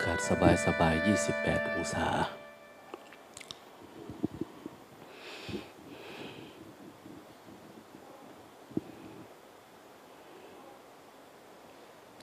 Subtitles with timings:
[0.00, 0.94] อากาศสบายสบาย
[1.34, 2.06] 28 องศา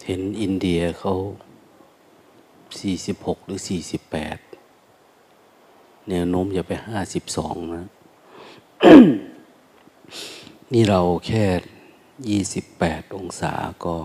[0.05, 1.13] เห็นอินเดียเขา
[2.71, 3.59] 46 หรือ
[4.84, 6.72] 48 แนวโน้มจะไป
[7.23, 7.88] 52 นะ
[10.73, 12.41] นี่เราแค่
[12.73, 13.53] 28 องศา
[13.86, 13.95] ก็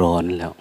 [0.00, 0.54] ร้อนแล้ว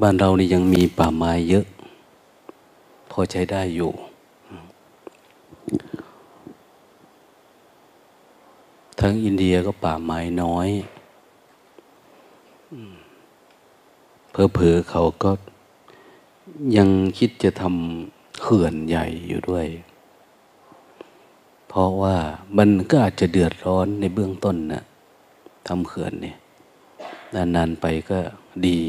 [0.00, 1.66] บ้านเรานี่ยังมีป่าไม้เยอะ
[3.10, 3.90] พอใช้ได้อยู่
[9.00, 10.68] ทั้งอินเดียก็ป่าไม้น้อย
[14.32, 15.30] เพอเพอเขาก็
[16.76, 16.88] ยัง
[17.18, 19.66] คิดจะทำเขื่อนใหญ่อยู่ด้วย
[21.68, 22.16] เพราะว่า
[22.58, 24.82] มันก็อาจจะเดือดร้อนในเบื้องต้นนะ
[25.68, 26.36] ทำเขื่อนเนี่ย
[27.34, 28.18] นานๆไปก็
[28.66, 28.80] ดี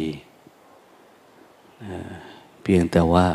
[2.62, 3.28] เพียงแต่ว่า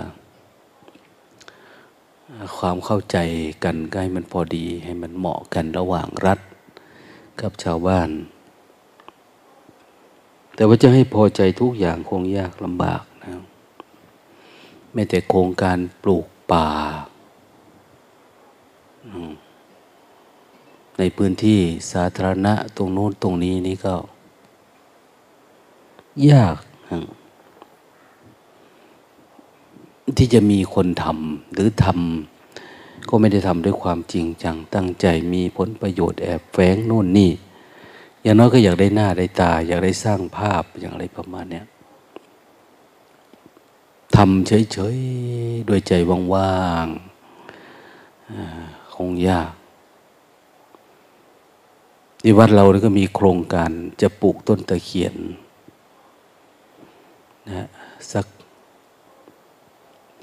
[2.58, 3.16] ความเข้าใจ
[3.64, 6.40] กันก็ให้มันพอดีให้มันเหมาะกันระหว่างรัฐ
[7.40, 8.10] กับชาวบ้าน
[10.54, 13.32] แต่ว่าจะให้พอใจทุกอย่างคงยากลำบากนะ
[14.92, 16.68] แม้แต่โครงการปลูกป่า
[20.98, 21.60] ในพื้นที่
[21.92, 23.94] สาธารณะตรงโน้นตรงนี้นี่ก็
[26.30, 26.56] ยาก
[30.18, 37.30] ที่จะมีคนทำหรือทำก็ไม่ได้ทำด้วยความจริงจังตั้งใจมีผลประโยชน์แอบแฝงโน่นนี่
[38.22, 41.62] อย่างน้อยก็อยากได้หน้าได้ตา อยากได้สร้างภาพอย่างไรประมาณนี้
[44.16, 45.92] ทำเฉยๆด้วยใจ
[46.34, 49.52] ว่างๆคงยาก
[52.22, 53.70] ที่วัดเราก็มีโครงการ
[54.00, 55.14] จะปลูกต้นตะเคียน
[57.48, 57.66] นะ
[58.12, 58.26] สัก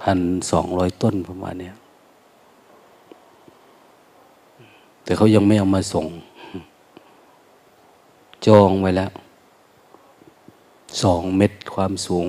[0.02, 0.20] พัน
[0.52, 1.72] สองร้อยต้นประมาณนี้
[5.04, 6.08] แต่เขายังไม่เอามาส่ง
[8.48, 9.12] จองไว้แล้ว
[11.04, 12.28] สองเม็ดความสูง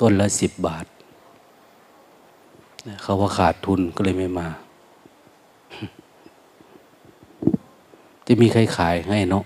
[0.00, 0.86] ต้นละสิบบาท
[3.02, 4.48] เขาว่าขาดทุนก็เลยไม่มา
[8.26, 9.44] จะมีใครขายให้เนาะ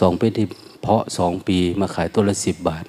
[0.00, 0.46] สองปีที่
[0.80, 2.84] เพาะสองปีมาขายตัวละสิบบาท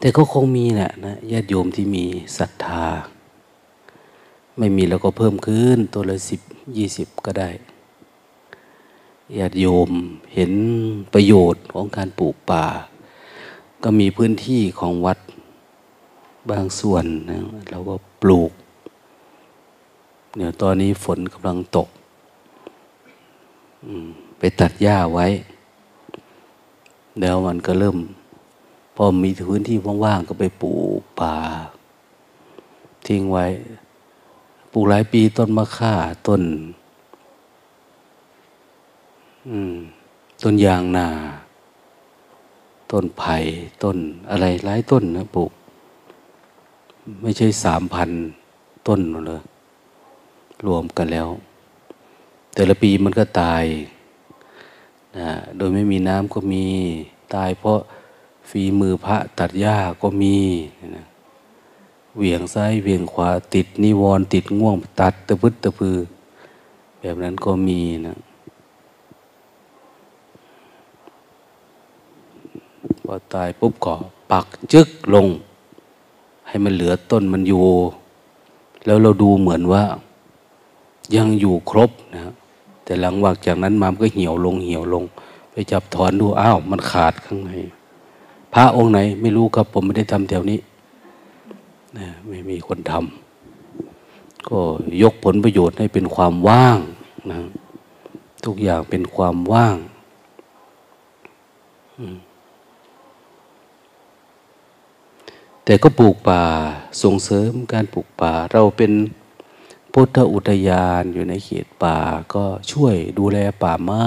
[0.00, 2.04] แต่ก็คงมีแหละนะญาติโยมที่มี
[2.38, 2.84] ศรัทธา
[4.58, 6.40] ไม่มีแล้วก็เพิ่มขึ้น ตัวละสิบ
[6.76, 7.50] ยี่สิบก็ได้
[9.38, 9.90] ญาติโยม
[10.34, 10.52] เห็น
[11.14, 12.66] ประโยชน์ของการปลูกป่า
[13.82, 15.18] ก็มีพื้นที่ของวัด
[16.50, 17.38] บางส่วนนะ
[17.70, 18.52] เราก็ปลูก
[20.36, 21.88] เนี่ยวตอนนี้ฝนกำลังตก
[24.38, 25.26] ไปตัดหญ้าไว้
[27.20, 27.96] แล้วมันก็เริ่ม
[29.04, 31.36] อมีพื้นที่ว่างๆก็ไปปลูกป่า
[33.06, 33.46] ทิ้งไว้
[34.72, 35.94] ปลูกหลายปีต้นมะข่า
[36.26, 36.42] ต้น
[40.42, 41.08] ต้นยางนา
[42.90, 43.36] ต้นไผ่
[43.82, 43.96] ต้น
[44.30, 45.52] อะไรหลายต้นนะปลูก
[47.22, 48.10] ไม่ใช่สามพัน
[48.88, 49.42] ต้นเลย
[50.66, 51.28] รวมกันแล้ว
[52.54, 53.64] แต่ละปีมันก็ตาย
[55.18, 56.64] นะโดยไม่มีน้ำก็มี
[57.34, 57.78] ตายเพราะ
[58.50, 60.36] ฝีมือพระตัดหญ้าก็มี
[60.96, 61.06] นะ
[62.16, 65.96] เหวี่ยงซ้ายเหวี่ยงขวาติดนิวรณ์ติดง่วงตัดตะพึดตะพือ
[67.00, 68.16] แบบนั้นก็มีนะ
[73.04, 73.94] พอตายปุ๊บก็
[74.30, 75.26] ปักจึกลง
[76.48, 77.64] ให้มันเหลือต้นมันอยู่
[78.86, 79.84] แล้วเราดูเหมือนว่า
[81.16, 82.20] ยังอยู่ครบนะ
[82.84, 85.04] แต่หลังวากจากนั้นมามันก็เหี่ยวลงเหี่ยวลง
[85.50, 87.52] ไปจับถอนดูอ้าว มันขาดข้างใน
[88.54, 90.58] พระองค์ไหน ไม่รู้ครับ ผมไม่ได้ทำแถวนี้
[91.98, 94.60] นะไม่มีคนทำก็
[95.02, 96.78] ยกผลประโยชน์ให้เป็นความว่าง
[97.30, 97.40] นะ
[98.44, 99.76] ทุกอย่างเป็นความว่าง
[105.64, 106.44] แต่ก็ปลูกป่า
[107.02, 108.92] ส่งเสริมการปลูกป่า เราเป็น
[109.92, 111.98] พุทธอุทยานอยู่ในเขตป่า
[112.34, 114.06] ก็ช่วยดูแลป่าไม้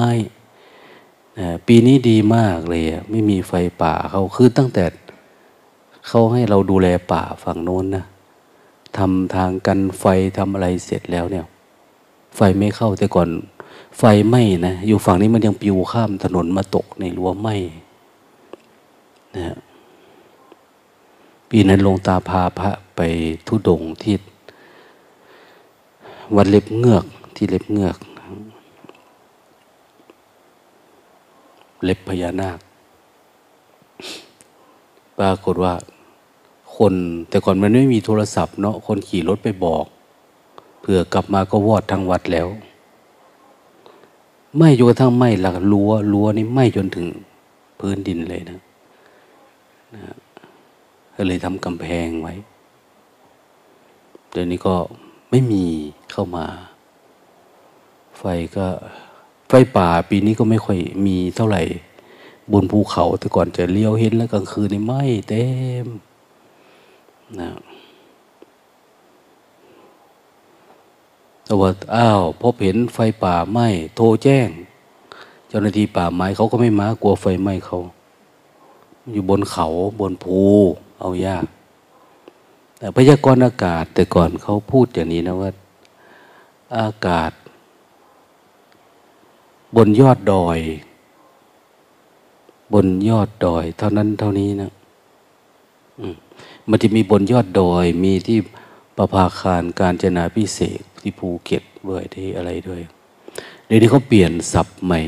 [1.68, 4.86] ปีนี้ดีมากเลยไม่มีไฟป่าเขาคือตั้งแต่
[6.08, 8.06] เขาให้เราดูแลป่าฝั่งโน้นนะ
[8.98, 10.06] ทำทางกันไฟ
[10.38, 11.46] ทำอะไรเสร็จแล้วเนี่ย
[12.36, 13.30] ไฟไม่เข้าแต่ก่อน
[13.98, 17.56] ไฟไหม้นะอยู่ฝั่งนี้มันยังปิวข้ามถนนมาตกในรั้วไหม้
[19.36, 19.58] นะ
[21.50, 23.02] ปีนั้นลงตาพาพระไป
[23.48, 24.16] ทุดงที่
[26.36, 27.98] วัดเล็บเงือกที่เล็บเงือก
[31.84, 32.60] เล็บพญานาค
[35.20, 35.74] ปรากฏว่า
[36.78, 36.94] คน
[37.30, 39.86] แต่ก่อนมันไม่มีโทรศัพท์เนาะคนขี่รถไปบอก
[40.80, 42.48] เผื่อกลับมาก็วอดทั้งวัดแล้ว
[44.56, 47.08] ไหม้จนกระทั่งไหม้หลักรั้วรั้วนี่ไหม้จนถึง
[47.80, 48.60] พื้นดินเลยนะ
[49.96, 50.16] นะ
[51.16, 52.34] ก็เลยทำกำแพงไว้
[54.32, 54.76] เดี๋ยวนี้ก็
[55.30, 55.64] ไม่มี
[56.12, 56.46] เข้ามา
[58.18, 58.24] ไฟ
[58.58, 58.68] ก็
[59.54, 61.62] ฟป่าปีนี้ก็ไม่ค่อยมีเท่าไหร่
[62.52, 65.46] บนภูเขาแต่ก่อนจะเลี้ยวเห็นแล้วกลางคืนนี่ไหม้เต็
[65.86, 65.88] ม
[67.40, 67.52] นะ
[71.46, 74.50] แต่ว่าอ้าวพบเห็นไฟป่าไหม้โทรแจ้ง
[75.48, 77.80] เจ้าหน้าที่ป่าไม้เขาก็ไม่มากลัวไฟไหม้เขา
[79.12, 79.68] อยู่บนเขา
[80.00, 80.40] บนภู
[81.00, 81.46] เอายาก
[82.78, 85.52] แต่พยากรณ์อากาศแต่ก่อนเขาพูดอย่างนี้นะว่า
[86.80, 87.32] อากาศ
[89.76, 90.60] บนยอดดอย
[92.74, 94.72] บนยอดดอย เท่านั้นเท่านี้นะ
[96.70, 98.38] มันจะมีบนยอดดอย มีที่
[98.98, 102.82] ประภาคารการจนาพิเศษที่ภูเก็ตด้วยที่อะไรด้วย
[103.66, 105.00] เดี๋ยวนี้เขาเปลี่ยนศัพท์ใหม่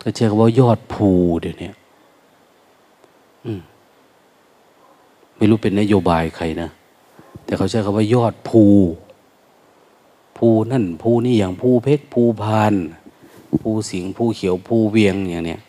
[0.00, 1.10] เขาใช้คำว่ายอดภู
[1.40, 1.70] เดี๋ยวนี้
[5.36, 6.68] ไม่รู้เป็นนโยบายใครนะ
[7.44, 8.62] แต่เขาใช้คำว่ายอดภู
[10.40, 12.74] ภูนั่นภูนี่อย่างภูเพชรภูพาน
[13.60, 15.60] ภูสิงห์ภูเขียวภูเวียงอย่างเนี้ย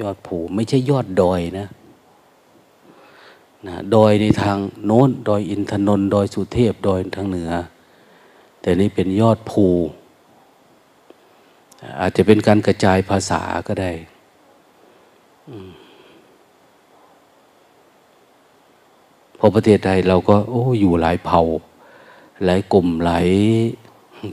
[0.00, 1.66] ยอดภูไม่ใช่ยอดดอยนะ
[3.66, 7.52] นะดอยในทางโน้นดอยอินทนนท์ดอยสุเทพดอยทางเหนือ
[8.60, 9.66] แต่นี่เป็นยอดภู
[12.00, 13.92] อาจจะเป็นการกระจายภาษาก็ได้
[19.38, 21.42] พอประเทศไทยเราก็โอ้อยู่หลายเผ่า
[22.44, 23.28] หลายกลุ่มหลาย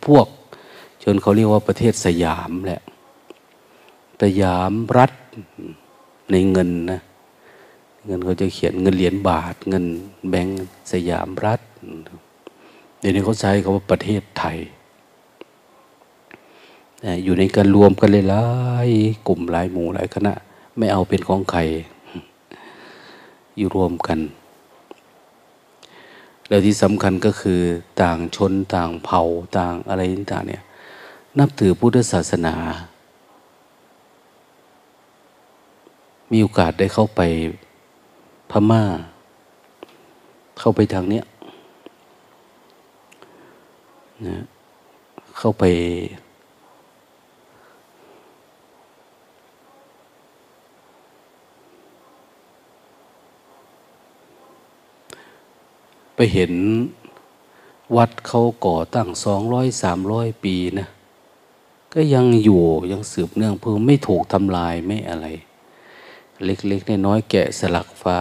[0.07, 0.27] พวก
[1.03, 2.81] จนเขาเรียกว่าประเทศสยามแหละ
[4.21, 5.11] สยามรัฐ
[6.31, 7.01] ในเงินนะ
[8.05, 9.85] เงินเขาจะเขียนเงินเหรียญบาท เงิน
[10.29, 11.59] แบงก์สยามรัฐ
[12.99, 14.57] เดี๋ยวนี้เขาใช้คำว่าประเทศไทย
[17.23, 18.45] อยู่ในการรวมกันเลยหลา
[18.87, 18.89] ย
[19.27, 20.33] กลุ่มหลายหมู่หลายคณะ
[20.77, 21.59] ไม่เอาเป็นของใคร
[23.57, 24.19] อยู่รวมกัน
[26.49, 27.61] แล้วที่สำคัญก็คือ
[28.01, 29.21] ต่างชนต่างเผ่า
[29.57, 30.63] ต่างอะไรต่างเนี่ย
[31.39, 32.55] นับถือพุทธศาสนา
[36.31, 37.21] มีโอกาสได้เข้าไป
[38.51, 38.83] พม่า
[40.59, 41.25] เข้าไปทางเนี้ย
[44.27, 44.43] นะ
[45.37, 45.63] เข้าไป
[56.15, 56.53] ไปเห็น
[57.95, 60.87] วัดเขาก่อตั้งสองร้อยสามร้อยปีนะ
[61.93, 65.27] ก็ยังอยู่ยังสืบเนื่องเพิ่มไม่ถูกทำลายไม่อะไร
[66.43, 68.19] เล็กๆน้อยๆแกะสลักฟ้า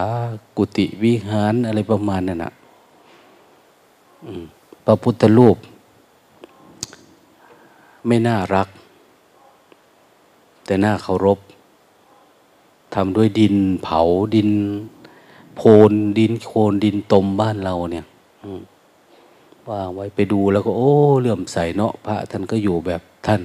[0.57, 2.51] กุฏิวิหารอะไรประมาณนั้นนะ
[4.85, 5.57] พระพุทธรูป
[8.07, 8.67] ไม่น่ารัก
[10.65, 11.39] แต่น่าเคารพ
[12.93, 13.99] ทำด้วยดินเผา
[14.35, 14.49] ดิน
[15.55, 18.05] โพนดินโคลนดินตมบ้านเราเนี่ย
[19.69, 23.41] วางไว้ไปดูแล้วก็ โอ้เลื่อมใสเนาะพระท่านก็อยู่แบบท่าน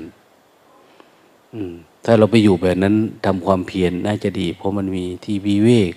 [1.55, 1.75] อืม
[2.05, 2.95] ถ้าเราไปอยู่แบบนั้น
[3.27, 5.95] ทำความเพียรน่าจะดี เพราะมันมีที่วิเวก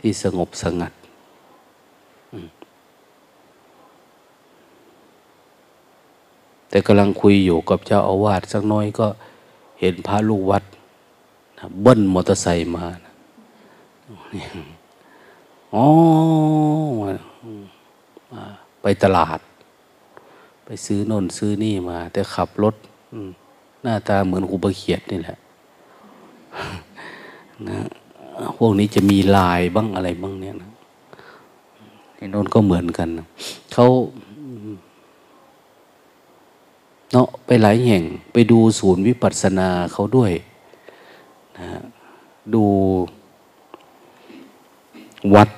[0.00, 0.92] ที่สงบสงัด
[6.68, 9.06] แต่กำลังคุยอยู่กับเจ้าอาวาสสักน้อยก็
[9.80, 10.64] เห็นพระลูกวัด
[11.82, 12.86] เบิ้ลมอเตอร์ไซค์มา
[15.74, 15.86] อ๋อ
[18.82, 19.38] ไปตลาด
[20.64, 22.74] ไปซื้อนนซื้อนี่มา แต่ขับรถ
[23.82, 25.36] หน้าตาเหมือนหูบะเขียดนี่แหละ
[27.68, 27.78] นะ
[28.56, 30.70] พวกนี้จะมีลายบ้างอะไรบ้างเนี่ยนะ
[32.16, 33.08] ไอ้นนก็เหมือนกัน
[33.72, 33.86] เขา
[37.12, 40.32] เนาะไปหลายแห่ง ไปดูศูนย์วิปัสสนาเขาด้วย
[41.58, 41.66] นะ
[42.54, 42.64] ดู
[45.34, 45.48] วัด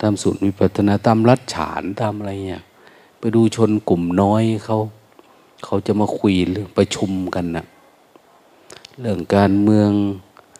[0.00, 2.62] ตามศูนย์วิปัสนาตามรัฐฉานตามอะไรเนี่ย
[3.18, 4.78] ไปดูชนกลุ่มน้อยเขา
[5.64, 7.64] เขาจะมาคุยเรื่องประชุมกันนะ
[9.00, 9.90] เรื่องการเมือง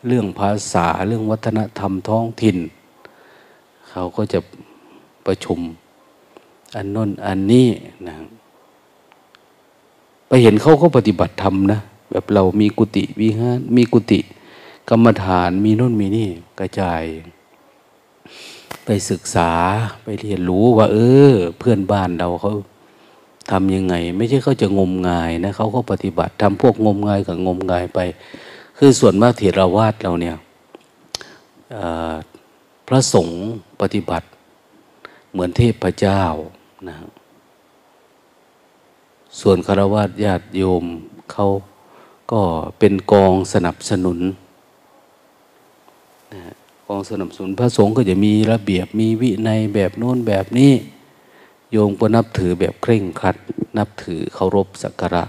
[0.07, 2.57] เรื่องภาษาเรื่องวัฒนธรรมท้องถิ่น
[3.90, 4.38] เขาก็จะ
[5.26, 5.61] ประชุม
[6.76, 7.68] อันน้นอันนี้
[8.09, 8.16] นะ
[10.28, 11.80] ไปเห็นเขาก็ปฏิบัติธรรมนะ
[12.11, 14.21] แบบเรามีกุฏิวิหารมีกุฏิ
[14.90, 16.28] กรรมฐานมีน้นมีนี่
[16.61, 17.02] กระจาย
[18.90, 19.50] ไปศึกษา
[20.04, 20.99] ไปเรียนรู้ว่า เอ
[21.33, 22.52] อ เพื่อนบ้านเราเขา
[23.50, 27.99] ทำยังไง ไม่ใช่เขาจะงมงายนะเขาก็ปฏิบัติทำพวกงมงายกับงมงายไป
[28.78, 30.37] คือส่วนมากเถรวาทเราเนี่ย
[32.88, 33.38] พระสงฆ์
[33.80, 34.26] ปฏิบัติ
[35.30, 36.23] เหมือนเทพเจ้า
[36.88, 36.97] นะ
[39.40, 40.85] ส่วนคารวะญาติโยม
[41.33, 41.47] เขา
[42.33, 42.42] ก็
[42.78, 44.18] เป็นกองสนับสนุน
[46.90, 50.73] กองสนับสนุนพระสงฆ์ก็จะมีระเบียบมีวินัยแบบโน้นแบบนี้
[51.71, 53.37] โยมก็นับถือแบบเคร่งครัด
[53.78, 55.25] นับถือเคารพสักการะ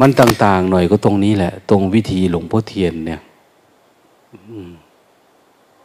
[0.00, 3.20] มันต่าง ๆ หน่อยก็ตรงนี้แหละ ตรงวิธีหลวงพ่อเทียนเนี่ย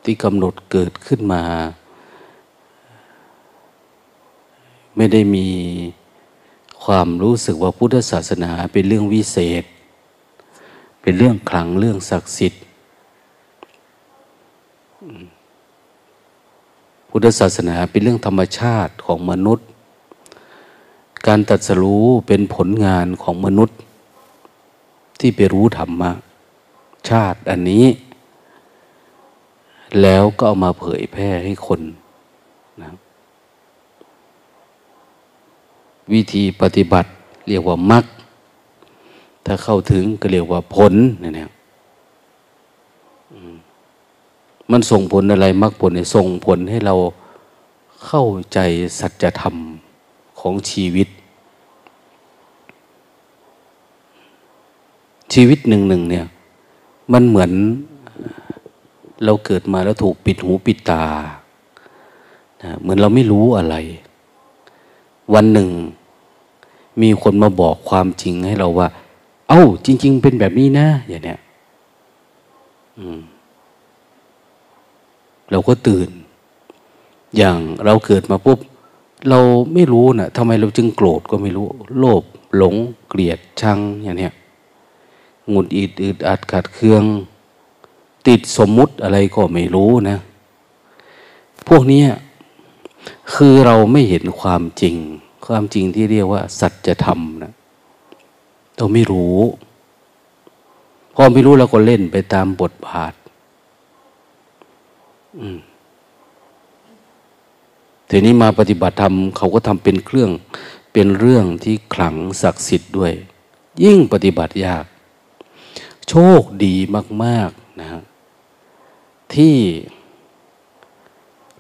[0.04, 1.44] ที่กำหนดเกิดขึ้นมา
[4.96, 5.48] ไม่ได้มี
[6.84, 9.64] ความรู้สึกว่าพุทธศาสนาเป็นเรื่องวิเศษ
[11.02, 12.62] เป็นเรื่องขลังเรื่องศักดิ์สิทธิ์
[17.14, 19.68] พุทธศาสนาเป็นเรื่องธรรมชาติของมนุษย์
[21.28, 23.78] การตัดสรู้เป็นผลงานของมนุษย์
[25.20, 26.12] ที่ไปรู้ธรรมะ
[27.10, 27.86] ชาติอันนี้
[30.02, 31.82] แล้วก็เอามาเผยแพร่ให้คน
[32.82, 32.90] นะ
[36.14, 37.10] วิธีปฏิบัติ
[37.48, 38.06] เรียกว่ามรรค
[39.46, 41.50] ถ้าเข้าถึงก็เรียกว่าผลเนี่ย
[44.72, 46.96] มันส่งผลอะไรมรรคผลเนี่ยส่งผลให้เรา
[48.06, 48.60] เข้าใจ
[49.00, 49.56] สัจธรรม
[50.40, 51.08] ของชีวิต
[55.34, 56.26] ชีวิตหนึ่งหนึ่งเนี่ย
[57.14, 57.52] มันเหมือน
[59.26, 61.04] เราเกิดมาแล้วถูกปิดหูปิดตา
[62.82, 63.76] เหมือนเราไม่รู้อะไร
[65.34, 65.70] วันหนึ่ง
[67.02, 68.88] มีคนมาบอกความจริงให้เราว่า
[69.50, 71.40] เอา้า จริง ๆ เป็นแบบนี้นะ อย่างเนี้ย
[72.98, 73.20] อืม
[75.52, 76.10] เราก็ตื่น
[77.38, 78.60] อย่างเราเกิดมาปุ๊บ
[79.30, 79.40] เรา
[79.74, 81.66] ไม่รู้นะ่ะทำไมเราจึงโกรธก็ไม่รู้
[82.00, 82.24] โลภ
[82.56, 82.76] หลง
[83.10, 84.34] เกลียดชังอย่างเนี้ย
[85.50, 87.04] หงุดอิดอึดอัดขัดเคือง
[88.28, 90.18] ติดสมมุติอะไรก็ไม่รู้นะ
[91.68, 92.04] พวกนี้
[93.34, 94.96] คือเราไม่เห็นความจริง
[95.46, 97.54] ความจริงที่เรียกว่า สัจธรรมนะ
[98.78, 99.38] เราไม่รู้
[101.16, 103.14] พอไม่รู้เราก็เล่นไปตามบทบาท
[108.10, 110.32] ทีนี้มาปฏิบัติธรรมเขาก็ทำเป็นเครื่อง
[110.94, 113.14] เป็นเรื่องที่ขลังศักดิ์สิทธิ์ด้วย
[113.84, 114.86] ยิ่งปฏิบัติยาก
[116.10, 116.76] โชคดี
[117.24, 118.02] มาก ๆนะฮะ
[119.34, 119.56] ที่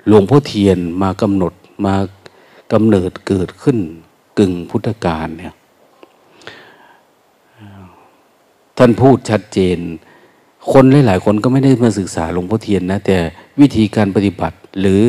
[0.07, 1.53] หลวงพ่อเทียนมากำหนด
[1.85, 1.95] มา
[2.73, 3.77] กำเนิดเกิดขึ้น
[4.37, 5.55] กึ่งพุทธกาลเนี่ย
[8.77, 9.77] ท่านพูดชัดเจน
[10.69, 13.17] คนหลาย ๆ คนก็ไม่ได้มาศึกษาหลวงพ่อเทียนนะ แต่
[13.59, 15.01] วิธีการปฏิบัติหรือ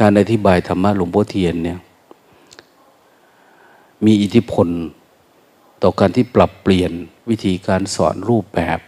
[0.00, 1.78] การอธิบายธรรมะหลวงพ่อเทียนเนี่ย
[4.04, 4.68] มีอิทธิพล
[5.82, 6.92] ต่อการที่ปรับเปลี่ยน
[7.30, 8.78] วิธีการสอนรูปแบบ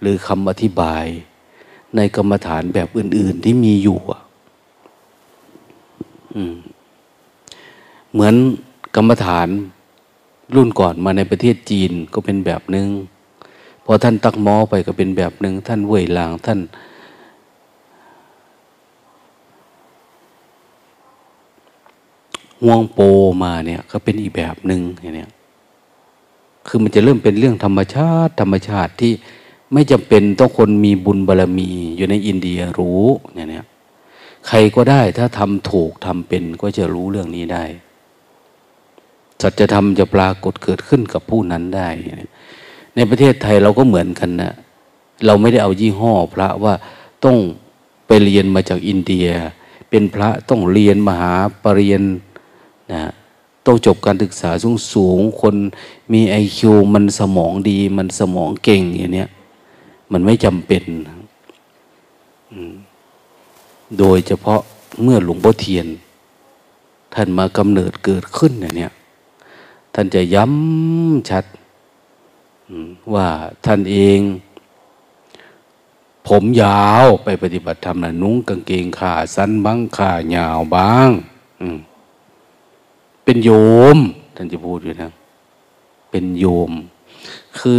[0.00, 1.04] หรือคำอธิบาย
[1.96, 3.98] ในกรรมฐานแบบอื่น ๆ ที่มีอยู่
[8.12, 8.34] เหมือน
[8.96, 9.48] กรรมฐาน
[10.54, 12.88] รุ่นก่อนมาในประเทศจีนก็เป็นแบบหนึง่ง
[13.88, 16.60] พอท่านตักหมอไปก็เป็นแบบหนึ่งท่านเว่ยลางท่าน
[22.62, 23.00] ห่วงโป
[23.42, 25.30] มาเนี่ย ก็เป็นอีกแบบหนึ่งอย่างเนี้ย
[26.66, 29.12] คือมันจะเริ่มเป็นเรื่องธรรมชาติ ธรรมชาติที่
[29.72, 33.66] ไม่จำเป็นต้องคนมีบุญบารรมีอยู่ในอินเดียรู้อย่างเนี้ย
[34.46, 37.64] ใครก็ได้ถ้าทำถูกทำเป็นก็จะรู้เรื่องนี้ได้
[39.42, 41.88] สัจธรรมจะปรากฏเกิดขึ้นกับผู้นั้นได้
[42.96, 44.52] ในประเทศไทยเราก็เหมือนกันนะ
[45.26, 46.74] เราไม่ได้เอายี่ห้อพระว่า
[47.24, 47.36] ต้อง
[48.06, 49.26] ไปเรียนมาจากอินเดีย
[49.90, 52.02] เป็นพระต้องเรียนมหาปรริญญา
[52.92, 53.02] นะ
[53.66, 55.54] ต้องจบการศึกษาสูงสูงคน
[56.12, 59.28] มีไอคิวมันสมองดี มันสมองเก่งอย่างเนี้ย
[60.12, 60.84] มันไม่จำเป็น
[63.98, 64.60] โดยเฉพาะ
[65.02, 65.86] เมื่อหลวงพ่อเทียน
[67.14, 68.92] ท่านมากำเนิดเกิดขึ้นเนี่ย
[69.94, 71.44] ท่านจะย้ำชัด
[73.14, 73.28] ว่า
[73.64, 74.20] ท่านเอง
[76.28, 81.10] ผมยาวไปปฏิบัติธรรมนะนุ่งกางเกงขาสั้นบ้างขายาวบ้าง
[83.24, 83.50] เป็นโย
[83.96, 83.98] ม
[84.36, 85.12] ท่านจะพูดอยู่นะ
[86.10, 86.72] เป็นโยม
[87.58, 87.78] คือ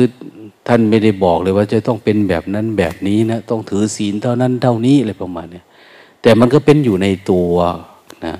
[0.68, 5.62] ท่านไม่ได้บอกเลยว่าจะต้องเป็นแบบนั้นแบบนี้นะต้องถือศีลเท่านั้นเท่านี้อะไรประมาณนี้
[6.22, 7.54] แต่มันก็เป็นอยู่ในตัว
[8.26, 8.36] นะ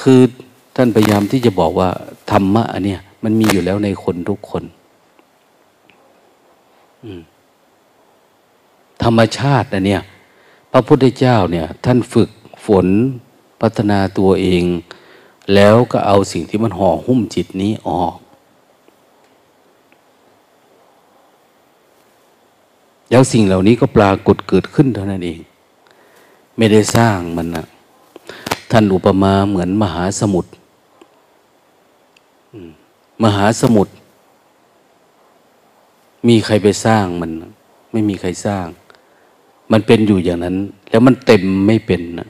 [0.00, 0.20] คือ
[0.76, 1.88] ท่านพยายามที่จะบอกว่า
[2.30, 4.62] ธรรมะอันเนี้ยมันมีอยู่แล้วในคนทุกคน
[9.02, 10.02] ธรรมชาติอันเนี้ย
[10.72, 12.30] พระพุทธเจ้าเนี่ย ท่านฝึก
[12.66, 12.86] ฝน
[13.60, 14.64] พัฒนาตัวเอง
[15.54, 18.16] แล้วก็เอาสิ่งที่มันห่อหุ้มจิตนี้ออก
[23.10, 25.40] แล้วสิ่งเหล่านี้ก็ปรากฏเกิดขึ้นเท่านั้นเอง
[26.56, 27.64] ไม่ได้สร้างมันนะ
[28.70, 30.50] ท่านอุปมาเหมือนมหาสมุทร
[33.24, 33.92] มหาสมุทร
[36.28, 37.30] มีใครไปสร้างมัน
[37.92, 38.66] ไม่มีใครสร้าง
[39.72, 40.56] มันเป็นอยู่อย่างนั้น
[40.90, 42.28] แล้วมันเต็มไม่เป็นนะ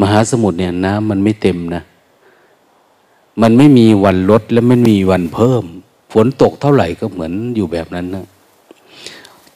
[0.00, 1.82] มหาสมุทรเนี่ยน้ำมันไม่เต็มนะ
[3.42, 5.64] มันไม่มีวันลดและไม่มีวันเพิ่ม
[6.12, 8.26] ฝนตกเท่าไหร่ก็เหมือนอยู่แบบนั้นนะ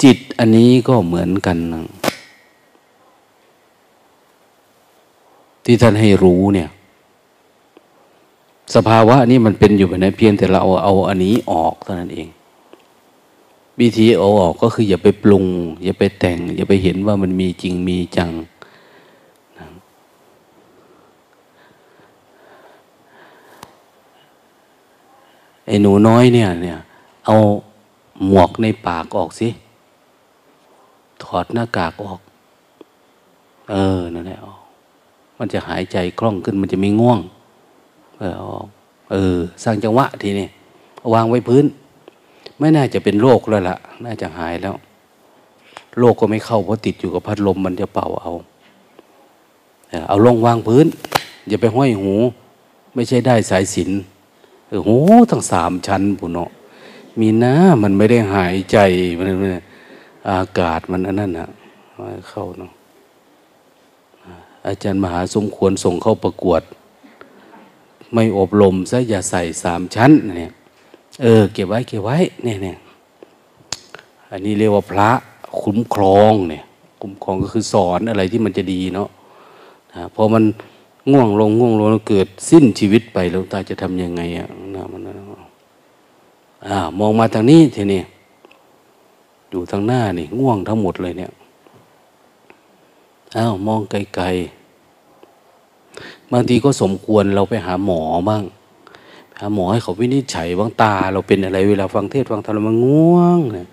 [0.02, 1.84] จิตอันนี้ก็เหมือนกันนะ
[5.64, 6.68] ที่ท่านให้รู้เนี่ย
[8.74, 12.28] สภาวะนี้มันเป็นอยู่แบบนั้นเพียงแต่เราเอาเอาอันนี้ออกเท่านั้นเอง
[13.80, 15.46] วิธีเอาออกก็คืออย่าไปปรุง
[15.84, 18.30] อย่าไปแต่ง อย่าไปเห็นว่ามันมีจริงมีจัง
[25.66, 26.78] ไอ้หนูน้อยเนี่ยเนี่ย
[27.26, 27.36] เอา
[28.26, 29.48] หมวกในปากออกสิ
[31.22, 32.20] ถอดหน้ากากออก
[33.70, 34.60] เออนั่นแหละออก
[35.38, 37.20] มันจะหายใจคล่องขึ้นมันจะไม่ง่วง
[38.18, 38.66] เออออก
[39.12, 40.48] เออ สร้างจังหวะทีนี้
[41.14, 41.64] วางไว้พื้น
[42.58, 44.74] ไม่น่าจะเป็นโรคแล้วละ่ะ น่าจะหายแล้ว
[45.98, 48.32] โรคก็ไม่เข้าเพราะติดอยู่กับพัดลมมันจะเป่าเอา
[50.08, 50.86] เอาลงวางพื้น
[51.48, 52.12] อย่าไปห้อยหู
[52.94, 53.90] ไม่ใช่ได้สายสิน
[54.70, 54.90] โอ้โห
[55.30, 56.50] ทั้งสามชั้นปุ่นเนาะ
[57.20, 58.78] มีน้ามันไม่ได้หายใจ
[59.18, 59.26] มัน
[60.30, 61.48] อากาศมันอันนั้นนะ
[62.30, 62.72] เข้าเนาะ
[64.66, 66.62] อาจารย์มหาสมควรส่งเข้าประกวด
[68.12, 70.52] ไม่อบรมซะอย่าใส่สามชั้นเนี่ย
[71.22, 72.76] เออ เก็บไว้เก็บไว้เนี่ยเนี่ย
[74.30, 75.10] อันนี้เรียกว่าพระ
[75.60, 76.62] คุ้มครองเนี่ย
[77.00, 79.08] คุ้มครองก็คือสอนอะไรที่มันจะดีเนาะ
[80.14, 80.44] พอมัน
[81.10, 85.00] ง่วงลงง่วงลงเกิดสิ้นชีวิตไปแล้วตาจะทำยังไงอะนะมัน
[86.66, 88.02] อ่ามองมาทางนี้ทีนี้
[89.50, 91.32] อยู่ทางหน้านี่ ง่วงทั้งหมดเลยเนี่ย
[93.36, 94.55] อ้าวมองไกลๆ
[96.32, 98.44] บางทีก็สมควรเราไปหาหมอบ้าง
[99.38, 103.68] หาหมอให้เขาวินิจฉัยบ้างตา เราเป็นอะไรเวลาฟังเทศฟังธรรมมันง่วงเนี่ย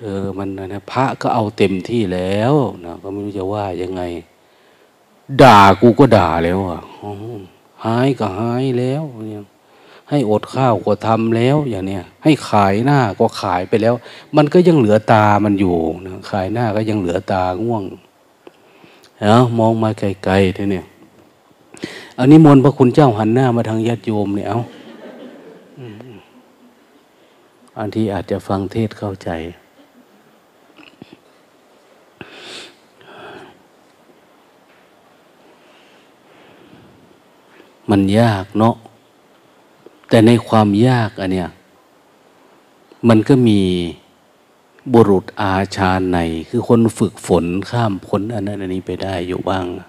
[0.00, 4.02] เออมันนะพระก็เอาเต็มที่แล้วนะก็ไม่รู้จะว่ายังไง
[5.42, 6.82] ด่ากูก็ด่าแล้วอะ
[7.84, 9.44] หายก็หายแล้วเนี่ย
[10.10, 13.94] ให้อดข้าวก็ทำแล้ว อย่างเนี้ยให้ขายหน้าก็ขายไปแล้ว
[14.36, 15.76] มันก็ยังเหลือตามันอยู่
[16.06, 17.84] นะขายหน้าก็ยังเหลือตาง่วง
[19.20, 20.86] เนาะมองมาไกลๆทีเนี่ย
[22.22, 24.58] อันนี้มนพระคุณเจ้าหันหน้ามาทางญาติโยมเนี่ยเอา
[27.78, 29.30] อันที่อาจจะฟังเทศเข้าใจ
[37.90, 38.74] มันยากเนาะ
[40.08, 41.48] แต่ในความยากอันเนี้ย
[43.08, 43.60] มันก็มี
[44.92, 49.88] บุรุษอาชาใน คือคนฝึกฝนข้ามพ้นอันนั้นอันนี้ไปได้อยู่บ้างนะ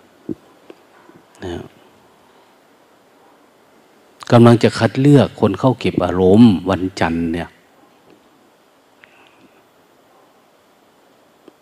[4.33, 7.49] กำลังจะคัดเลือกคนเข้าเก็บอารมณ์วันจันทร์เนี่ย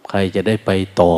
[0.09, 1.13] ใครจะได้ไปต่อ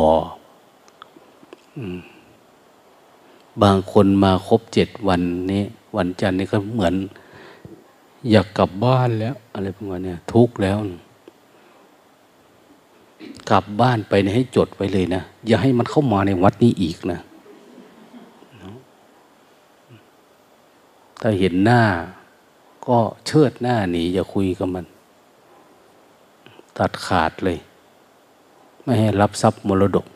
[3.62, 5.64] บางคนมาครบเจ็ดวันนี้
[5.96, 6.94] วันจันทร์นี่ก็เหมือน
[8.30, 10.76] อยากกลับบ้านแล้ว อะไรประมาณนี้ทุกแล้ว
[13.50, 17.20] กลับบ้านไปให้จดไว้เลยนะ อย่าให้มันเข้ามาในวัดนี้อีกนะ
[21.26, 21.82] ถ้าเห็นหน้า
[22.86, 24.84] ก็เชิดหน้าหนีอย่าคุยกับมัน
[26.78, 27.58] ตัดขาดเลย
[28.82, 30.06] ไม่ให้รับทรัพย์มรดก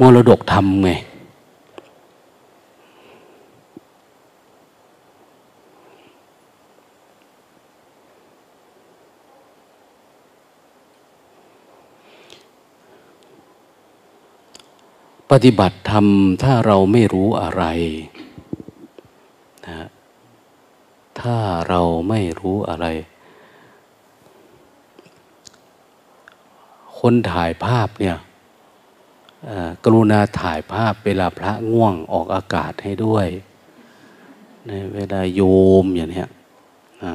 [0.00, 0.90] มรดกทำไง
[15.30, 16.06] ปฏิบัติธรรม
[16.42, 17.64] ถ้าเราไม่รู้อะไร
[19.68, 19.88] นะ
[21.20, 21.36] ถ้า
[21.68, 22.86] เราไม่รู้อะไร
[26.98, 28.16] คนถ่ายภาพเนี่ย
[29.84, 33.26] กรุณาถ่ายภาพเวลาพระง่วงออกอากาศให้ด้วย
[34.66, 35.42] ในเวลาโย
[35.82, 36.26] มอย่างนี้
[37.04, 37.14] นะ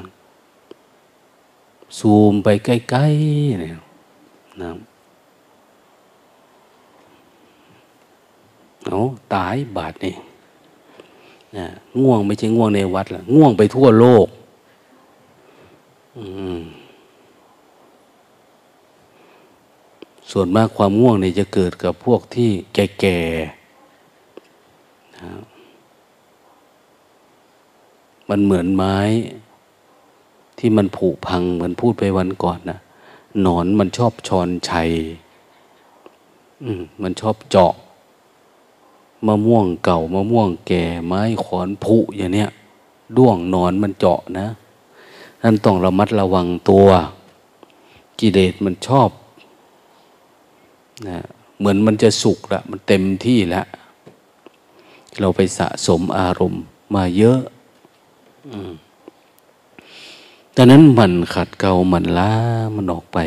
[2.00, 3.80] ซูมไปใกล้ๆเนี่ย
[4.62, 4.72] นะ
[8.86, 9.00] เอา
[9.34, 10.16] ตายบาทนี่
[11.58, 11.68] นะ
[12.02, 14.28] ง่วงไม่ใช่ง่วงในวัดละง่วงไปทั่วโลก
[20.32, 25.32] ส่วนมากความง่วงเนี่ยจะเกิดกับพวกที่แก่ๆนะ
[28.30, 28.98] มันเหมือนไม้
[30.58, 32.80] ที่มันผุพังเหมือนพูดไปวันก่อนนะ
[33.42, 34.92] หนอนมันชอบชอนชัย
[37.02, 37.74] มันชอบเจาะ
[39.28, 42.50] มะม่วงเก่ามะม่วงแก่ไม้ขอนผุอย่างเนี้ย
[43.18, 44.48] ด้วงนอนมันเจาะนะ
[45.42, 46.88] นั่นต้องระมัดระวังตัว
[48.20, 49.10] กิเลสมันชอบ
[51.08, 51.20] นะ
[51.58, 53.66] เหมือนมันจะสุกละมันเต็มที่แล้ว
[55.20, 56.64] เราไปสะสมอารมณ์
[56.96, 57.40] มาเยอะ
[60.56, 62.34] ดังนั้นมันขัดเกลามันล้า
[62.76, 63.18] มันออกไป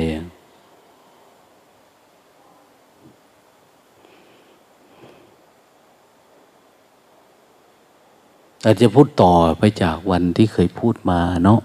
[8.69, 11.61] ราจะพูดต่อไปจากวันที่เคยพูดมาเนาะ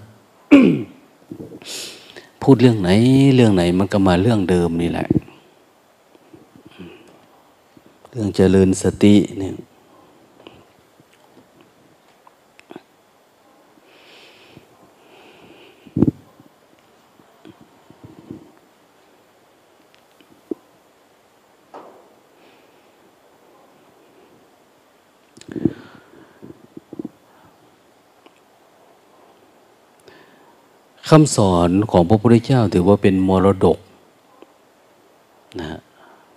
[2.42, 2.90] พูดเรื่องไหน
[3.34, 5.08] เรื่องไหนมันก็มาเรื่องเดิมนี่แหละ
[8.10, 9.54] เรื่องเจริญสติเนี่ย
[31.08, 33.78] คำสอนของพระพุทธเจ้าถือว่าเป็นมรดก
[35.60, 35.80] นะ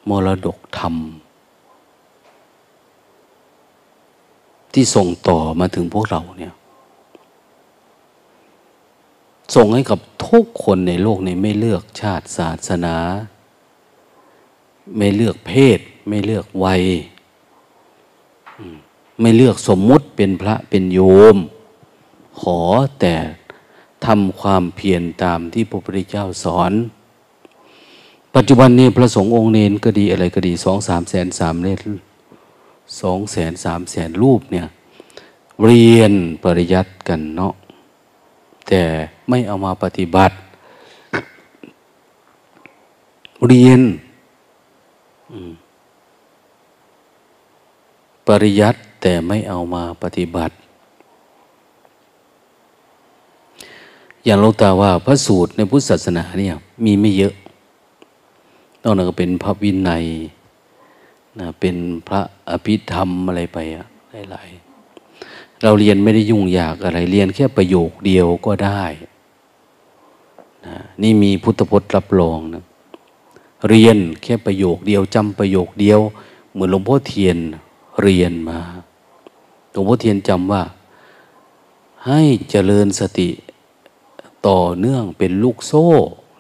[0.10, 0.96] มรดกธรรม
[4.74, 6.54] ที่ส่งต่อมาถึงพวกเราเนี่ย
[9.56, 12.96] ส่งให้กับทุกคนในโลกนี้ไม่เลือกชาติศาสนา
[14.98, 16.84] ไม่เลือกเพศ ไม่เลือกวัย
[19.22, 21.00] ไม่เลือกสมมุติเป็นพระเป็นโย
[21.36, 21.38] ม
[22.40, 22.60] ขอ
[23.00, 23.16] แต่
[24.06, 26.74] ทำความเพียรตามที่พระพุทธเจ้าสอน
[28.36, 31.80] ปัจจุบันนี้พระสงฆ์องค์เนนก็ดีอะไรก็ดีสองสามแสนสามเลน
[33.02, 34.68] สองแสนสามแสนรูปเนี่ย
[35.66, 36.14] เรียน
[36.44, 37.54] ปริยัติกันเนาะ
[38.68, 38.84] แต่
[39.30, 40.36] ไม่เอามาปฏิบัติ
[43.48, 43.82] เรียน
[48.28, 50.54] ปริยัติแต่ไม่เอามาปฏิบัติ
[54.26, 57.34] อย่างเราตาว่าพระสูตรในพุทธศาสนาเนี่ยมีไม่เยอะ
[58.84, 60.06] นอกนั้นก็เป็นพระวินัย
[61.40, 61.76] นะเป็น
[62.08, 63.86] พระอภิธรรมอะไรไปอะ
[64.32, 68.84] หลายๆเราเรียนไม่ได้ยุ่งยากอะไร เรียนแค่ประโยคเดียวก็ได้
[70.66, 72.64] นะนี่มีพุทธพจน์รับรองนะ
[73.70, 76.00] เรียนแค่ประโยคเดียวจำประโยคเดียว
[76.52, 77.38] เหมือนหลวงพ่อเทียน
[78.02, 78.60] เรียนมา
[79.72, 80.62] หลวงพ่อเทียนจำว่า
[82.06, 83.30] ให้เจริญสติ
[84.48, 85.88] ต่อเนื่องเป็นลูกโซ่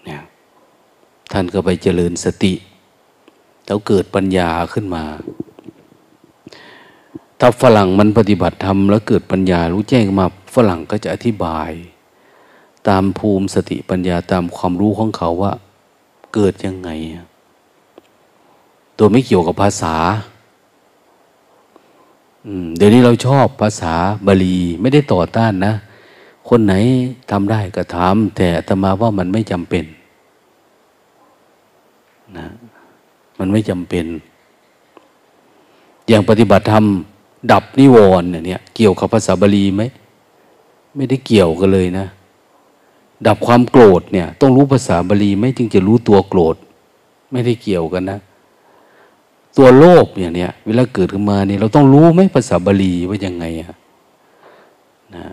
[0.05, 0.23] เนี่ย
[1.31, 2.53] ท่านก็ไปเจริญสติ
[3.65, 5.03] แล้วเกิดปัญญาขึ้นมา
[7.39, 11.71] ถ้าฝรั่งมันปฏิบัติธรรมแล้วเกิดปัญญารู้แจ้งมาฝรั่งก็จะอธิบาย
[12.87, 15.53] ตามภูมิสติปัญญาตามความรู้ของเขาว่า
[16.33, 16.89] เกิดยังไง
[18.97, 19.95] ตัวไม่เกี่ยวกับภาษา
[22.77, 23.93] เดี๋ยวนี้เราชอบภาษา
[24.27, 25.73] บาลีไม่ได้ต่อต้านนะ
[26.49, 26.73] คนไหน
[27.31, 29.85] ทำได้ก็ทำแต่ตมาว่ามันไม่จำเป็น
[32.37, 32.47] นะ
[33.39, 34.05] มันไม่จำเป็น
[36.07, 36.85] อย่างปฏิบัติธรรม
[37.51, 39.83] ดับนิวรณ์เนี่ย เกี่ยวกับภาษาบาลีไหม
[40.95, 42.05] ไม่ได้เกี่ยวกันเลยนะ
[43.27, 46.55] ดับความโกรธเนี่ย ต้องรู้ภาษาบาลีไหมจึงจะรู้ตัวโกรธ
[47.31, 48.19] ไม่ได้เกี่ยวกันนะ
[49.57, 53.77] ตัวโลภอย่างเนี้ยเวลาเกิดขึ้นมาเนี่ยเราต้องรู้ไหมภาษาบาลีว่ายังไงอะ
[55.15, 55.25] นะ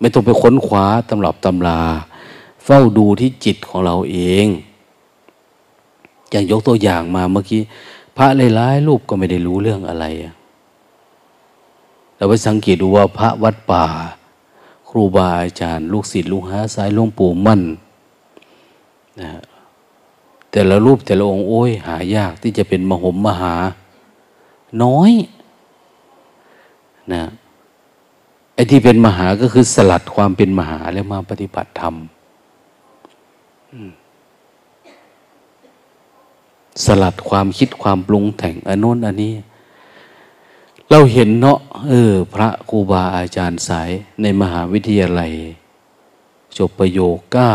[0.00, 1.80] ไม่ต้องไปค้นคว้าตำรับตำรา
[2.64, 4.46] เฝ้าดูที่จิตของเราเอง
[6.30, 7.62] อย่างยกตัวอย่างมาเมื่อกี้
[8.16, 10.04] พระหลายรูปก็ไม่ได้รู้เรื่องอะไร
[12.16, 13.86] เราไปสังเกตดูว่าพระวัดป่า
[14.88, 17.62] ครูบาอาจารย์ ลูกศิษย์ลูกหาสายหลวงปู่มั่น
[19.20, 19.30] นะ
[20.50, 23.54] แต่ละรูปแต่ละองค์โอ้ย หายากที่จะเป็นมหมมหา
[24.82, 25.12] น้อย
[27.12, 27.22] นะ
[28.60, 31.94] อ้ที่เป็นมหาก็คือสลัดความเป็นมหาแล้วมาปฏิบัติธรรม
[36.84, 39.34] สลัดความคิดความปรุงแต่งอันโน้นอันนี้
[40.90, 43.90] เราเห็นเนาะเออ พระครูบาอาจารย์สาย
[44.22, 45.32] ในมหาวิทยาลัย
[46.58, 47.54] จบประโยคเก้า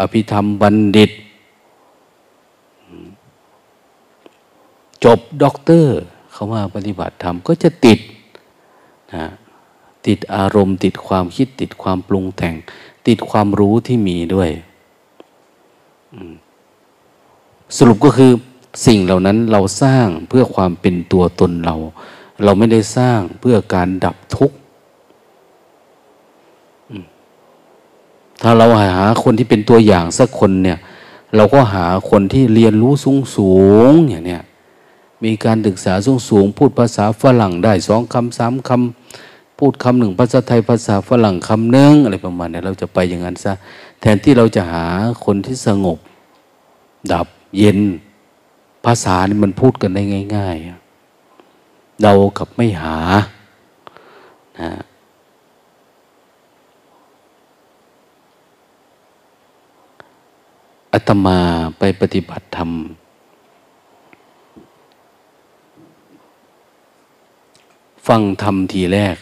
[0.00, 1.10] อภิธรรมบัณฑิต
[5.04, 5.94] จบด็อกเตอร์
[6.32, 7.98] เขามาปฏิบัติธรรมก็จะติด
[9.14, 9.26] นะ
[10.06, 12.54] ติดอารมณ์ติดความคิดติดความปรุงแต่ง
[13.06, 14.50] ติดความรู้ที่มีด้วย
[17.76, 18.32] สรุปก็คือ
[18.86, 21.76] สิ่งเหล่านั้นเราสร้างเพื่อความเป็นตัวตนเรา
[22.44, 24.56] เราไม่ได้สร้างเพื่อการดับทุกข์
[28.42, 28.66] ถ้าเรา
[28.96, 30.78] หาคนที่เป็นตัวอย่างสักคนเนี่ย
[31.36, 33.52] เราก็หาคนที่เรียนรู้สูงสู
[33.90, 34.42] งอย่างเนี้ย
[35.24, 43.52] มีการศึกษาสูงสูงพูดภาษาฝรั่งได้สองคำสามคำ พูดคำหนึ่งภาษาไทยภาษาฝรั่งคำหนึ่งอะไรประมาณนี้เราจะไปอย่างนั้นซะ
[44.00, 44.84] แทนที่เราจะหา
[45.24, 45.98] คนที่สงบ
[47.12, 47.26] ดับ
[47.58, 47.78] เย็น
[48.84, 50.02] ภาษานี่มันพูดกันได้
[50.36, 50.56] ง่าย
[51.28, 52.96] ๆ เรากับไม่หา
[54.60, 54.70] นะ
[60.92, 61.38] อาตมา
[61.78, 62.70] ไปปฏิบัติธรรม
[68.06, 69.16] ฟังธรรมทีแรก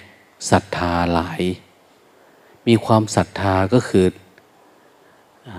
[0.51, 1.43] ศรัทธาหลาย
[2.67, 4.07] มีความศรัทธาก็คือ
[5.49, 5.51] อ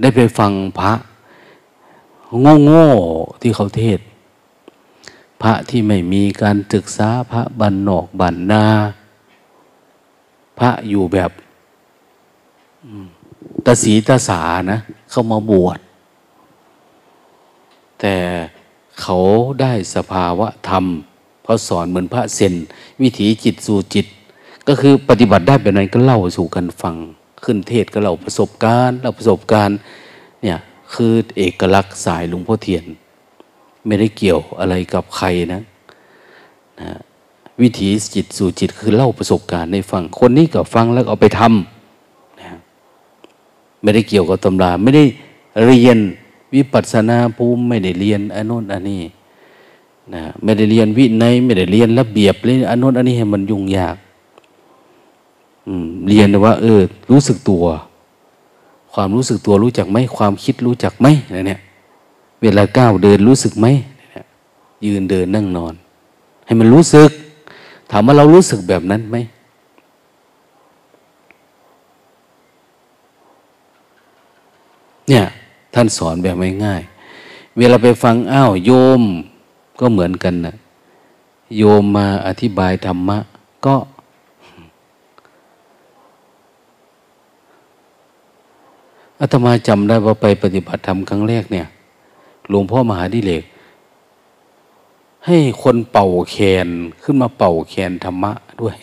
[0.00, 0.92] ได้ไปฟังพระ
[2.40, 2.86] โง่โง่
[3.40, 4.00] ที่เขาเทศ
[5.42, 8.66] พระที่ไม่มีการศึกษาพระบันนอกบันนา
[10.58, 11.30] พระอยู่แบบ
[13.64, 14.78] ตาสีตาสานะ
[15.10, 15.78] เข้ามาบวช
[18.00, 18.16] แต่
[19.00, 19.16] เขา
[19.60, 20.84] ได้สภาวะธรรม
[21.44, 22.54] เขาสอนเหมือนพระเซน
[23.02, 24.06] วิถีจิตสู่จิต
[24.68, 26.96] ก็คือปฏิบัติได้แบบนั้นก็เล่าสู่กันฟัง
[27.44, 29.76] ขึ้นเทศก็เล่าประสบการณ์เล่าประสบการณ์
[30.42, 30.58] เนี่ย
[30.94, 32.84] คือเอกลักษณ์สายหลวงพ่อเทียน
[33.86, 35.62] ไม่ได้เกี่ยวอะไรกับใครนะ
[36.80, 36.90] นะ
[37.60, 42.48] วิถีจิตสู่จิตคือเล่าประสบการณ์ในฟัง คนนี้ก็ฟังแล้วเอาไปทำนะ
[43.82, 45.04] ไม่ได้เกี่ยวกับตำรา ไม่ได้
[45.66, 45.98] เรียน
[46.54, 49.00] วิปัสสนาภูมิไม่ได้เรียนอันโน้นอันนี้
[50.14, 53.96] นะไม่ได้เรียนวินัยไม่ได้เรียนระเบียบเรียนอนโน้นอันนี้ให้มันยุ่งยาก
[56.08, 57.64] เรียนว่า เออ รู้สึกตัว
[58.92, 61.60] ความรู้สึกตัวรู้จักไหมความคิดรู้จักไหมเนี่ย
[62.42, 63.66] เวลาก้าวเดินรู้สึกไหม
[64.86, 65.74] ยืนเดินนั่งนอน
[66.46, 67.10] ให้มันรู้สึก
[67.90, 69.16] ถามว่าเรารู้สึกแบบนั้นไหม
[75.08, 75.24] เนี่ย
[75.74, 79.02] ท่านสอนแบบง่ายๆเวลาไปฟังอ้าวโยม
[79.82, 80.54] ก็เหมือนกันนะ
[81.56, 83.18] โยมมาอธิบายธรรมะ
[83.66, 83.76] ก็
[89.20, 91.66] อาตมาจำได้ว่าไปปฏิบัติธรรมครั้งแรกเนี่ย
[92.48, 93.44] หลวงพ่อมหาดิเลก
[95.26, 96.68] ให้คนเป่าแคน
[97.02, 98.76] ขึ้นมาเป่าแคนธรรมะด้วย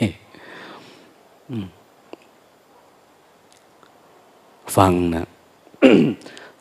[4.77, 5.27] ฟังนะ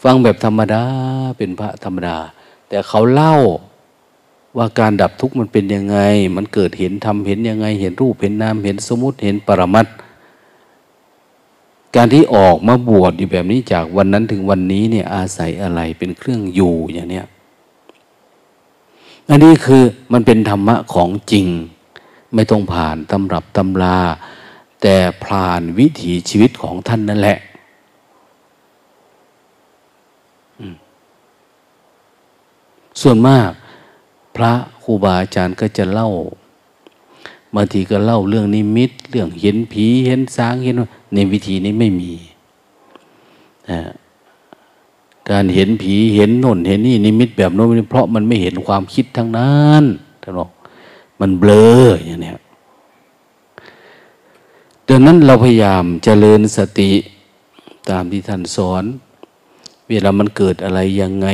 [0.02, 0.82] ฟังแบบธรรมดา
[1.36, 2.16] เป็นพระธรรมดา
[2.68, 3.36] แต่เขาเล่า
[4.56, 5.98] ว่าการดับทุกข์มันเป็นยังไง
[6.36, 9.86] มันเกิดเห็นทำเห็นยังไง เห็นรูปเห็นนามเห็นสมุติเห็นปรมัต
[11.96, 17.26] การที่ออกมาบวชอยู่แบบนี้จากวันนั้นถึงวันนี้เนี่ยอาศัยอะไรเป็นเครื่องอยู่อย่างเนี้ย
[19.28, 19.82] อันนี้คือ
[20.12, 21.46] มันเป็นธรรมะของจริง
[22.34, 23.98] ไม่ต้องผ่านตำรับตำรา
[24.82, 27.38] แต่ผ่านวิถีชีวิตของท่านนั่นแหละ
[33.02, 33.50] ส่วนมาก
[34.38, 36.08] พระครูบาอาจารย์ก็จะเล่า
[37.54, 40.74] บางทีก็เล่าเรื่องนิมิต เรื่องเห็นผีเห็นสางเห็น
[41.14, 42.12] ในวิธีนี้ไม่มี
[45.30, 49.84] การเห็นผีเห็นน่น เห็นนี่นิมิตแบบโน้นเพราะมันไม่เห็นความคิดทั้งนั้น
[50.22, 50.50] ท่านบอก
[51.20, 52.32] มันเบลออย่างนี้
[54.88, 56.90] ดังนั้นเราพยายามเจริญสติ
[57.90, 58.84] ตามที่ท่านสอน
[59.88, 61.28] เวลามันเกิดอะไรยังไง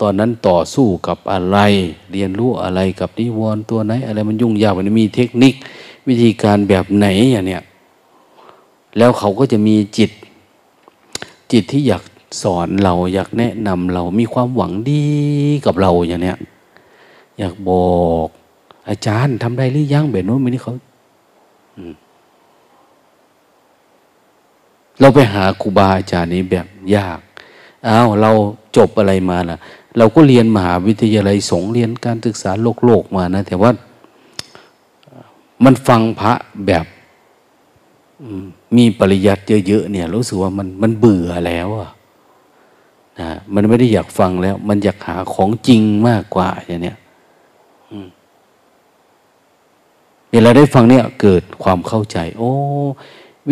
[0.00, 1.58] ตอนนั้นต่อสู้กับอะไร
[2.12, 5.54] เรียนรู้อะไรกับนิวรณ์ตัวไหน อะไรมันยุ่งยากมันมีเทคนิค
[6.08, 7.62] วิธีการแบบไหนอย่างเนี้ย
[8.98, 10.10] แล้วเขาก็จะมีจิต
[11.52, 12.02] จิตที่อยาก
[12.42, 15.04] สอนเราอยากแนะนำเรามีความหวังดี
[15.66, 16.38] กับเราอย่างเนี้ย
[17.38, 17.88] อยากบอ
[18.26, 18.28] ก
[18.88, 20.74] อาจารย์ทำได้หรือยังแบบโน้นแบบนี้เขา
[25.00, 27.18] เราไปหาครูบาอาจารย์นี้แบบยาก
[27.86, 28.30] อ้าวเรา
[28.76, 29.56] จบอะไรมาล่ะ
[29.98, 33.70] เราก็เรียนมหาวิทยาลัยสงเรียนการศึกษาโลกโลกมานะ แต่ว่า
[35.64, 36.32] มันฟังพระ
[36.66, 36.84] แบบ
[38.76, 41.90] มีปริยัติเยอะๆเนี่ย รู้สึกว่ามันมันเบื่อแล้วอะ
[43.20, 46.96] นะมันไม่ได้อยากฟังแล้ว มันอยากหาของจริงมากกว่าอย่างเนี้ย
[50.30, 52.52] เวลาได้ฟังเนี่ยเกิดความเข้าใจ โอ้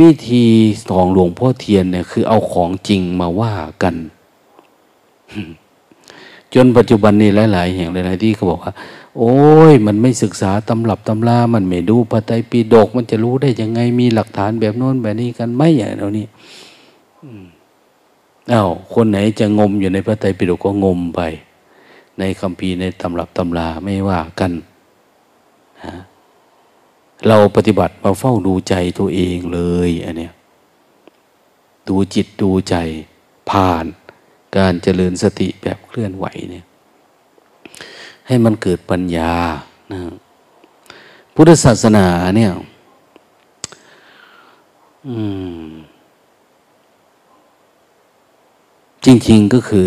[0.00, 0.44] วิธี
[0.90, 3.94] ของหลวงพ่อเทียนเนี่ย คือเอาของจริงมาว่ากัน
[6.54, 8.72] จนปัจจุบันนี้หลาย ๆ แห่งหลายๆที่เขาบอกว่า
[9.18, 9.34] โอ้
[9.70, 16.26] ย มันไม่ศึกษาตำรับตำรามันไม่ดูพระไตรปิฎกมันจะรู้ได้ยังไงมีหลักฐานแบบโน้นแบบนี้กันไหมอย่างนี้
[18.52, 21.20] อา้าวคนไหนจะงมอยู่ในพระไตรปิฎกก็งมไป
[22.18, 24.52] ในคำพีในตำรับตำราไม่ว่ากัน
[27.28, 30.32] เราปฏิบัติมาเฝ้าดูใจตัวเองเลยอันเนี้ย
[31.88, 32.76] ดูจิตดูใจ
[33.50, 33.84] ผ่าน
[34.56, 36.64] การเจริญสติแบบเคลื่อนไหวเนี่ย
[38.26, 39.32] ให้มันเกิดปัญญา
[39.92, 40.00] นะ
[41.34, 42.52] พุทธศาสนาเนี่ย
[49.04, 49.86] จริง ๆก็คือ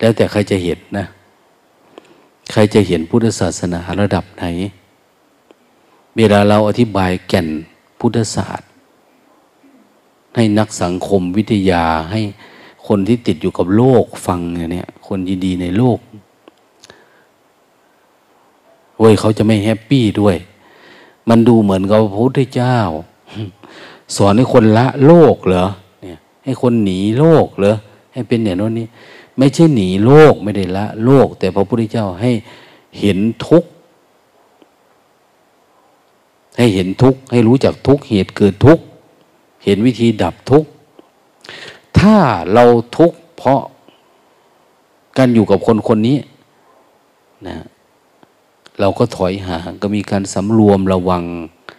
[0.00, 1.06] แล้วแต่ใครจะเห็นนะ
[2.52, 4.44] ใครจะเห็นพุทธศาสนาระดับไหน
[6.16, 7.48] เวลาเราอธิบายแก่น
[8.00, 8.67] พุทธศาสตร์
[10.38, 12.20] ให้นักสังคมวิทยาให้
[12.86, 14.40] คนที่ติดอยู่กับโลกฟัง
[14.72, 15.98] เนี่ย คนดีๆในโลก
[18.98, 20.36] เว้ยเขาจะไม่แฮปปี้ด้วย
[21.28, 22.78] มันดูเหมือนกับพระพุทธเจ้า
[24.16, 25.66] สอนให้คนละโลกเหรอ
[26.02, 27.74] เนี่ย ให้คนหนีโลกเหรอ
[28.12, 28.86] ให้เป็นอย่างนั้นนี้
[29.38, 32.30] ไม่ใช่หนีโลกไม่ได้ละ โลก แต่พระพุทธเจ้าให้
[33.00, 33.68] เห็นทุกข์
[36.58, 38.84] ให้เห็นทุกข์ให้รู้จักทุกข์เหตุเกิดทุกข์
[39.64, 40.70] เห็นวิธีดับทุกข์
[41.98, 42.16] ถ้า
[42.52, 42.64] เรา
[42.96, 43.60] ทุกข์เพราะ
[45.18, 46.18] การอยู่กับคนคนนี้
[47.48, 47.56] นะ
[48.80, 51.22] เราก็ถอยห่างก็มีการสำรวมระวัง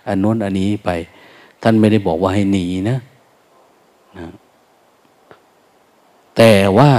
[0.08, 0.90] อันน้นอันนี้ไป
[1.64, 2.98] ท่านไม่ได้บอกว่าให้หนีนะ
[4.18, 4.28] นะ
[6.38, 6.92] แต่ว่า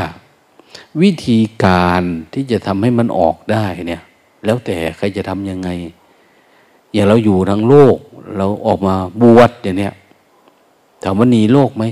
[1.03, 4.03] วิธีการที่จะทำให้มันออกได้เนี่ย
[4.45, 5.69] แล้วแต่ใครจะทำยังไง
[6.93, 7.97] อย่างเราอยู่ทั้งโลก
[8.37, 9.95] เราออกมาบวชอย่างเนี้ย
[11.03, 11.85] ถามว่าหนีโลกไหม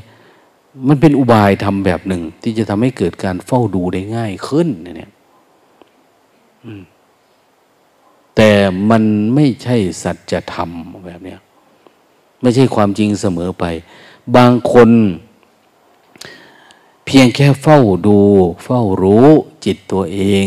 [0.89, 5.11] มันเป็นอุบายทำแบบหนึ่ง ที่จะทำให้เกิดการเฝ้าดูได้ง่ายขึ้นเนี่ย
[8.37, 8.51] แต่
[8.91, 9.03] มัน
[9.35, 10.71] ไม่ใช่สัจธรรม
[11.07, 11.37] แบบนี้
[12.43, 13.65] ไม่ใช่ความจริงเสมอไป
[14.37, 14.91] บางคน
[17.07, 18.19] เพียงแค่เฝ้าดู
[18.65, 19.27] เฝ้ารู้
[19.65, 20.47] จิตตัวเอง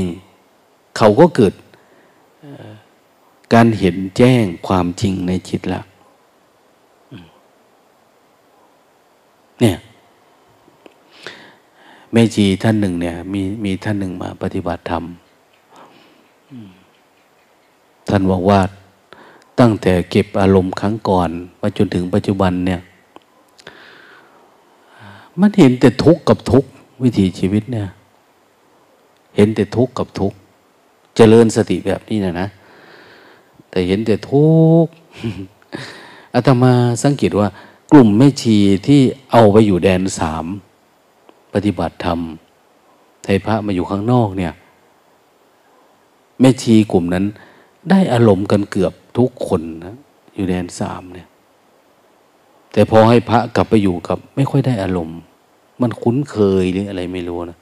[0.97, 1.53] เขาก็เกิด
[3.53, 5.81] การเห็นแจ้งความจริงในจิตละ
[9.61, 9.77] เนี่ย
[12.11, 15.03] แม่จีท่านหนึ่งเนี่ย มีมีท่านหนึ่งมาปฏิบัติธรรม
[18.09, 18.59] ท่านบอกว่า
[19.59, 21.29] ตั้งแต่เก็บอารมณ์ครั้งก่อน
[21.61, 22.81] มาจนถึงปัจจุบันเนี่ย
[25.39, 26.69] มันเห็นแต่ทุกข์กับทุกข์
[27.03, 27.87] วิถีชีวิตเนี่ย
[29.35, 30.37] เห็นแต่ทุกข์กับทุกข์
[31.15, 32.47] เจริญสติแบบนี้นะนะ
[33.69, 34.47] แต่เห็นแต่ทุ
[34.83, 34.91] กข์
[36.33, 37.47] อาตมาสังเกตว่า
[37.91, 39.01] กลุ่มแม่ชีที่
[39.31, 40.45] เอาไปอยู่แดนสาม
[41.53, 42.19] ปฏิบัติธรรม
[43.23, 44.53] ไทยพระมาอยู่ข้างนอกเนี่ย
[46.39, 47.25] แม่ชีกลุ่มนั้น
[47.89, 49.95] ได้อารมณ์กันเกือบทุกคนนะ
[50.35, 51.27] อยู่แดนสามเนี่ย
[52.73, 55.19] แต่พอให้พระกลับไปอยู่กับ ไม่ค่อยได้อารมณ์
[55.81, 57.57] มันคุ้นเคยหรืออะไรไม่รู้นะ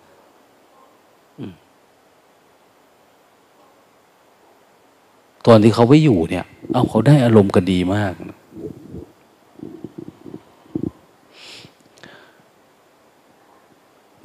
[5.45, 8.38] ตอนที่เขาไปอยู่เนี่ย เอาเขาได้อารมณ์กันดีมากนะ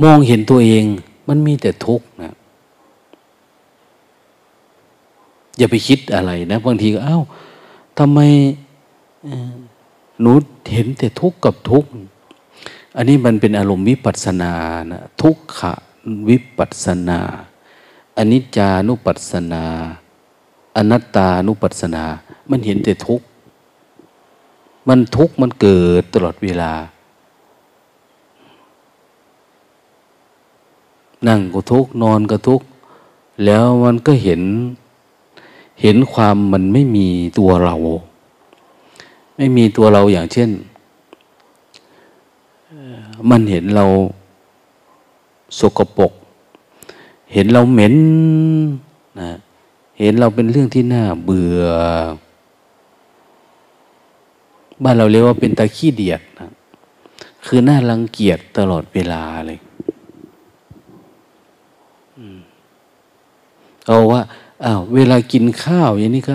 [0.02, 0.84] มองเห็นตัวเอง
[1.28, 2.34] มันมีแต่ทุกข์นะ
[5.58, 7.22] อย่าไปคิดอะไรนะบางทีก็อ้าว
[7.98, 8.20] ทำไม
[10.20, 10.32] หนู
[10.72, 11.90] เห็นแต่ทุกข์กับทุกข์
[12.96, 14.52] อันนี้มันเป็นอารมณ์วิปัสสนา
[14.92, 15.74] นะทุกขะ
[16.28, 17.20] วิปัสสนา
[18.18, 19.64] อนิจจานุปัสสนา
[20.76, 22.04] อนัตตานุปัสสนา
[22.50, 23.26] มันเห็นแต่ทุกข์
[24.88, 26.72] มันทุกข์มันเกิดตลอดเวลา
[31.28, 32.60] นั่งก็ทุกนอนก็ทุก
[33.44, 34.42] แล้วมันก็เห็น
[35.82, 37.08] เห็นความมันไม่มี
[37.38, 37.76] ตัวเรา
[39.36, 40.50] ไม่มีตัวเราอย่างเช่น
[43.30, 43.86] มันเห็นเรา
[45.58, 46.12] สกปรก
[47.32, 47.94] เห็นเราเหม็น
[49.20, 49.30] นะ
[49.98, 51.62] เห็นเราเป็นเรื่องที่น่าเบื่อ
[54.82, 56.50] บ้านเราเรียกว่าเป็นตาขี้เดียดนะ
[57.46, 59.58] คือน่ารังเกียจตลอดเวลาเลย
[63.86, 64.22] เอาว่า
[64.64, 66.34] อ้าวเวลากินข้าวอย่างนี้ก็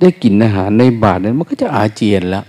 [0.00, 2.42] ได้กินอาหารในบาทนั้นมันก็จะอาเจียนละ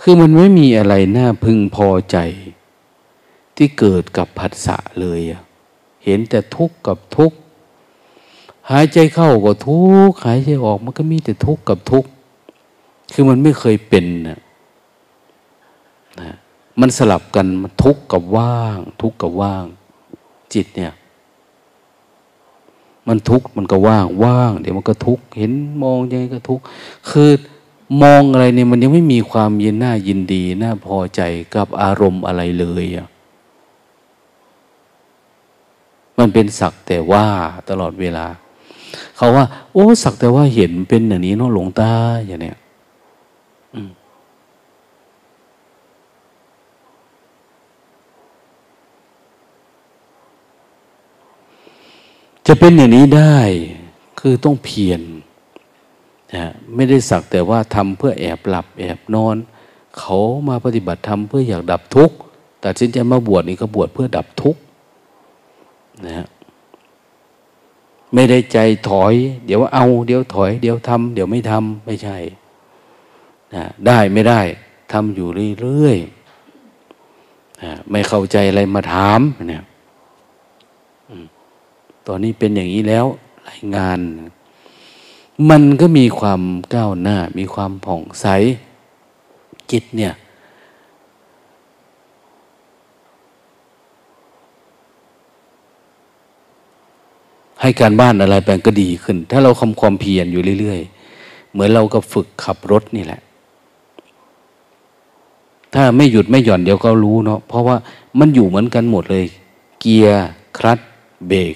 [0.00, 2.16] คือมันไม่มีอะไรน่าพึงพอใจ
[3.56, 5.20] ที่เกิดกับผัสสะเลย
[6.04, 7.36] เห็นแต่ทุกข์กับทุกข์
[8.70, 12.10] หายใจเข้าก็ทุกข์หายใจออกมันก็มีแต่ทุกข์กับทุกข์
[13.12, 14.38] คือมันไม่เคยเป็นนะ
[16.80, 19.64] มันสลับกันมันทุกข์กับว่าง ทุกข์กับว่าง
[20.54, 20.92] จิตเนี่ย
[23.08, 25.52] มันทุกข์มันก็ว่างว่างเดี๋ยวมันก็ทุกข์เห็น
[25.82, 26.64] มองยังไงก็ทุกข์
[27.10, 27.30] คือ
[28.02, 31.20] มองอะไรเนี่ยมันยังไม่มีความยินหน้ายินดีน่าพอใจ
[31.54, 33.08] กับอารมณ์อะไรเลยอะ
[36.18, 37.24] มันเป็นสักแต่ว่า
[37.68, 38.26] ตลอดเวลา
[39.16, 41.92] เขาว่า โอ้ สักแต่ว่าเห็นเป็นอย่างนี้เนาะหลงตา
[42.26, 42.58] อย่างเนี้ย
[52.46, 53.38] จะเป็นอย่างนี้ได้
[54.20, 55.00] คือต้องเพียร
[56.34, 56.44] นะ
[56.74, 59.36] ไม่ได้สักแต่ว่าทำเพื่อแอบหลับแอบนอน
[59.98, 60.18] เขา
[60.48, 62.16] มาปฏิบัติธรรมเพื่ออยากดับทุกข์
[62.60, 64.60] แต่สินใจมาบวชนี่ก็บวชเพื่อดับทุกข์
[66.06, 66.26] นะ
[68.14, 69.14] ไม่ได้ใจถอย
[69.46, 72.18] เดี๋ยวเอา เดี๋ยวถอย เดี๋ยวทำเดี๋ยวไม่ทำไม่ใช่
[73.54, 74.40] นะได้ไม่ได้
[74.92, 75.28] ทำอยู่
[75.60, 79.64] เรื่อยๆนะไม่เข้าใจอะไรมาถามเนี่ย
[82.06, 83.06] ตอนนี้เป็นอย่างนี้แล้ว
[83.48, 83.98] รายงาน
[85.50, 86.42] มันก็มีความ
[86.74, 88.26] ก้าวหน้า มีความผ่องใส
[89.70, 90.12] จิตเนี่ย
[97.60, 100.80] ให้การบ้านอะไรแปลงก็ดีขึ้น ถ้าเราคำความเพียรอยู่เรื่อย
[101.16, 103.20] ๆ เหมือนเราก็ฝึกขับรถนี่แหละ
[105.74, 107.76] ถ้าไม่หยุดไม่หย่อนเดี๋ยวก็รู้เนาะเพราะว่า
[108.18, 109.24] มันอยู่เหมือนกันหมดเลย
[109.80, 110.26] เกียร์
[110.58, 110.78] คลัต
[111.28, 111.54] เบรก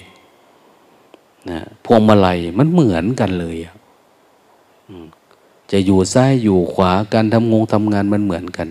[1.49, 3.75] นะพวงมาลัยมันเหมือนกันเลยอะ
[5.71, 8.67] จะอยู่ซ้ายอยู่ขวาการทำงงทำงานมันเหมือนกัน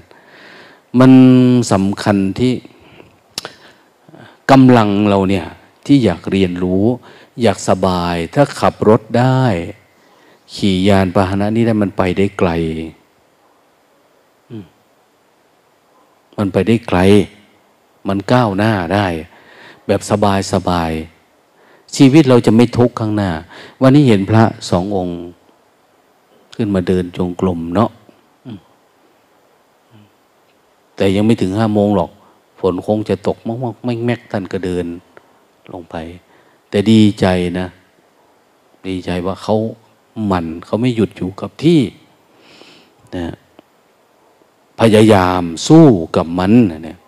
[0.98, 1.12] มัน
[1.72, 2.52] สำคัญที่
[4.50, 5.46] กำลังเราเนี่ย
[5.86, 6.84] ที่อยากเรียนรู้
[7.42, 9.42] อยากสบายถ้าขับรถได้
[10.54, 12.50] ขี่ยานพาหนะนี้ได้มันไปได้ไกล
[16.38, 16.98] มันไปได้ไกล
[18.08, 19.06] มันก้าวหน้าได้
[19.86, 20.90] แบบสบายสบาย
[21.96, 23.30] ชีวิตเราจะไม่ทุกข์ข้างหน้า
[23.82, 25.18] วันนี้เห็นพระสององค์
[26.54, 27.90] ขึ้นมาเดินจงกรมเนาะ
[30.96, 32.10] แต่ยังไม่ถึงห้าโมงหรอก
[32.60, 34.86] ฝนคงจะตกมากๆไม่แม็กท่านก็เดิน
[35.72, 35.96] ลงไป
[36.70, 37.26] แต่ดีใจ
[37.58, 37.66] นะ
[38.86, 39.56] ดีใจว่าเขา
[40.26, 41.80] หมั่นเขาไม่หยุดอยู่กับที่
[43.16, 43.34] นะ
[44.80, 45.86] พยายามสู้
[46.16, 46.98] กับมันนะเนี่ย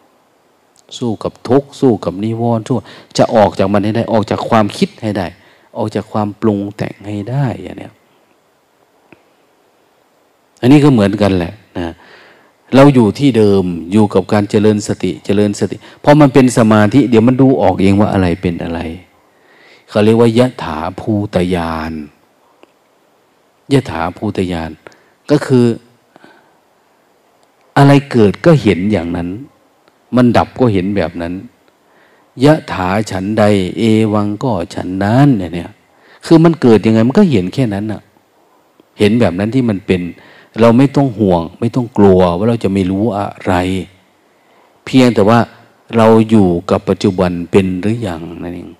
[0.99, 2.77] สู้กับทุกข์สู้กับนิวรณ์สู้
[3.19, 5.27] จะออกจากมันให้ได้ออกจากความคิดให้ได้
[5.77, 7.93] ออกจากความปรุงแต่งให้ได้อย่างเนี้ย
[10.61, 11.95] อันนี้ก็เหมือนกันแหละนะ
[12.75, 18.81] เราอยู่ที่เดิมอยู่กับการเจริญสติเจริญสติพอมันเป็นสมาธิ เดี๋ยวมันดูออกเองว่าอะไรเป็นอะไร
[19.89, 21.93] เขาเรียกว่ายะถาภูตยาน
[23.73, 24.71] ยะถาภูตยาน
[25.31, 25.67] ก็คือ
[27.77, 29.29] อะไรเกิดก็เห็นอย่างนั้น
[30.17, 31.35] มันดับก็เห็นแบบนั้น
[32.45, 33.45] ยะถาฉันใด
[33.79, 33.83] เอ
[34.15, 35.71] วังก็ฉันนั้นเนี่ย
[36.27, 38.03] คือมันเกิดยังไงมันก็เห็นแค่นั้นน่ะ
[38.99, 40.01] เห็นแบบนั้นที่มันเป็น
[40.61, 43.55] เราไม่ต้องห่วง ไม่ต้องกลัวว่าเราจะไม่รู้อะไร
[44.85, 45.39] เพียงแต่ว่า
[45.97, 48.71] เราอยู่กับปัจจุบันเป็นหรืออยังนั่นเอง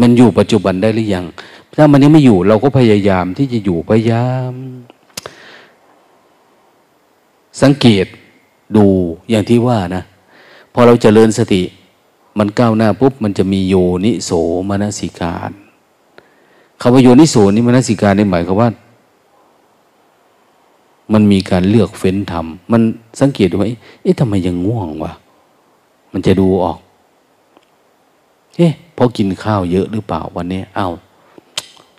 [0.00, 1.24] มันอยู่ปัจจุบันได้หรือยัง
[1.78, 4.52] ถ้ามันยังไม่อยู่เราก็พยายามที่จะอยู่พยายาม
[7.62, 8.06] สังเกต
[8.76, 8.84] ดู
[9.30, 10.02] อย่างที่ว่านะ
[10.72, 11.62] พอเราจเจริญสติ
[12.38, 14.30] มันก้าวหน้าปุ๊บมันจะมีโยนิโส
[14.68, 15.50] มนสิการ
[16.80, 18.68] คำว่าโยนิโสนี่มนสิการในหมายความว่า
[21.12, 22.82] มันมีการเลือกเฟ้นทำมัน
[23.20, 23.68] สังเกตดูว่า
[24.02, 25.12] เอ๊ะทำไมยังง่วงวะ
[26.12, 26.78] มันจะดูออก
[28.56, 30.92] เอ๊ะพราะกินข้าวเยอะหรือเปล่าวันนี้อา้าว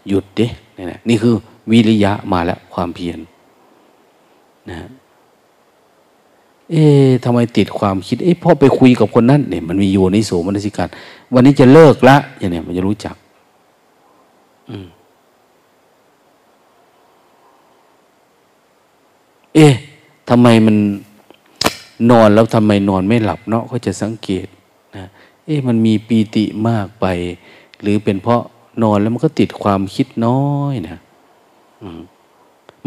[0.08, 0.48] หยุดดิ
[0.78, 1.36] นี่นะนี่คือ
[1.72, 3.20] วิริยะมาแล้วความเพียร
[4.70, 4.76] นะ
[6.72, 10.90] เอ๊ะทำไมติดความคิด เอ๊ะพ่อไปคุยกับคนนั้นเนี่ยมันมีโยนิโสมนสิการ
[11.34, 13.16] วันนี้จะเลิกละอย่างเนี้ยมันจะรู้จัก
[14.70, 14.88] อืม
[19.56, 19.74] เอ๊ะ
[20.30, 20.76] ทำไมมัน
[22.12, 24.48] นอนแล้วทำไมนอนไม่หลับเนาะก็จะสังเกต
[24.96, 25.06] นะ
[25.46, 27.06] เอ๊ะมันมีปีติมากไป
[27.82, 28.42] หรือเป็นเพราะ
[28.84, 31.00] นอนแล้วมันก็ติดความคิดน้อยนะ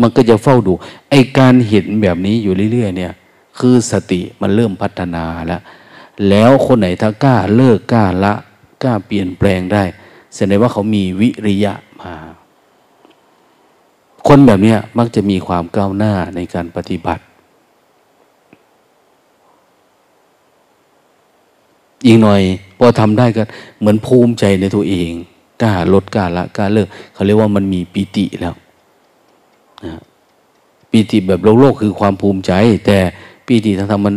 [0.01, 0.73] มันก็จะเฝ้าดู
[1.11, 3.13] ไอการเห็นแบบนี้อยู่เรื่อยๆเนี่ย
[3.61, 5.63] คือสติมันเริ่มพัฒนาแล้ว
[6.29, 8.35] แล้วคนไหนถ้ากล้าเลิกกล้าละ
[8.83, 9.85] กล้าเปลี่ยนแปลงได้
[10.37, 12.13] แสดงว่าเขามีวิริยะมา
[14.29, 17.23] คนแบบนี้มักจะมีความก้าวหน้าในการปฏิบัติ
[22.07, 22.43] อีกหน่อย
[22.79, 23.43] พอทำได้ก็
[23.79, 25.11] เหมือนภูมิใจในตัวเอง
[25.63, 28.55] กล้าลดกล้าละกล้าเลิก เขาเรียกว่ามันมีปิติแล้ว
[29.85, 30.01] นะ
[30.91, 32.53] ปิติแบบโลกโลกคือความภูมิใจ
[32.87, 32.99] แต่
[33.53, 34.17] ปิติทางธรรมมัน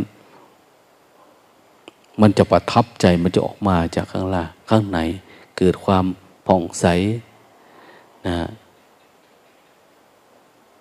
[2.21, 4.99] มันจะประทับใจมันจะออกมาจากข้างล่างข้างใน
[5.57, 6.05] เกิดความ
[6.47, 6.85] ผ่องใส
[8.27, 8.35] นะ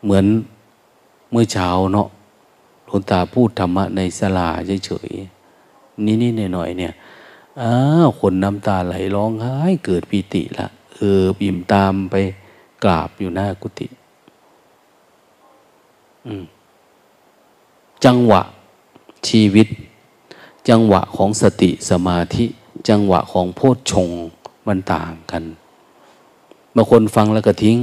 [0.03, 0.27] เหมือน
[1.31, 2.09] เมื่อเช้าเนาะ
[2.87, 4.49] หลวงตาพูดธรรมะในสลา
[4.87, 6.93] เฉยๆนี่นี่หน่อยๆเนี่ย
[7.61, 7.75] อ้า
[8.07, 12.15] วคนน้ำตาไหลร้องไห้เกิดปีติละเออบิ่มตามไป
[12.85, 13.87] กราบอยู่หน้ากุฏิ
[16.27, 16.45] อืม
[18.05, 18.43] จังหวะ
[19.29, 19.67] ชีวิต
[20.69, 22.45] จังหวะของสติสมาธิ
[22.89, 24.11] จังหวะของโพชฌง
[24.67, 25.43] มันต่างกัน
[26.75, 27.77] บางคนฟังแล้วก็ทิ้ง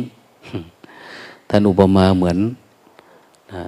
[1.49, 2.38] ท่านอุปมาเหมือน
[3.53, 3.63] นะ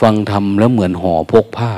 [0.00, 1.72] ฟังทำแล้วเหมือนห่อพกผ้า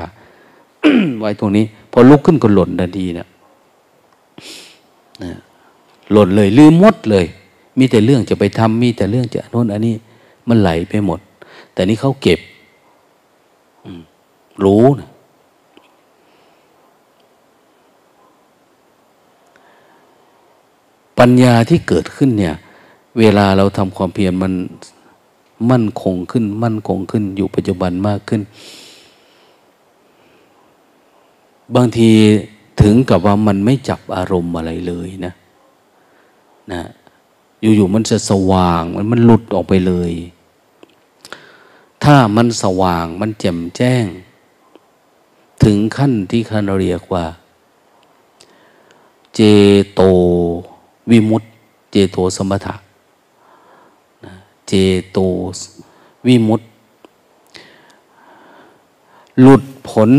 [1.19, 3.27] ไว้ตรงนี้ พอลุกขึ้นก็หล่นทันทีเนะ
[5.23, 5.31] นะ
[6.11, 7.25] หล่นเลยลืมหมดเลย
[7.79, 9.95] มีแต่เรื่องจะไปทำมีแต่เรื่องจะโน่นอันนี้
[10.47, 11.19] มันไหลไปหมด
[11.73, 12.39] แต่นี้เขาเก็บ
[14.63, 15.09] รู้นะ
[21.19, 22.55] ปัญญาที่เกิดขึ้นเนี่ย
[23.19, 24.53] เวลาเราทำความเพียรมัน
[25.71, 28.41] มั่นคงขึ้น มั่นคงขึ้น อยู่ปัจจุบันมากขึ้น
[31.75, 32.09] บางที
[32.81, 35.33] ถึงกับว่ามันไม่จับอารมณ์อะไรเลยนะ
[36.71, 36.81] นะ
[37.61, 40.11] อยู่ๆมันจะสว่างมันมันหลุดออกไปเลย
[42.03, 44.05] ถ้ามันสว่างมันแจ่มแจ้ง
[45.63, 47.25] ถึงขั้นที่คันเรียกว่า
[49.35, 49.39] เจ
[49.93, 50.01] โต
[51.11, 51.43] วิมุต
[51.91, 52.75] เจโตสมถะ
[54.67, 54.73] เจ
[55.11, 55.17] โต
[56.27, 56.61] วิมุต
[59.41, 60.09] หลุดผล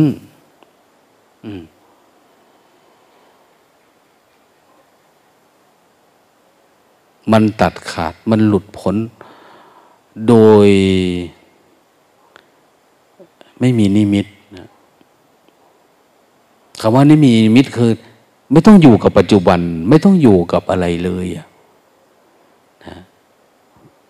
[7.32, 8.96] มันตัดขาดมันหลุดผล
[10.28, 10.34] โด
[10.66, 10.68] ย
[13.58, 14.26] ไม่มีนิมิต
[16.86, 17.92] คำว่านี่มีมิตรคือ
[18.52, 21.46] ไม่ต้องอยู่กับปัจจุบัน ไม่ต้องอยู่กับอะไรเลยอะ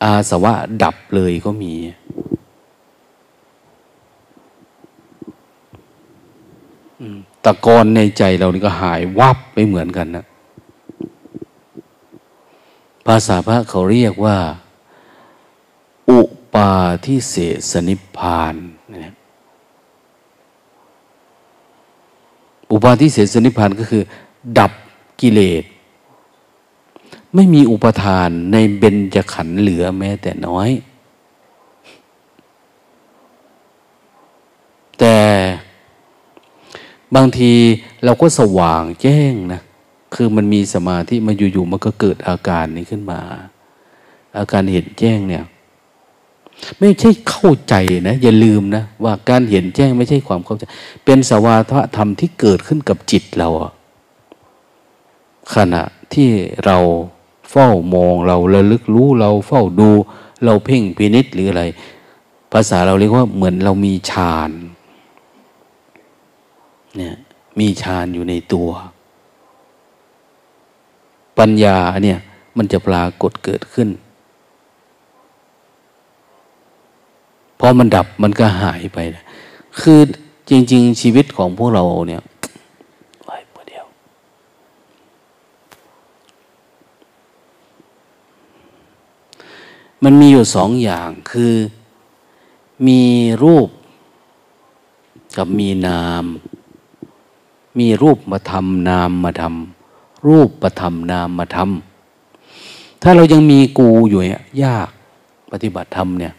[0.02, 1.74] อาสวะดับเลยก็มี
[7.44, 10.24] ตะกอนในใจเรานี่ก็หายวับไปเหมือนกันนะ
[13.06, 14.36] ภาษาพระเขาเรียกว่า
[16.10, 16.20] อุ
[16.54, 16.72] ปา
[17.04, 17.34] ทิเส
[17.70, 18.54] สนิพาน
[22.74, 24.02] อุปาทิเสสนิพานก็คือ
[24.58, 24.72] ดับ
[25.20, 25.64] กิเลส
[27.34, 30.70] ไม่มีอุปทานในเบญจขันธ์เหลือแม้แต่น้อย
[34.98, 35.18] แต่
[37.14, 37.52] บางที
[38.04, 39.60] เราก็สว่างแจ้งนะ
[40.14, 43.20] คือมันมีสมาธิมาอยู่ๆมันก็เกิดอาการนี้ขึ้นมา
[44.38, 45.44] อาการเห็นแจ้งเนี่ย
[46.80, 47.74] ไม่ใช่เข้าใจ
[48.08, 50.62] นะอย่าลืมนะว่าการเห็นแจ้งไม่ใช่ความเข้าใจ
[51.04, 53.48] เป็นสวาทธรรมที่เกิดขึ้นกับจิตเรา
[55.54, 55.82] ขณะ
[56.14, 56.28] ที่
[56.64, 56.78] เรา
[57.50, 59.90] เฝ้ามองเราระลึกรู้เราเฝ้าดู
[60.44, 61.64] เราเพ่งพินิษหรืออะไร
[62.52, 64.50] ภาษาเราเรียกว่าเหมือนเรามีฌาน
[66.96, 67.16] เนี่ย
[67.60, 68.70] มีฌานอยู่ในตัว
[71.38, 72.18] ปัญญาเนี่ย
[72.56, 73.88] มันจะปรากฏเกิดขึ้น
[77.58, 79.24] พอมันดับมันก็หายไปนะ
[79.80, 80.00] คือ
[80.50, 82.22] จริง ๆ ชีวิตของพวกเราเนี่ย
[90.04, 91.54] มันมีอยู่สองอย่างคือ
[92.86, 93.02] มี
[93.42, 93.68] รูป
[95.36, 96.24] กับมีนาม
[97.78, 104.88] มีรูปมาทำนามมาทำรูปประทำนามมาทำถ้าเรายังมีกูอยู่เนี่ยยาก
[105.52, 106.34] ปฏิบัติธรรมเนี่ย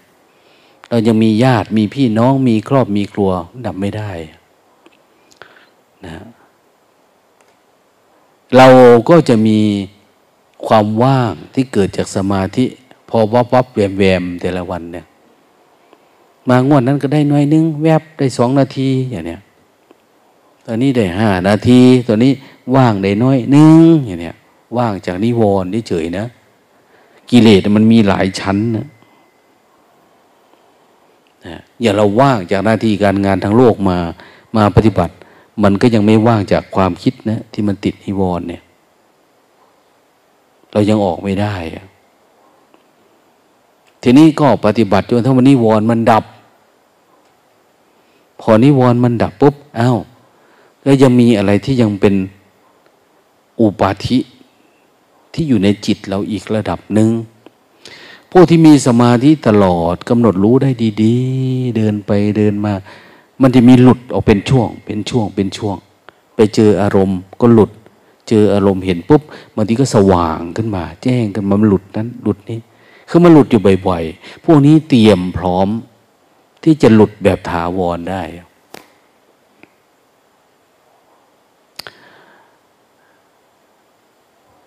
[0.89, 3.31] เรายังมีญาติมีพี่น้องมีครอบมีครัว
[3.65, 4.11] ดับไม่ได้
[6.05, 6.25] นะ
[8.57, 8.67] เรา
[9.09, 9.59] ก็จะมี
[10.67, 12.65] ความว่างที่เกิดจากสมาธิ
[13.09, 15.05] พอวับวับแวมแวมแต่ละวันเนี่ย
[16.49, 19.41] มางวดนั้นก็ได้น้อยนึง แวบได้สองนาทีอย่างเนี้ย
[20.65, 22.31] ตอนนี้ได้ห้านาทีตัวนี้
[22.75, 24.35] ว่างได้น้อยนึงอย่างเนี้ย
[24.77, 26.25] ว่างจากนิวรณ์เฉยนะ
[27.29, 28.85] กิเลสมันมีหลายชั้นนะ
[31.81, 33.97] อย่าเราว่างจากหน้าที่การงานทางโลกมา
[34.55, 35.13] มาปฏิบัติ
[35.63, 38.61] มันก็ยังไม่ว่างจากความคิดนะที่มันติดนิวรณ์เนี่ย
[40.71, 41.55] เรายังออกไม่ได้
[44.01, 46.23] ทีนี้ก็ปฏิบัติจนทั้งวันนิวรณ์มันดับ
[48.41, 49.97] พอนิวรณ์มันดับปุ๊บอา้าว
[50.85, 52.15] ก็ยังมีอะไรที่ยังเป็น
[53.59, 54.17] อุปาทิ
[55.33, 57.09] ที่อยู่ในจิตเราอีกระดับหนึ่ง
[58.37, 60.69] พวกที่มีสมาธิตลอดกำหนดรู้ได้
[61.03, 62.73] ดีๆ เดินไปเดินมา
[63.41, 65.77] มันจะมีหลุดออกเป็นช่วง เป็นช่วงเป็นช่วง
[66.35, 67.71] ไปเจออารมณ์ก็หลุด
[68.29, 69.21] เจออารมณ์เห็นปุ๊บ
[69.55, 72.59] บางทีก็สว่างขึ้นมา แจ้งกันมันหลุดนั้นหลุดนี้
[73.09, 75.67] คือมันหลุดอยู่บ่อยๆ พวกนี้เตรียมพร้อม
[76.63, 78.21] ที่จะหลุดแบบถาวรได้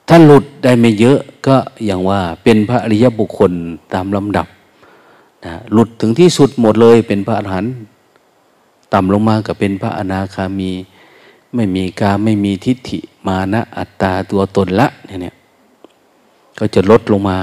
[0.09, 3.53] ถ้าหลุดได้ไม่เยอะก็อย่างว่าเป็นพระอริยบุคคล
[3.95, 4.47] ตามลำดับ
[5.45, 7.73] นะหลุดถึงที่สุดหมดเลยเป็นพระอรหันต์
[8.93, 10.71] ต่ำลงมาก็เป็นพระอนาคามี
[11.55, 15.37] ไม่มีกาไม่มีทิฏฐิมานะอัตตาตัวตนละเนี่ย
[16.59, 17.39] ก็จะลดลงมา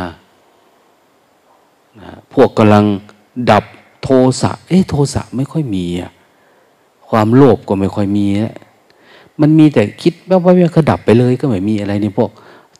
[2.01, 2.85] นะพวกกำลัง
[3.51, 3.63] ดับ
[4.03, 4.09] โท
[4.41, 6.11] สะเอ๊ะโทสะไม่ค่อยมีอะ
[7.09, 8.25] ความโลภก็ไม่ค่อยมี
[9.41, 12.29] มันมีแต่คิดว่าว่าก็ดับไปเลยก็ไม่มีอะไรในพวก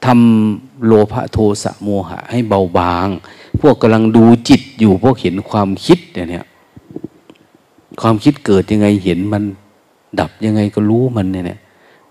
[0.05, 3.07] ทำโลภะโทสะโมหะ ให้เบาบาง
[3.61, 6.45] พวกกำลังดูจิตอยู่พวกเห็นความคิดเนี่ย
[8.01, 9.43] ความคิดเกิดยังไงเห็นมัน
[10.19, 11.59] ดับยังไงก็รู้มันเนี่ย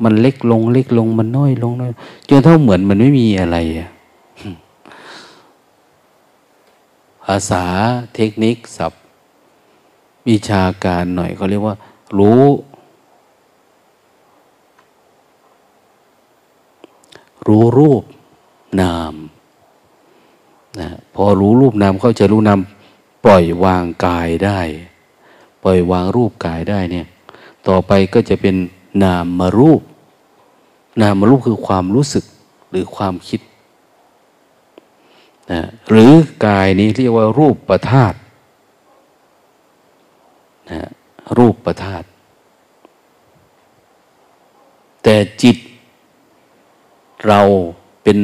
[0.03, 1.93] มันเล็กลง เล็กลงมันน้อยลงน้อย
[2.29, 3.57] จนเท่าเหมือนมันไม่มีอะไร
[7.25, 7.65] ภาษา
[8.15, 9.03] เทคนิคศัพท์
[10.29, 11.77] วิชาการหน่อยเขาเรียกว่า
[12.19, 12.43] รู้
[17.49, 18.05] รู้รูป
[18.81, 19.15] นาม
[20.81, 22.61] นะพอรู้รูปนามเข้าใจรู้นาม
[23.25, 24.61] ปล่อยวางกายได้
[25.63, 27.07] ปล่อยวางรูปกายได้เนี่ย
[27.69, 28.57] ต่อไปก็จะเป็น
[29.05, 29.81] นามมารูป
[31.03, 32.25] นามมารูปคือความรู้สึก
[32.71, 33.41] หรือความคิด
[35.53, 36.13] นะหรือ
[36.47, 38.15] กายนี้เรียกว่ารูปประธาต
[40.71, 40.89] นะ
[41.39, 42.03] รูปประธาต
[45.03, 45.57] แต่จิต
[47.29, 47.41] เรา
[48.05, 48.19] เป็น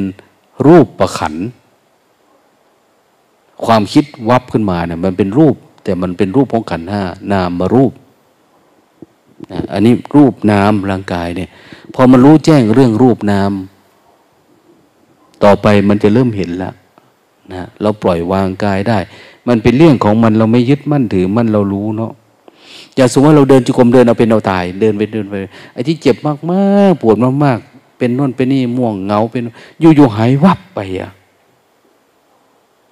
[0.66, 1.34] รูปประขัน
[3.64, 7.92] ความคิดวับขึ้นมาเนี่ยมันเป็นรูป แต่มันเป็นรูปของขันห้านามมารูป
[9.72, 11.48] อันนี้รูปนามร่างกายเนี่ย
[11.94, 13.52] พอมันรู้แจ้งเรื่องรูปนาม
[15.44, 16.74] ต่อไปมันจะเริ่มเห็นแล้ว
[17.52, 18.98] นะเราปล่อยวางกายได้
[19.48, 22.12] มันเป็นเรื่องของมันเราไม่ยึดมั่นถือมั่นเรารู้เนาะ
[22.96, 25.34] อย่าสมมติว่าเราเดินจุกมเดินเอาเป็นเอาตาย เดินไปเดินไป
[25.72, 27.58] ไอ้ที่เจ็บมากมากปวดมากมาก
[28.00, 29.42] เป็นน่นเป็นนี่ม่วงเหงาเป็น
[29.80, 31.10] อยู่ๆหายวับไปอะ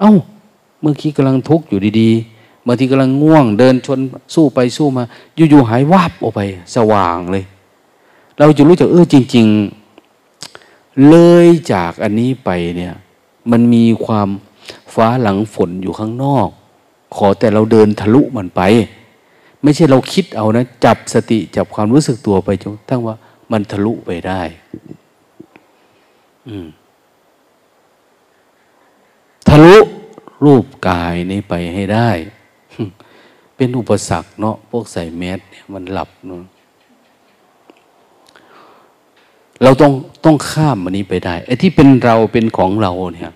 [0.01, 0.13] เอา้า
[0.81, 4.01] เมื่อกี้กำลังทุกข์อยู่ดีๆบางทีกำลังง่วงเดินชน
[4.35, 5.05] สู้ไปสู้มา
[5.51, 6.41] อยู่ๆหายวับออกไป
[6.75, 7.45] สว่างเลย
[8.39, 9.47] เราจะรู้จักเออจริง
[10.29, 12.95] ๆ เลยจากอันนี้ไปเนี่ย
[13.51, 14.29] มันมีความ
[14.95, 16.49] ฟ้าหลังฝนอยู่ข้างนอก
[17.17, 18.61] ขอแต่เราเดินทะลุมันไป
[19.63, 23.17] ไม่ใช่เราคิดเอานะ จับสติจับความรู้สึกตัวไปจนทั้งว่า
[23.53, 24.43] มันทะลุไปได้
[29.49, 29.77] ทะลุ
[30.45, 32.11] รูปกายนี้ไปให้ได้
[33.57, 36.43] เป็นอุปสรรคเนาะพวกใส่แมสเนี่ยมันหลับเนาะ
[39.63, 39.93] เราต้อง
[40.25, 43.33] ต้องข้ามมันนี้ไปได้ไอ้ที่เป็นเราเป็นของเราเนี่ย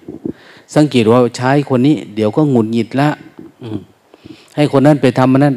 [0.75, 3.09] สังเกตว่าใช้คนนี้ เดี๋ยวก็หงุดหงิดละ
[4.57, 5.57] ให้คนนั้นไปทำมันนั้น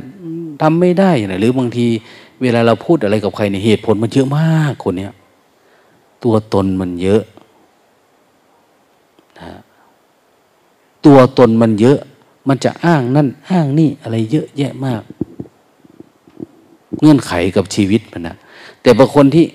[0.61, 1.87] ทำไม่ได้นะหรือบางที
[2.41, 5.13] เวลาเราพูดอะไรกับใครเนี่ยเหตุผลมันเยอะมากคนเนี้ย
[6.23, 7.23] ตัวตนมันเยอะ
[9.39, 9.51] นะ
[11.05, 11.99] ตัวตนมันเยอะ
[12.47, 15.01] มันจะอ้างนั่นอ้างนี่อะไรเยอะแยะมาก
[17.01, 18.35] เงื่อนไขกับชีวิตมันนะ
[18.81, 19.45] แต่บางคนที่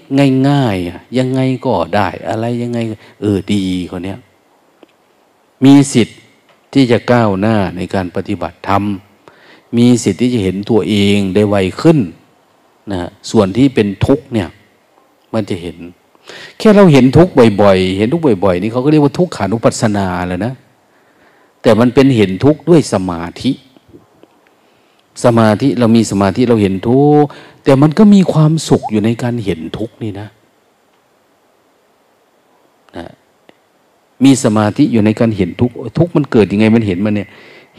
[0.49, 2.79] ง่ายๆยังไงก็ได้ อะไรยังไง
[3.21, 4.19] เออดีคนเนี้ย
[5.65, 6.19] มีสิทธิ์
[6.73, 8.83] ที่จะก้าวหน้าในการปฏิบัติธรรม
[9.77, 11.99] มีสิทธิ์ที่จะเห็นตัวเองได้ไวขึ้น
[12.93, 13.01] นะ
[13.31, 14.49] ส่วนที่เป็นทุกข์เนี่ย
[15.35, 15.77] มันจะเห็น
[16.59, 20.53] แค่เราเห็นทุกข์บ่อยๆ เห็นทุกข์บ่อย ๆ นี่เขาก็เรียกว่าทุกขานุปัสสนาแล้วนะ
[21.63, 23.53] แต่มันเป็นเห็นทุกข์ด้วยสมาธิ
[25.25, 27.29] สมาธิเรามีสมาธิเราเห็นทุกข์
[27.65, 30.29] แต่มันก็มีความสุขอยู่ในการเห็นทุกข์นี่นะ
[32.97, 33.07] นะ
[34.25, 37.29] มีสมาธิอยู่ในการเห็นทุกข์ทุกข์มันเกิดยังไงมันเห็นมันเนี่ย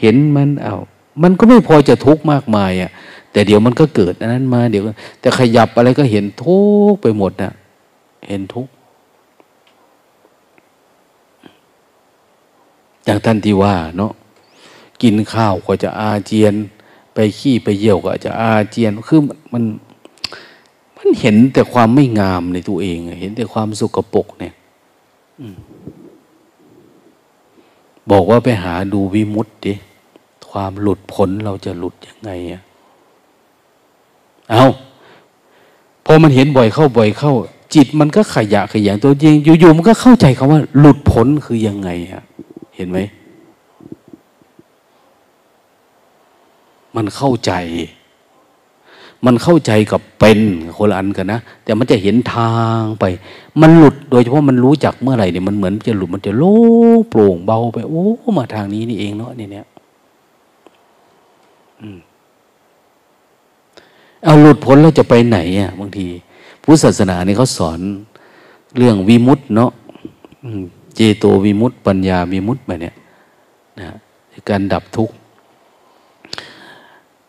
[0.02, 0.78] เห็นมันเอา
[1.24, 2.92] มันก็ไม่พอจะทุกข์มากมายอะ่ะ
[3.32, 4.84] แต่เดี๋ยวมันก็เกิดอันนั้นมาเดี๋ยว
[5.22, 6.60] แต่ขยับอะไรก็เห็นทุ
[6.92, 7.54] กข์ไปหมดนะ
[8.28, 8.72] เห็นทุกข์
[13.06, 14.12] อย่างท่านที่ว่าเนาะ
[15.02, 16.54] กินข้าวก็จะอาเจียน
[17.14, 19.20] ไปขี้ไปเยี่ยวก็จะอาเจียนคือ
[19.54, 19.64] มัน
[20.98, 24.54] มันเห็นแต่ความไม่งามในตัวเอง เห็นแต่ความสุกปกเนี่ย
[28.12, 29.74] บอกว่าไปหาดูวิมุตติ
[30.52, 32.62] ความหลุดพ้นเราจะหลุดยังไงอะ
[34.52, 34.66] เอา
[36.06, 37.34] พอมันเห็นบ่อยเข้าบ่อยเข้า
[37.76, 42.24] จิตมันก็ขยะขยันตัวเองอยู่ๆมันก็เข้าใจคำว่า หลุดพ้นคือยังไงอะ
[42.76, 43.00] เห็นไหม
[46.96, 47.52] มันเข้าใจ
[49.26, 50.40] มันเข้าใจกับเป็น
[50.78, 53.06] คนละอันกันนะ แต่มันจะเห็นทางไป
[53.62, 56.56] มันหลุดโดยเฉพาะมันรู้จักเมื่อไหร่เนี่ยมันเหมือนจะหลุดมันจะโล่
[56.98, 58.06] งโปร่งเบาไป โอ้
[58.38, 59.66] มาทางนี้นี่เองเนาะนี่เนี่ย
[64.24, 66.08] เอาหลุดพ้นแล้วจะไปไหนอะบางที
[66.64, 67.80] พุทธศาสนาเนี่ยเขาสอน
[68.78, 69.72] เรื่องวิมุตต์เนาะ
[70.96, 72.96] เจโตวิมุตต์ปัญญาวิมุตต์แบบเนี้ย
[73.80, 73.86] นะ
[74.50, 75.16] การดับทุกข์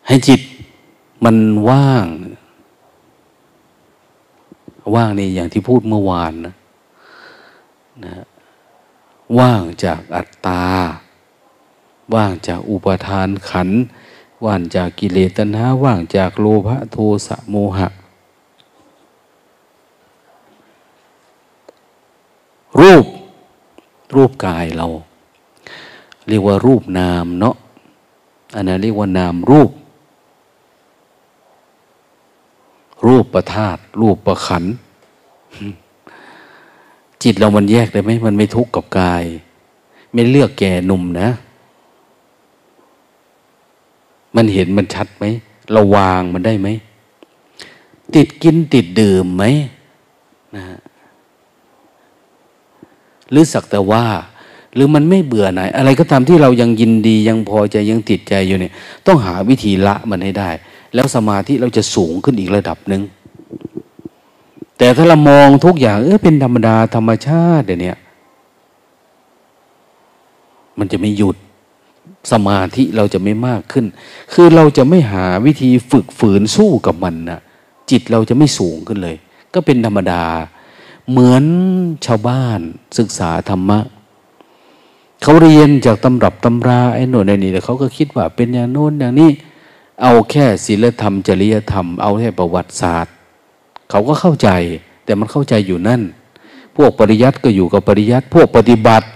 [0.07, 0.41] ให้จิต
[1.23, 1.37] มัน
[1.69, 2.07] ว่าง
[4.95, 6.53] ว่างนี่อย่างที่พูดเมื่อวานนะ
[8.05, 8.11] นะ
[9.39, 10.63] ว่างจากอัตตา
[12.15, 13.69] ว่างจากอุปทานขัน
[14.45, 17.87] ว่างจากกิเลสตัณหาว่างจากโลภะโทสะโมหะ
[22.79, 23.05] รูป
[24.15, 24.87] รูปกายเรา
[26.27, 27.55] เรียกว่ารูปนามเนาะ
[28.55, 29.71] อันนั้นเรียกว่านามรูป
[33.05, 34.63] รูปประธาตรูปประขัน
[37.23, 39.23] จิตเรามันแยกได้ไหมมันไม่ทุกข์กับกาย
[40.13, 41.29] ไม่เลือกแก่หนุ่มนะ
[44.35, 45.25] มันเห็นมันชัดไหม
[45.71, 46.67] เราวางมันได้ไหม
[48.15, 49.43] ติดกินติดดื่มไหม
[50.55, 50.63] นะ
[53.31, 54.05] หรือสักแต่ว่า
[54.73, 58.73] หรือมันไม่เบื่อไหน อะไรก็ตามที่เรายังยินดียังพอใจยังติดใจอยู่เนี่ย
[59.07, 60.49] ต้องหาวิธีละมันให้ได้
[60.93, 63.01] แล้วสมาธิเราจะสูงขึ้นอีกระดับหนึ่ง
[64.77, 67.93] แต่ถ้าเรามองทุกอย่างเออเป็นธรรมดาธรรมชาติเดี๋ยวนี้
[70.79, 71.35] มันจะไม่หยุด
[72.31, 73.85] สมาธิเราจะไม่มากขึ้น
[74.33, 77.39] คือเราจะไม่หาวิธีฝึกฝืนสู้กับมันนะ
[77.91, 79.15] จิตเราจะไม่สูงขึ้นเลย
[79.53, 80.23] ก็เป็นธรรมดา
[81.09, 81.43] เหมือน
[82.05, 82.59] ชาวบ้าน
[82.97, 83.79] ศึกษาธรรมะ
[85.21, 89.31] เขาเรียนจากตำรับตำราไอ้หน่นไอ้นี่แต่เขาก็คิดว่าเป็นอย่างโน้นอย่างนี้
[90.01, 93.13] เอาแค่ศีลธรรม จริยธรรม เอาแค่ประวัติศาสตร์
[93.89, 94.49] เขาก็เข้าใจ
[95.05, 96.01] แต่มันเข้าใจอยู่นั่น
[96.75, 99.07] พวกปริยัติก็อยู่กับปริยัติ พวกปฏิบัติ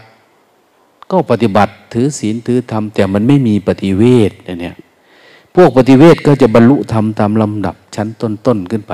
[1.12, 4.76] ก็ปฏิบัติถือศีลถือธรรมแต่มันไม่มีปฏิเวทเนี่ย
[5.56, 8.94] พวกปฏิเวทก็จะบรรลุธรรมตามลำดับชั้นต้นๆขึ้นไป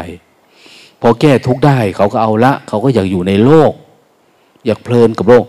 [1.01, 3.73] พอแก้ทุกได้เขาก็เอาละ เขาก็อยากอยู่ในโลก
[4.65, 5.45] อยากเพลินกับโลก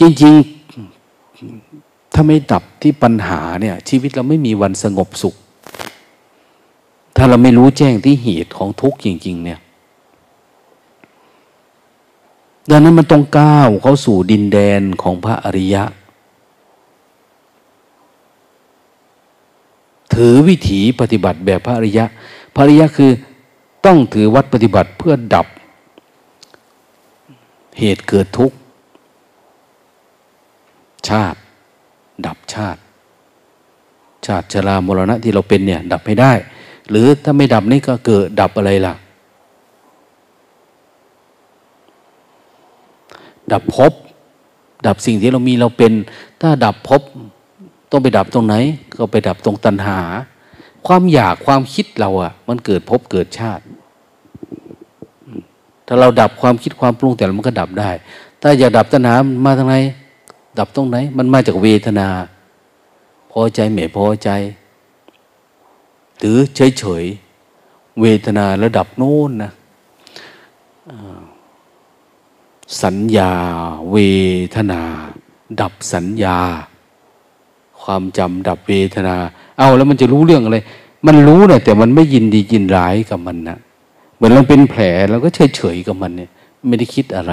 [0.00, 5.34] จริงๆ ถ้าไม่ดับที่ปัญหาเนี่ย ชีวิตเราไม่มีวันสงบสุข
[7.16, 9.60] ถ้าเราไม่รู้แจ้งที่เหตุของทุกข์จริง ๆ เนี่ย
[12.70, 15.82] ดังนั้นมันต้องก้าวเข้าสู่ดินแดนของพระอริยะ
[20.16, 22.04] ถือวิถีปฏิบัติแบบพระอริยะ
[22.54, 23.10] พระอริยะคือ
[23.86, 25.46] ต้องถือวัดปฏิบัติเพื่อดับ
[27.78, 28.56] เหตุเกิดทุกข์
[31.08, 31.38] ชาติ
[32.26, 32.80] ดับชาติ
[34.26, 36.32] ชาติชรามรณะที่เราเป็นเนี่ย ดับให้ได้
[36.90, 38.94] หรือถ้าไม่ดับนี่ก็เกิดดับอะไรล่ะ
[43.52, 43.92] ดับภพ
[44.86, 45.92] ดับสิ่งที่เรามีเราเป็น
[46.40, 47.02] ถ้าดับภพ
[47.90, 48.54] ต้องไปดับตรงไหน
[48.96, 49.98] ก็ไปดับตรงตัณหา
[50.86, 53.64] ความอยากความคิดเราอะ่ะ มันเกิดภพเกิดชาติ
[55.86, 57.90] ถ้าเราดับความคิดความปรุงแต่มันก็ดับได้
[58.42, 59.14] ถ้าอยากดับตัณหา
[59.44, 59.76] มาทางไหน
[60.58, 62.08] ดับตรงไหน มันมาจากเวทนา
[63.32, 64.30] พอใจไม่พอใจ
[66.18, 66.38] หรือ
[66.78, 69.52] เฉยๆเวทนาระดับโน้นนะ
[72.82, 73.32] สัญญา
[73.92, 73.96] เว
[74.54, 74.80] ทนา
[75.60, 76.38] ดับสัญญา
[77.86, 79.16] ความจำดับเวทนา
[79.58, 80.58] เอาแล้วมันจะรู้เรื่องอะไร
[81.06, 83.58] มันรู้นะแต่มันไม่ยินดียินร้ายกับมันนะ
[84.14, 86.30] เหมือนเราเป็นแผลเราก็เฉยๆกับมันเนี่ย
[86.66, 87.32] ไม่ได้คิดอะไร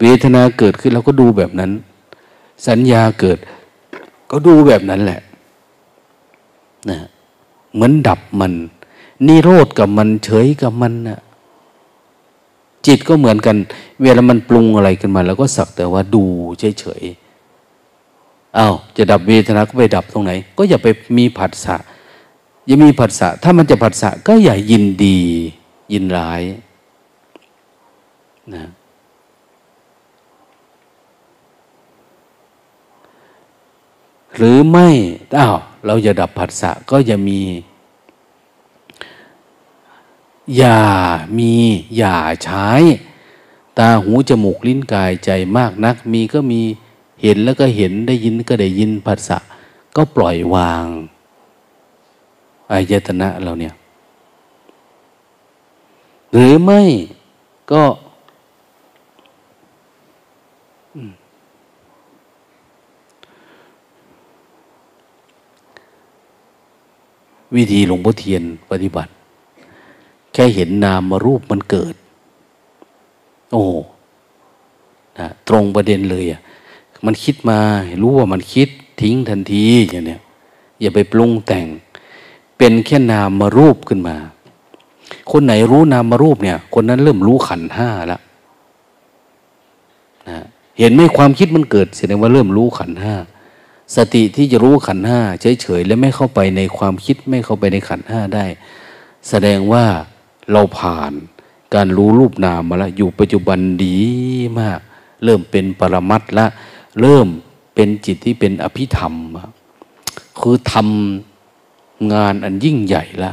[0.00, 1.70] เวทนาเกิดขึ้นเราก็ดูแบบนั้น
[2.66, 3.38] สัญญาเกิด
[4.30, 5.20] ก็ดูแบบนั้นแหละ
[6.90, 6.98] นะ
[7.74, 8.52] เหมือนดับมัน
[9.26, 11.18] นิโรธกับมันเฉยกับมันนะ
[12.86, 13.56] จิตก็เหมือนกัน
[14.02, 16.24] เวลามันปรุงอะไรขึ้นมา แล้วก็สักแต่ว่าดู
[16.80, 17.21] เฉยๆ
[18.56, 20.86] อา้าวจะดับเวทนาก็ไปดับตรงไหน ก็อย่าไป
[21.18, 21.76] มีผัสสะ
[22.66, 25.20] อย่ามีผัสสะถ้ามันจะผัสสะก็อย่ายินดี
[25.92, 26.42] ยินร้าย
[28.54, 28.64] นะ
[34.36, 34.88] หรือไม่
[35.38, 37.40] อ้าวเราจะดับผัสสะก็อย่ามี
[40.56, 40.80] อย่า
[41.38, 41.52] มี
[41.96, 42.68] อย่าใช้
[43.78, 46.62] ตาหูจมูกลิ้นกายใจมากนัก มีก็มี
[47.22, 49.38] เห็นแล้วก็เห็นได้ยินก็ได้ยินผัสสะ
[49.96, 50.84] ก็ปล่อยวาง
[52.70, 53.74] อายตนะเราเนี่ย
[56.32, 56.80] หรือไม่
[57.72, 57.82] ก็
[67.56, 69.12] วิธีหลวงพ่อเทียนปฏิบัติ
[70.32, 71.94] แค่เห็นนามมารูปมันเกิด
[73.52, 73.64] โอ้
[75.18, 76.40] นะตรงประเด็นเลยอะ
[77.06, 77.58] มันคิดมา
[78.02, 78.68] รู้ว่ามันคิด
[79.00, 80.20] ทิ้งทันทีอย่างเนี้ย
[80.80, 81.66] อย่าไปปรุงแต่ง
[82.58, 84.16] เป็นแค่นามมารูปขึ้นมา
[85.30, 88.20] คนไหนรู้นามมารูปเนี่ย คนนั้นเริ่มรู้ขันห้าแล้ว
[90.28, 90.44] นะ
[90.78, 93.14] เห็นไหมความคิดมันเกิดแสดงว่าเริ่มรู้ขันห้า
[93.96, 95.20] สติที่จะรู้ขันห้า
[95.62, 98.44] เฉยๆและไม่เข้าไปในความคิดไม่เข้าไปในขันห้าได้
[99.28, 99.84] แสดงว่า
[100.52, 101.12] เราผ่าน
[101.74, 103.98] การรู้รูปนามมาแล้วอยู่ปัจจุบันดี
[104.60, 104.80] มาก
[105.24, 106.46] เริ่มเป็นปรมัตละ
[107.00, 107.26] เริ่ม
[107.74, 109.14] เป็นจิตที่เป็นอภิธรรม
[110.40, 113.32] คือทำงานอันยิ่งใหญ่ละ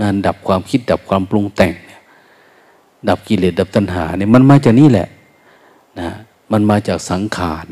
[0.00, 2.02] งานดับความคิดดับความปรุงแต่งเนี่ย
[3.08, 5.08] ดับกิเลสดับตัณหาเนี่ยมันมาจากนี่แหละ
[6.00, 6.10] นะ
[6.52, 7.68] มันมาจากสังขาร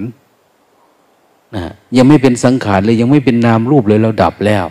[1.56, 1.64] นะ
[1.96, 4.64] ยังไม่เป็นสังขารเลยยังไม่เป็นนามรูปเลยเราดับแล้ว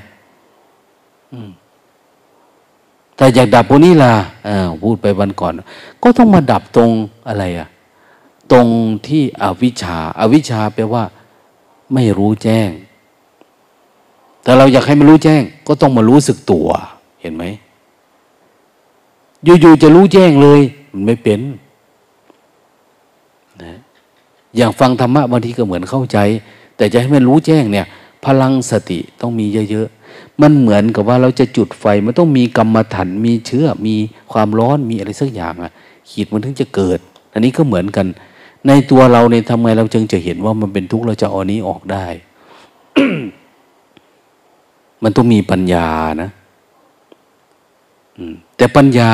[3.16, 4.14] แต่อยากดับพวกนี้ล่ะ
[4.84, 5.54] พูดไปวันก่อน
[6.04, 6.90] ก็ต้องมาดับตรง
[7.28, 7.68] อะไรอะ
[8.52, 8.68] ตรง
[9.08, 11.04] ที่อวิชชาอาวิชชาแปลว่า
[11.94, 12.70] ไม่รู้แจ้ง
[14.44, 16.68] แต่เราอยากให้มันรู้แจ้ง ก็ต้องมารู้สึกตัว
[17.22, 17.44] เห็นไหม
[19.44, 20.62] อยู่ๆจะรู้แจ้งเลย
[20.94, 21.42] มันไม่เป็น
[23.64, 23.78] นะ
[24.56, 26.18] อย่างฟังธรรมะบางทีก็เหมือนเข้าใจ
[26.78, 27.86] แต่จะให้มันรู้แจ้งเนี่ย
[28.26, 33.96] พลังสติต้องมีเยอะๆ มันเหมือนกับว่าเราจะจุดไฟ มันต้องมีกรรมฐานมีเชื้อ มี
[34.32, 35.72] ความร้อนมีอะไรสักอย่างอะ
[36.10, 37.00] ขีดมันถึงจะเกิด
[37.34, 38.08] อันนี้ก็เหมือนกัน
[38.68, 42.06] ในตัวเราเนี่ยทำไงเราจึงจะเห็นว่ามันเป็นทุกข์เราจะเอานี้ออกได้
[45.04, 45.88] มันต้องมีปัญญา
[46.22, 46.30] นะ
[48.58, 49.12] แต่ปัญญา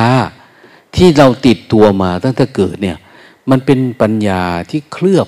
[0.96, 2.98] ที่เราติดตัวมาตั้งแต่เกิดเนี่ย
[3.50, 5.28] มันเป็นปัญญาที่เคลือบ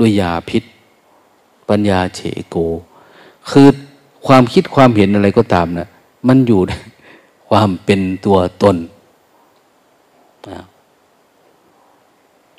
[0.00, 0.62] ด้วยยาพิษ
[1.70, 2.56] ปัญญาเฉโก
[3.50, 3.68] คือ
[4.26, 5.88] ความคิดความเห็นอะไรก็ตามนะ่ะ
[6.28, 6.60] มันอยู่
[7.48, 8.76] ความเป็นตัวตน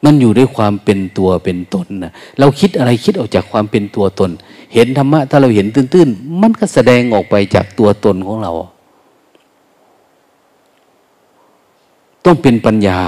[0.06, 4.32] มันอยู่ด้วยความเป็นตัวเป็นตนนะเราคิดอะไรคิดออกจากความเป็นตัวตน
[4.74, 8.52] เห็นธรรมะถ้าเราเห็นตื้นๆ มันก็แสดงออกไปจากตัวตนของเรา
[12.26, 13.02] ต้องเป็นปัญญา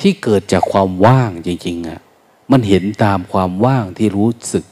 [0.00, 2.00] ที่เกิดจากความว่างจริงๆอะ่ะ
[2.50, 4.64] มันเห็นตามความว่างที่รู้สึก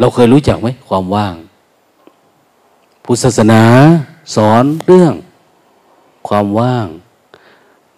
[0.00, 1.34] เราเคยรู้จักไหมความว่าง
[3.10, 3.62] พุทธศาสนา
[4.34, 5.14] สอนเรื่อง
[6.28, 6.88] ความว่าง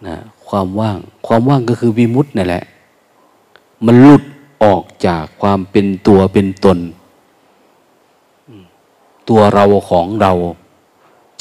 [0.06, 0.16] นะ
[0.48, 2.64] ความว่าง ความว่างก็คือวิมุตต์นั่แหละ
[3.84, 4.22] มันหลุด
[4.62, 6.78] ออกจากความเป็นตัวเป็นตน
[9.28, 10.32] ตัวเราของเรา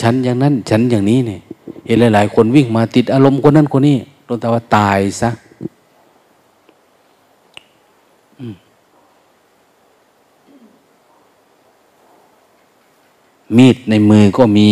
[0.01, 1.39] ฉันอย่างนั้นฉันอย่างนี้เนี่ย
[1.85, 5.29] เห็นหลาย ๆ คนวิ่งมาติดอารมณ์คนนั้นคนนี้โดนแต่ว่าตายซะ
[13.57, 14.69] มีดในมือก็มี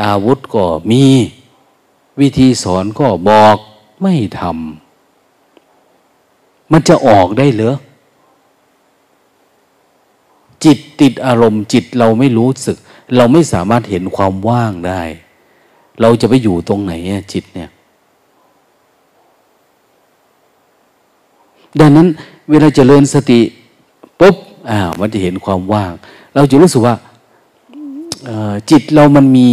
[0.00, 1.02] อาวุธก็มี
[2.20, 3.56] วิธีสอนก็บอก
[4.02, 7.76] ไม่ทำมันจะออกได้เหรอ
[10.64, 12.76] จิตติดอารมณ์จิตเราไม่รู้สึก
[13.16, 15.02] เราไม่สามารถเห็นความว่างได้
[16.00, 16.92] เราจะไปอยู่ตรงไหน
[17.32, 17.70] จิตเนี่ย
[21.80, 22.08] ดังนั้น
[22.50, 23.40] เวลาจเจริญสติ
[24.20, 24.36] ปุ๊บ
[24.70, 25.92] อ่ามันจะเห็นความว่าง
[26.34, 26.94] เราจะรู้สึกว่า
[28.70, 29.50] จิตเรามันมี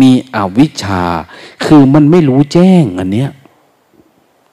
[0.00, 1.02] มีอวิชชา
[1.64, 3.30] คือมันไม่รู้แจ้งอันเนี้ย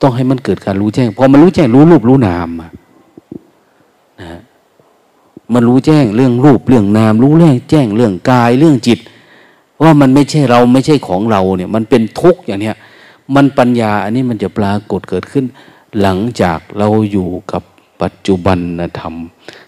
[0.01, 4.39] ต้องให้มันเกิดการรู้แจ้ง พอมันรู้แจ้งรู้รูปรู้นามนะ
[5.53, 8.99] มันรู้แจ้งเรื่องรูปเรื่องนาม รู้เรื่องแจ้งเรื่องกายเรื่องจิต
[9.83, 12.75] ว่ามันไม่ใช่เราไม่ใช่ของเราเนี่ย มันเป็นทุกข์อย่างเนี้ย
[13.35, 15.45] มันปัญญาอันนี้มันจะปรากฏเกิดขึ้น
[16.01, 17.63] หลังจากเราอยู่กับ
[18.01, 18.59] ปัจจุบัน
[18.99, 19.15] ธรรม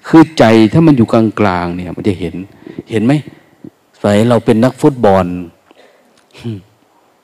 [0.07, 2.36] คือใจถ้ามันอยู่กลางๆเนี่ย มันจะเห็น
[2.91, 3.13] เห็นไหม
[4.04, 5.26] สมัยเราเป็นนักฟุตบอล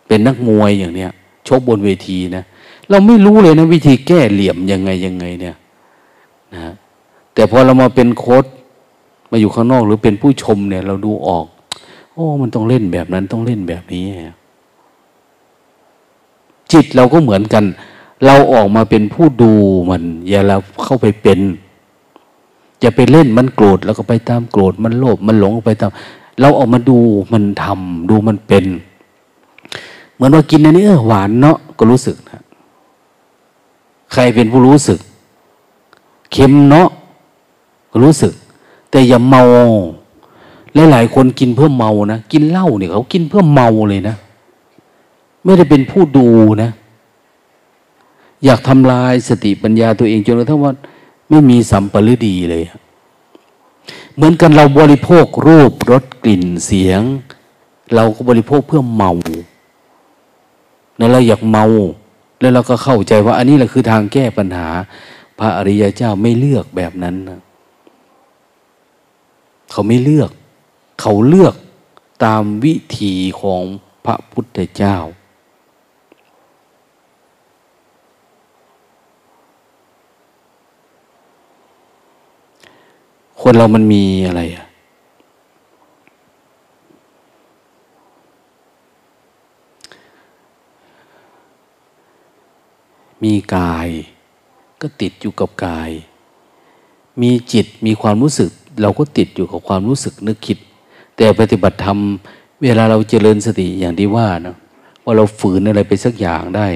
[0.07, 1.11] เป็นนักมวยอย่างเนี้ย
[1.47, 2.43] ชกบนเวทีนะ
[2.89, 5.55] เราไม่รู้เลยนะวิธีแก้เหลี่ยมยังไงยังไงเนี่ย
[6.53, 6.73] นะ
[7.33, 8.45] แต่พอเรามาเป็นโค้ด
[9.31, 11.45] มาอยู่ข้างนอกหรือเป็นผู้ชมเนี่ย เราดูออก
[12.13, 14.05] โอ้ มันต้องเล่นแบบนั้นต้องเล่นแบบนี้
[16.71, 17.63] จิตเราก็เหมือนกัน
[18.25, 19.51] เราออกมาเป็นผู้ดู
[19.89, 21.39] มัน อย่าเราเข้าไปเป็น
[22.83, 25.91] จะไปเล่นมันโกรธแล้วก็ไปตามโกรธมันโลภมันหลงไปตาม
[26.39, 26.97] เราออกมาดู
[27.33, 28.65] มันทำดูมันเป็น
[30.13, 32.41] เหมือนว่ากินอันนี้เออหวานเนาะก็รู้สึกนะ
[34.13, 34.99] ใครเป็นผู้รู้สึก
[36.31, 36.89] เค็มเนาะ
[37.91, 38.33] ก็รู้สึก
[38.91, 39.43] แต่อย่าเมา
[40.91, 44.15] หลายๆคนกินเพื่อเมานะกินเหล้าเนี่ยเขากินเพื่อเมาเลยนะ
[45.43, 46.27] ไม่ได้เป็นผู้ดู
[46.63, 46.69] นะ
[48.45, 50.73] อยากทำลายสติปัญญาตัวเองจนกระทั่งว่า
[51.29, 52.63] ไม่มีสัมปลืดีเลย
[54.19, 57.01] เหมือนกันเราบริโภครูปรสกลิ่นเสียง
[57.95, 59.11] เราก็บริโภคเพื่อเมา
[60.97, 61.65] แล้วเราอยากเมา
[62.39, 64.67] แล้วเราก็เข้าใจว่า อันนี้แหละคือทางแก้ปัญหา
[65.39, 67.39] พระอริยเจ้าไม่เลือกแบบนั้นนะ
[69.71, 70.31] เขาไม่เลือก
[71.01, 71.55] เขาเลือก
[72.25, 73.63] ตามวิธีของ
[74.05, 74.97] พระพุทธเจ้า
[83.41, 84.65] คนเรามันมีอะไรอะ
[93.23, 93.89] มีกาย
[94.81, 95.91] ก็ติดอยู่กับกาย
[97.21, 98.49] มีจิตมีความรู้สึก
[98.81, 100.57] เราก็ติดอยู่กับความรู้สึกนึกคิด
[101.15, 101.99] แต่ปฏิบัติธรรม
[102.61, 104.55] เวลาเราเจริญสติอย่างที่ว่านะ
[105.03, 106.67] ว่าเราฝืนอะไรไปสักอย่างได้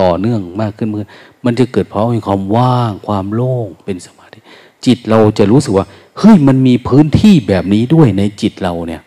[0.00, 1.06] ต่อเนื่องมากขึ้นเมื่อ
[1.44, 4.38] มันจะเกิดเพราะมีความว่าง ความโล่งเป็นสมาธิ
[4.86, 5.86] จิตเราจะรู้สึกว่า
[6.18, 9.02] เฮ้ยมันมีพื้นที่แบบนี้ด้วยในจิตเราเนี่ย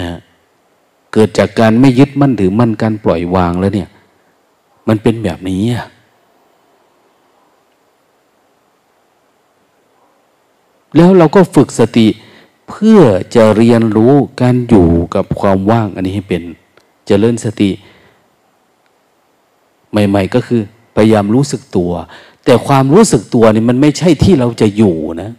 [0.00, 0.18] นะ
[1.12, 3.88] เกิดจากการไม่ยึดมั่นถือมั่นการปล่อยวางแล้วเนี่ย
[4.88, 5.86] มันเป็นแบบนี้อะ
[10.96, 12.06] แล้วเราก็ฝึกสติ
[12.68, 13.00] เพื่อ
[13.34, 16.54] จะเรียนรู้การอยู่กับความว่างอันนี้ให้เป็นจ
[17.06, 17.70] เจริญสติ
[19.90, 20.62] ใหม่ ๆ ก็คือ
[20.96, 21.92] พยายามรู้สึกตัว
[22.44, 25.32] แต่ความรู้สึกตัวนี่มันไม่ใช่ที่เราจะอยู่นะ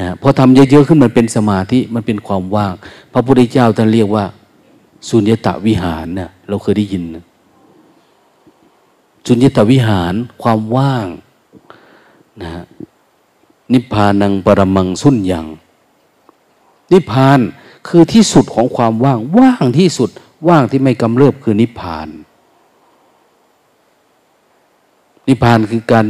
[0.00, 2.74] นะพอทำเยอะๆขึ้นมันเป็นสมาธิมันเป็นความว่าง
[3.12, 4.24] พระพุทธเจ้าท่านเรียกว่า
[5.08, 7.24] สุญญตาวิหารนะเราเคยได้ยินนะ
[9.26, 11.06] สุญญตวิหารความว่าง
[12.42, 12.50] นะ
[13.72, 15.46] นิพพานังปรมังสุญญัง
[16.92, 17.40] นิพพาน
[17.88, 20.10] คือที่สุดของความว่าง ว่างที่สุด
[20.48, 22.08] ว่างที่ไม่กำเริบคือนิพพาน
[25.30, 26.06] นิพพานคือการ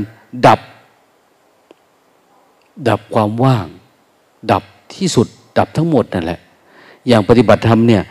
[0.46, 0.60] ดับ
[2.88, 3.66] ดับความว่าง
[4.52, 4.62] ดับ
[4.94, 5.26] ที่สุด
[5.58, 6.40] ดับทั้งหมดนั่นแหละ
[7.08, 8.02] อย่างปฏิบัติธรรมเนี่ย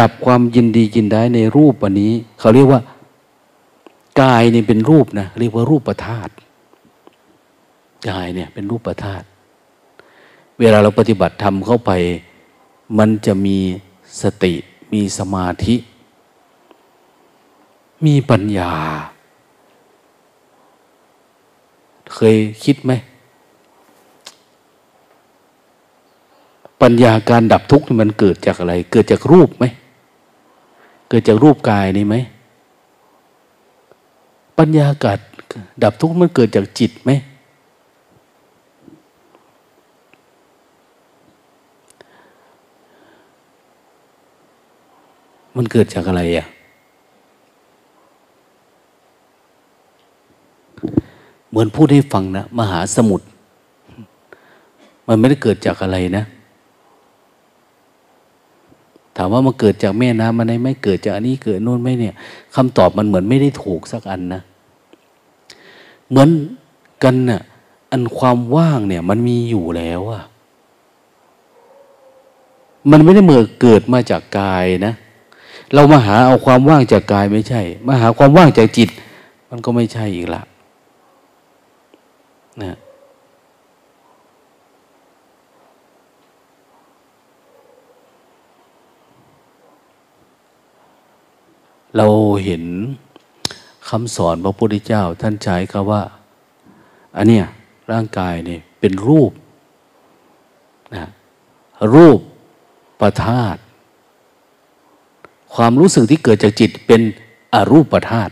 [0.00, 2.80] ดับความยินดียินได้ในรูปอันนี้ เขาเรียกว่า
[4.20, 6.28] กายเนี่เป็นรูปนะเรียกว่ารูปประธาต
[8.08, 9.22] กายเนี่ยเป็นรูปประธาต
[10.58, 11.90] เวลาเราปฏิบัติธรรมเข้าไป
[12.98, 13.58] มันจะมี
[14.22, 14.54] สติ
[14.92, 15.76] มีสมาธิ
[18.04, 18.72] มีปัญญา
[22.14, 22.34] เคย
[22.64, 22.92] คิดไหม
[26.82, 29.64] ปัญญาการดับทุกข์มันเกิดจากอะไร เกิดจากรูปไหม
[31.08, 32.16] เกิดจากรูปกายนี่ไหม
[34.58, 35.20] ปัญญากิด
[35.82, 37.10] ดับทุกข์มันเกิดจากจิตไหม
[45.56, 46.46] มันเกิดจากอะไรอะ
[51.50, 53.26] เหมือนพูดให้ฟังนะมหาสมุทร
[55.06, 56.24] มันไม่ได้เกิดจากอะไรนะ
[59.16, 62.14] ถามว่ามันเกิดจากแม่น้ำมันไหไม่เกิดจากอันนี้เกิดโน่นไหมเนี่ย
[62.54, 64.40] คำตอบมันเหมือนไม่ได้ถูกสักอันนะ
[66.08, 66.28] เหมือน
[67.04, 67.40] กันนะ่ะ
[67.90, 70.22] อันความว่างเนี่ย มันมีอยู่แล้วอะ
[72.90, 74.94] มันไม่ได้เมื่อเกิดมาจากกายนะ
[75.74, 78.88] เรามาหาเอาความว่างจากกายไม่ใช่ มาหาความว่างจากจิต
[79.50, 80.42] มันก็ไม่ใช่อีกละ
[82.62, 82.76] นะ
[91.96, 92.06] เรา
[92.44, 92.64] เห็น
[93.88, 96.02] คำสอนพระพุทธเจ้าท่านใช้คำว่า
[97.16, 97.44] อันเนี้ย
[97.92, 99.32] ร่างกายเนี่ยเป็นรูป
[100.94, 101.08] นะ
[101.94, 102.18] รูป
[103.00, 103.56] ประธาต
[105.54, 107.00] ความรู้สึกที่เกิดจากจิตเป็น
[107.54, 108.30] อรูปประธาต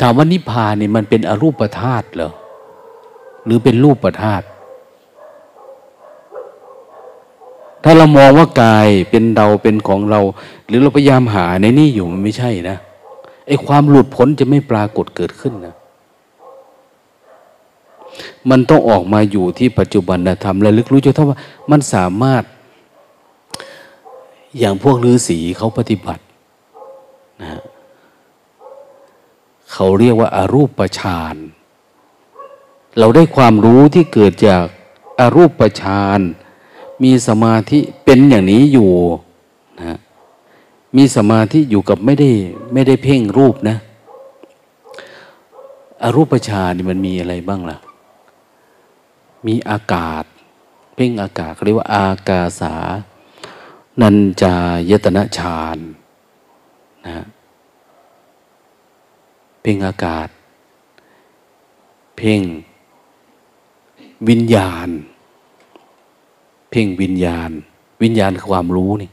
[0.00, 2.32] ถามว่านิพพานเนี่ยมันเป็นอรูปประธาตเหรอ
[3.48, 4.42] หรือเป็นรูปประธาต
[7.84, 10.20] ถ้าเรามองว่ากายเป็นเราเป็นของเรา
[10.66, 12.76] หรือเราพยายามหาในนี่อยู่มันไม่ใช่นะ
[13.46, 15.74] ไอ้ความหลุดพ้นจะไม่ปรากฏเกิดขึ้นนะ
[18.50, 21.38] มันต้องออกมาอยู่ที่ปัจจุบันธรรมและลึกรู้จนเท่าว่า
[21.70, 22.42] มันสามารถ
[24.58, 26.22] อย่างพวกฤาษีเขาปฏิบัติ
[27.42, 27.60] นะ
[29.72, 31.36] เขาเรียกว่าอารูปฌาน
[32.98, 34.64] เราได้ความรู้ที่เกิดจาก
[35.18, 36.20] อารูปฌาน
[37.02, 38.92] มีสมาธิเป็นอย่างนี้อยู่
[39.78, 39.98] นะ
[40.96, 42.30] มีสมาธิอยู่กับไม่ได้
[42.72, 43.76] ไม่ได้เพ่งรูปนะ
[46.02, 47.78] อรูปฌานนี่มันมีอะไรบ้างล่ะ
[49.46, 50.24] มีอากาศ
[50.94, 52.74] เพ่งอากาศเรียกว่าอากาสา
[54.00, 54.56] นันจา
[54.90, 55.78] ยตนะฌาน
[57.06, 57.24] นะ
[59.60, 60.28] เพ่งอากาศ
[62.16, 62.40] เพ่ง
[64.28, 64.88] วิญญาณ
[66.70, 67.50] เพ่งวิญญาณ
[68.02, 69.10] วิญญาณคือความรู้นี่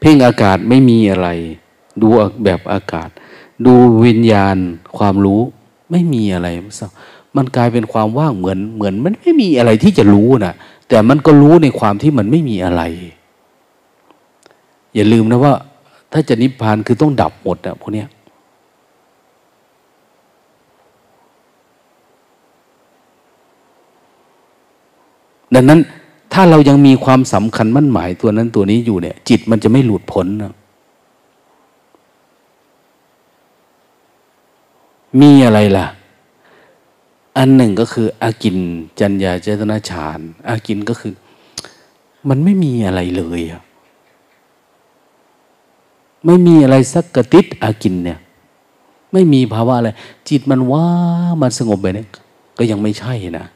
[0.00, 1.28] เพ่งอากาศไม่มีอะไร
[2.00, 2.06] ดู
[2.44, 3.08] แบบอากาศ
[3.66, 3.74] ดู
[4.06, 4.56] วิญญาณ
[4.98, 5.40] ความรู้
[5.90, 6.48] ไม่มีอะไร
[7.36, 10.54] มันกลายเป็นความว่างเหมือนเหมือน มันไม่มีอะไรที่จะรู้นะ
[10.88, 12.82] แต่มันก็รู้ในความที่มันไม่มีอะไร
[14.94, 15.54] อย่าลืมนะว่า
[16.12, 18.08] ถ้าจะนิพพานคือต้องดับหมดอะพวกเนี้ย
[25.54, 25.80] ดังนั้น
[26.32, 30.54] ถ้าเรายังมีความสำคัญมั่นหมายตัวนั้นตัวนี้อยู่เนี่ย จิตมันจะไม่หลุดพ้นนะ
[35.20, 35.86] มีอะไรล่ะ
[37.38, 38.56] อันหนึ่งก็คืออากิน
[39.00, 41.14] จัญญาเจตนาฌานอากินก็คือ
[42.28, 43.62] มันไม่มีอะไรเลยอะ
[46.26, 48.18] ไม่มีอะไรสักกระติดอากินเนี่ย
[49.12, 49.90] ไม่มีภาวะอะไร
[50.28, 50.86] จิตมันว่า
[51.42, 52.08] มันสงบไปเนี่ย
[52.58, 53.46] ก็ยังไม่ใช่นะ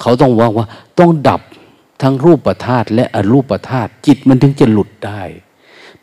[0.00, 0.66] เขาต้องว่าว่า
[0.98, 1.40] ต้องดับ
[2.02, 5.20] ทั้งรูปธาตุและอรูปธาตุจิตมันถึงจะหลุดได้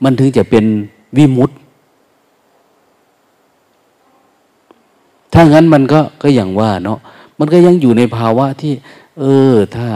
[0.04, 0.66] มันถึงจะเป็น
[1.18, 1.56] วิมุตติ
[5.34, 7.00] ถ้างั้นมันก็ก็อย่างว่าเนาะ
[7.40, 8.74] มันก็ยังอยู่ในภาวะที่
[9.20, 9.88] เออ ถ้า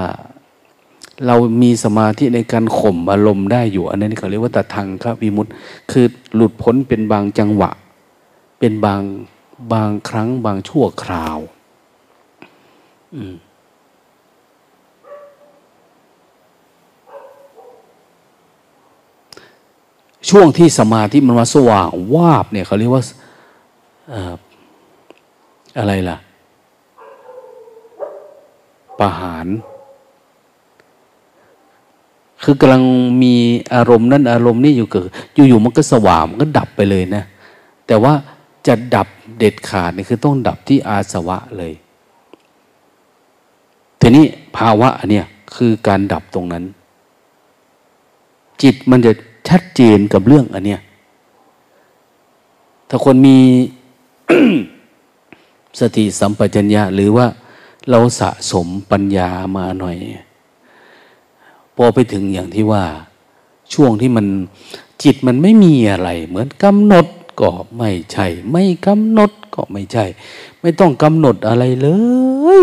[1.25, 5.47] เรามีสมาธิในการข่มอารมณ์ได้อยู่ อันนี้เขาเรียกว่าตะทังครับวิมุต
[5.91, 7.71] คือหลุดพ้นเป็นบางจังหวะ
[8.59, 9.01] เป็นบาง
[9.73, 11.37] บางครั้ง บางชั่วคราว
[13.15, 13.33] อืม
[20.29, 23.03] ช่วงที่สมาธิมันมาสว่างวาบเนี่ยเขาเรียกว่า
[25.77, 26.17] อะไรล่ะ
[28.99, 29.47] ประหาร
[32.43, 32.83] คือกำลัง
[33.23, 33.35] มี
[33.73, 35.09] อารมณ์นั้นอารมณ์นี้อยู่เกิด
[35.47, 37.23] อยู่ๆมันก็สว่างมันก็ดับไปเลยนะ
[37.87, 38.13] แต่ว่า
[38.67, 39.07] จะดับ
[39.37, 41.73] เด็ดขาดนี่คือต้องดับที่อาสวะเลย
[43.99, 44.25] ทีนี้
[44.57, 45.25] ภาวะเนี่ย
[45.55, 46.63] คือการดับตรงนั้น
[48.61, 49.11] จิตมันจะ
[49.47, 50.81] ชัดเจนกับเรื่องอันเนี้ย
[52.89, 53.37] ถ้าคนมี
[55.79, 57.27] สติสัมปชัญญะหรือว่า
[57.89, 59.97] เราสะสมปัญญามาหน่อย
[61.75, 62.83] พอไปถึงอย่างที่ว่า
[63.73, 64.25] ช่วงที่มัน
[65.03, 67.05] จิตมันไม่มีอะไร เหมือนกำหนด
[67.41, 70.05] ก็ไม่ใช่ ไม่กำหนด ก็ไม่ใช่
[70.61, 71.89] ไม่ต้องกำหนดอะไรเล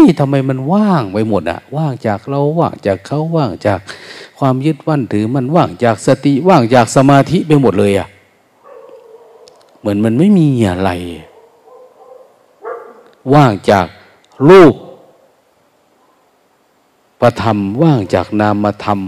[0.03, 3.81] ยทำไมมันว่างไปหมดอะว่างจากเราว่างจากเขาว่างจาก
[4.39, 8.09] ความยึดวั่นถือมันว่างจากสติว่างจากสมาธิไปหมดเลยอะ
[9.79, 10.91] เหมือนมันไม่มีอะไร
[13.35, 13.87] ว่างจาก
[14.49, 14.75] รูป
[17.21, 19.01] ประธรรมว่างจากนามธรรม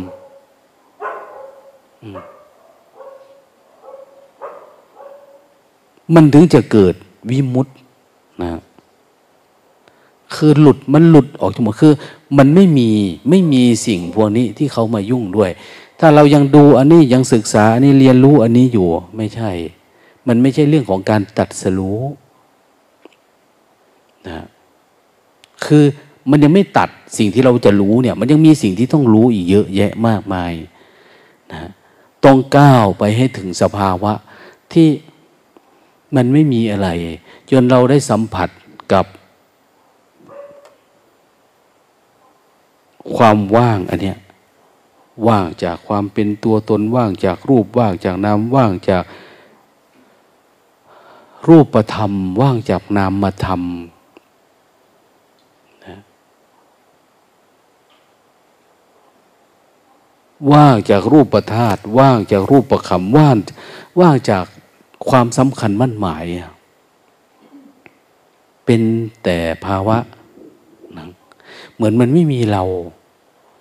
[6.15, 6.95] มันถึงจะเกิด
[7.31, 7.69] วิมุต
[8.43, 8.61] นะ
[10.35, 11.93] คือหลุดมันหลุดออกทั้งหมดคือ
[12.39, 12.91] มันไม่มี
[13.31, 15.51] ไม่มีสิ่งพวกนี้ที่เขามายุ่งด้วย
[16.01, 18.87] ถ้าเรายังดูอันนี้ยังศึกษาอันนี้เรียนรู้อันนี้อยู่
[19.17, 19.51] ไม่ใช่
[20.29, 22.01] มันไม่ใช่เรื่องของการตัดสรู้
[24.27, 24.45] นะ
[25.65, 25.85] คือ
[26.31, 26.89] มันยังไม่ตัด
[27.19, 30.53] สิ่งที่เราจะรู้เนี่ย มันยังมีสิ่งที่ต้องรู้อีกเยอะแยะมากมาย
[31.53, 31.71] นะ
[32.25, 34.13] ต้องก้าวไปให้ถึงสภาวะ
[34.73, 34.89] ที่
[36.15, 36.89] มันไม่มีอะไร
[37.51, 38.49] จนเราได้สัมผัส
[38.93, 39.07] กับ
[43.17, 44.19] ความว่างอันเนี้ย
[45.29, 49.05] ว่างจากความเป็นตัวตนว่างจากรูปว่างจากนามว่างจาก
[51.49, 53.63] รูปธรรม ว่างจากนามธรรม
[55.85, 55.99] นะ
[60.53, 63.37] ว่างจากรูปธาตุว่างจากรูปประคำว่าง
[64.01, 64.45] ว่างจาก
[65.09, 66.25] ความสำคัญมั่นหมาย
[68.65, 68.83] เป็น
[69.25, 69.99] แต่ภาวะ
[71.75, 72.63] เหมือนมันไม่มีเรา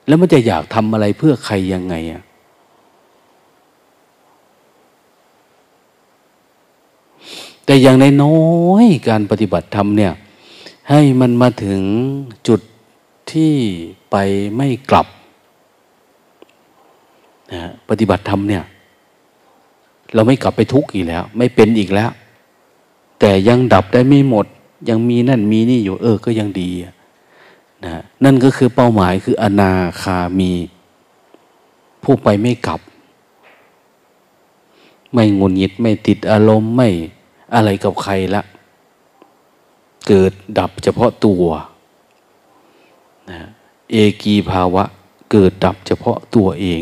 [0.07, 2.23] แล้วมันจะอยากทำอะไรเพื่อใครยังไงอะ
[7.65, 8.37] แต่อย่างในน้อ
[8.83, 10.13] ยการปฏิบัติธรรมเนี่ย
[10.89, 11.81] ให้มันมาถึง
[12.47, 12.61] จุด
[13.31, 13.53] ที่
[14.11, 14.15] ไป
[14.55, 15.07] ไม่กลับ
[17.53, 18.63] นะปฏิบัติธรรมเนี่ย
[20.13, 22.09] เราไม่กลับไปทุกข์อีกแล้ว ไม่เป็นอีกแล้ว
[23.19, 24.45] แต่ยังดับได้ไม่หมด
[24.89, 26.69] ยังมีนั่นมีนี่อยู่ เออ ก็ยังดี
[27.85, 29.71] นะนั่นก็คือเป้าหมายคืออนา
[30.01, 30.51] คามี
[32.03, 32.79] ผู้ไปไม่กลับ
[35.13, 36.89] ไม่งุนหิดไม่ติดอารมณ์ไม่
[37.53, 38.41] อะไรกับใครละ
[40.07, 41.43] เกิดดับเฉพาะตัว
[43.31, 43.39] นะ
[43.91, 44.83] เอกีภาวะ
[45.31, 46.81] เกิดดับเฉพาะตัวเอง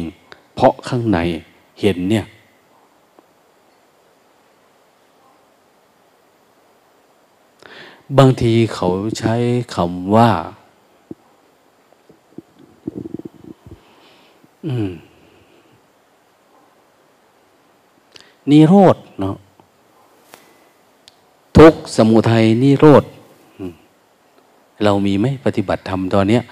[0.55, 1.19] เพราะข้างใน
[1.79, 2.25] เห็นเนี่ย
[8.17, 9.35] บางทีเขาใช้
[9.75, 10.29] คำว่า
[14.65, 14.89] อืม
[18.51, 19.35] นิโรธเนาะ
[21.57, 23.03] ทุกสมุทัยนิโรธ
[24.83, 26.43] เรามีไหมปฏิบัติธรรมตอนเนี้ย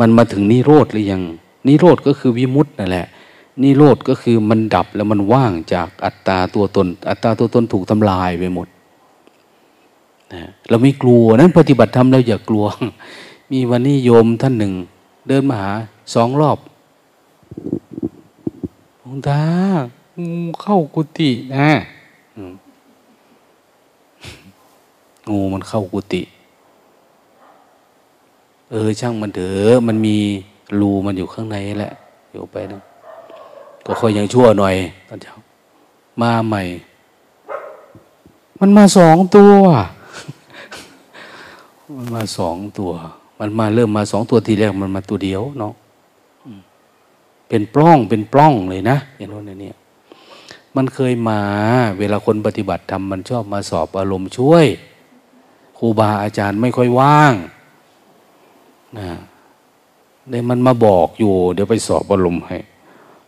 [0.00, 1.22] มันมาถึงนิโรธหรือยัง
[1.68, 3.06] นิโรธก็คือวิมุตต์นั่นแหละ
[3.62, 8.68] นิโรธก็คือมันดับแล้วมันว่างจากอัตตาตัวตน อัตตาตัวตนถูกทำลายไปหมด
[10.32, 12.64] นะเราไม่กลัวนั้นปฏิบัติธรรมเราอย่ากลัว
[13.50, 14.72] มีวันนี้โยมท่านหนึ่ง
[15.28, 15.70] เดินมาหา
[16.14, 16.58] สองรอบ
[19.00, 19.40] หลวงตา
[20.20, 21.70] งูเข้ากุฏินะ
[25.30, 26.22] งูมันเข้ากุฏิ
[28.70, 30.16] เออช่างมันเถอะมันมี
[30.80, 31.92] รูมันอยู่ข้างในแหละ
[32.30, 32.80] อยู่ไปนะ
[33.86, 34.74] ก็ค่อยยังชั่วหน่อย
[35.08, 35.34] ตอนเช้า
[36.20, 36.62] มาใหม่
[38.60, 39.54] มันมาสองตัว
[41.96, 42.92] มันมาสองตัว
[43.38, 45.74] มันมาเริ่มมาสองตัวทีแรกมันมาตัวเดียวเนาะ
[47.48, 49.76] เป็นปล้องเป็นปล้องเลยนะอย่างโน้นเนี่ย
[50.76, 51.40] มันเคยมา
[51.98, 54.66] เวลาคนปฏิบัติทำมันชอบมาสอบอารมณ์ช่วย
[55.78, 57.34] ครูบาอาจารย์ไม่ค่อยว่าง
[58.98, 59.08] นะ
[60.28, 62.56] เดี๋ยวมันมาบอกอยู่ เดี๋ยวไปสอบอารมณ์ให้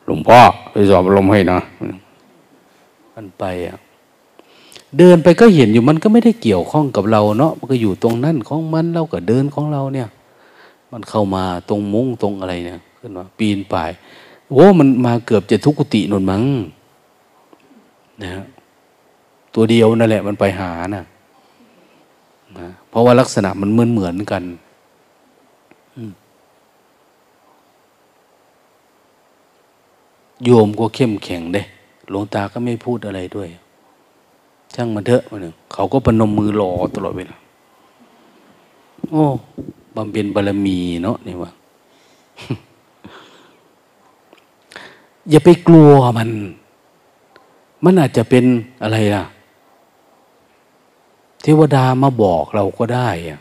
[0.07, 0.41] หลวงพ่อ
[0.73, 1.61] ไปสอบอารมณ์ให้นะ
[3.15, 3.79] มันไปอะ
[4.99, 10.09] เดินไปก็เห็นอยู่มันก็ไม่ได้เกี่ยวข้องกับเราเนาะมันก็อยู่ตรงนั้นของมันเราก็เดินของเราเนี่ย
[10.93, 13.91] มันเข้ามาตรงมุ้งตรงอะไรเนี่ยขึ้นมาปีนป่าย
[14.51, 16.45] โอ้มันมาเกือบจะทุกขุตินนมั้ง
[18.23, 18.45] นะ
[19.55, 21.05] ตัวเดียวนั่นแหละมันไปหานะ่ะ
[22.59, 24.43] นะเพราะว่าลักษณะมันเหมือนเหมือนกัน
[30.45, 31.63] โยมก็เข้มแข็งเด้
[32.11, 33.49] หลวงตาก็ไม่พูดอะไรด้วย
[34.75, 35.41] ช่างมันเถอะมัน
[35.73, 37.37] เขาก็ปนมมือรอตลอดเวลา
[39.11, 39.25] โอ้
[39.97, 41.51] บำเพ็ญบารมีเนาะนี่วะ
[45.31, 46.31] อย่าไปกลัวมัน
[47.85, 48.45] มันอาจจะเป็น
[48.83, 49.25] อะไรล่ะ
[51.43, 53.41] เทวดามาบอกเราก็ได้อะ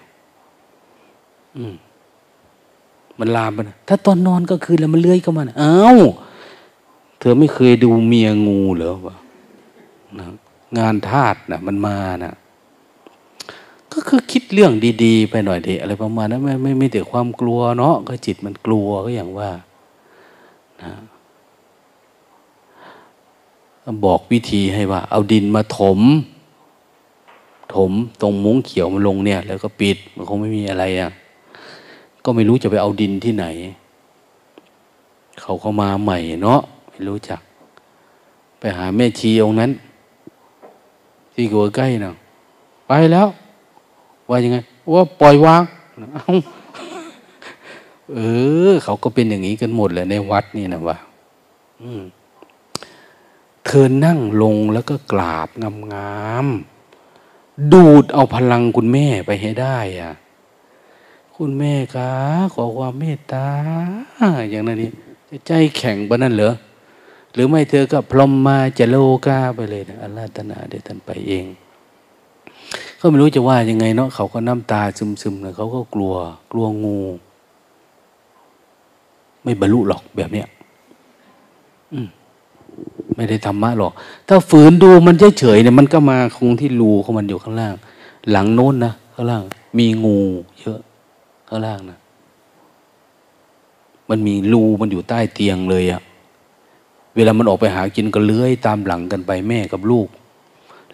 [1.57, 1.75] อืม
[3.19, 5.93] มันลามไปนะถ้าตอนนอนก็คือแล้วมันเลื้อยเข้ามาเอ้า
[7.19, 9.15] เธอไม่เคยดูเมียงูเหรอวะ
[10.19, 10.25] นะ
[10.79, 12.35] งานทาตุนะมันมานะ
[13.93, 14.73] ก็คือคิดเรื่อง
[15.03, 19.51] ดีๆ ไปหน่อยดีอะไรประมาณนั้นไม่ไม่ไม่แต่ความกลัวเนาะก็จิตมันกลัวก็อย่างว่า
[20.81, 20.91] นะ
[24.05, 25.99] บอกวิธีให้ว่า เอาดินมาถม
[27.75, 27.91] ถม
[28.21, 31.11] ตรงมุ้งเขียวมันลงเนี่ย แล้วก็ปิดมันคงไม่มีอะไรอะ
[32.23, 33.45] ก็ไม่รู้จะไปเอาดินที่ไหน
[35.41, 37.41] เขาเข้ามาใหม่เนาะไม่รู้จัก
[38.59, 39.71] ไปหาแม่ชีองนั้น
[41.33, 42.13] ที่กัวใกล้นะ
[42.87, 43.27] ไปแล้ว
[44.29, 44.57] ว่ายังไง
[44.93, 45.63] ว่าปล่อยวาง
[48.13, 48.19] เอ
[48.69, 50.97] อ เขาก็เป็นอย่างนี้กันหมดเลยในวัดนี่นะว่า
[53.65, 55.49] เธอนั่งลงแล้วก็กราบ
[55.93, 60.11] งามๆดูดเอาพลังคุณแม่ไปให้ได้อะ
[61.35, 62.11] คุณแม่คะ
[62.53, 63.47] ขอความเมตตา
[64.49, 64.89] อย่างนั้นนี่
[65.47, 66.53] ใจแข็งบ้านั่นเหรอ
[67.33, 68.95] หรือไม่เธอก็พรมมาจะโล
[69.25, 71.45] กาไปเลยนะอัลลาตนาเดี๋ยวท่านไปเอง
[72.97, 74.81] เขาไม่รู้จะว่ายังไงเนาะเขาก็น้ำตา
[75.21, 76.13] ซึมๆเลยเขาก็กลัว
[76.51, 76.99] กลัวงู
[79.43, 80.47] ไม่บรรลุหรอกแบบเนี้ย
[81.93, 82.07] อืม
[83.15, 83.93] ไม่ได้ธรรมะหรอก
[84.27, 87.73] ถ้าฝืนดูมันเฉยๆเนี่ยมันก็มาคงที่รูของมันอยู่ข้างล่าง
[88.31, 89.43] หลังโน้นนะข้างล่าง
[89.77, 90.19] มีงู
[90.59, 90.79] เยอะ
[91.47, 91.97] ข้างล่างนะ
[94.09, 96.01] มันมีรูมันอยู่ใต้เตียงเลยอะ
[97.15, 100.07] เวลามันออกไปหากินก็เลื้อยตามหลังกันไปแม่กับลูก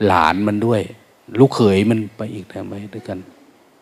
[0.06, 0.82] หลานมันด้วย
[1.40, 3.20] ลูกเขยมันไปอีกแต่ไปด้วยกัน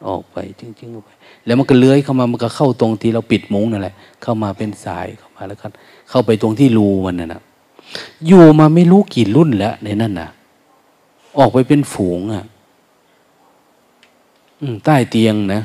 [0.08, 1.10] ออกไปจริงๆออกไป
[1.46, 5.72] แล้วมันก็เลื้อยเข้ามามันก็เข้าตรงที่เราปิดมุ้งนั่นแหละ เข้ามาเป็นสายเข้ามาแล้วกัน
[6.10, 7.42] เข้าไปตรงที่รูมันน่ะนะ
[8.28, 10.30] อยู่มาไม่รู้กี่รุ่นแล้วในนั่นน่ะ
[11.38, 12.46] ออกไปเป็นฝูงอะ
[14.86, 15.62] ใต้เตียงนะ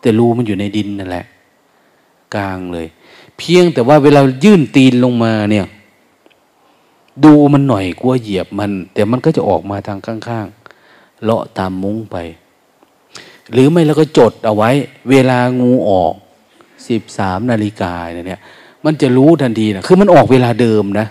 [0.00, 1.24] แต่รูมันอยู่ในดินนั่นแหละ
[2.34, 2.86] กลางเลย
[3.38, 5.66] เพียงแต่ว่าเวลายื่นตีนลงมาเนี่ย
[7.24, 12.16] ดูมันหน่อยกลัวเหยียบมัน แต่มันก็จะออกมาทางข้างๆเลาะตามมุ้งไป
[13.52, 14.70] หรือไม่แล้วก็จดเอาไว้
[15.10, 16.14] เวลางูออก
[16.88, 18.40] สิบสามนาฬิกาเนี่ย
[18.84, 21.06] มันจะรู้ทันทีนะคือมันออกเวลาเดิมนะ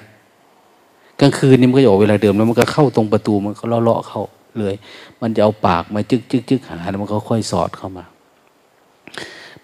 [1.19, 4.21] กลางคืนนี่มันก็จะออกเวลาเดิมแล้วมันก็เข้าตรงประตูมันก็เลาะๆเข้า
[4.59, 4.75] เลย
[5.21, 8.05] มันจะเอาปากมาจึกจึกจึกหาแล้วมันก็ค่อยสอดเข้ามา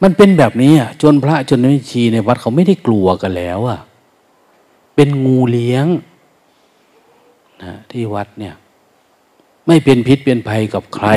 [0.01, 3.79] มันเป็นแบบนี้อะจนพระจนแม่ชีในวัดเขาไม่ได้กลัวกันแล้วอะ
[4.95, 5.85] เป็นงูเลี้ยง
[7.63, 8.55] นะที่วัดเนี่ย
[9.67, 11.09] ไม่เป็นพิษเป็นภัยกับใคร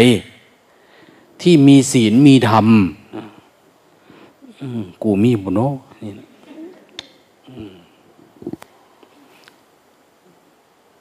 [1.42, 2.66] ที่มีศีลมีธรรม
[5.02, 6.12] กูมีบุญเนาะนี่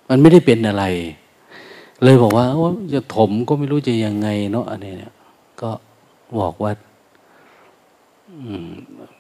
[0.09, 0.85] มันไม่ได้เป็นอะไร
[2.03, 2.45] เลยบอกว่า
[2.93, 5.13] จะถมก็ไม่รู้จะยังไงเนาะอันนี้เนี่ย
[5.61, 5.71] ก็
[6.39, 6.71] บอกว่า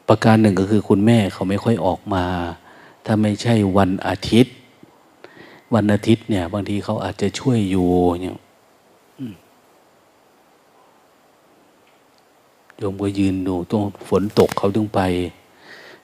[0.07, 2.25] ประการหนึ่งก็คือคุณแม่เขาไม่ค่อยออกมา
[3.05, 4.55] ถ้าไม่ใช่วันอาทิตย์
[5.73, 7.87] วันอาทิตย์เนี่ย บางทีเขาอาจจะช่วยอยู่
[8.21, 8.37] เนี่ย
[12.77, 14.99] โยมก็ยืนดูตรงฝนตกเขาถึงไป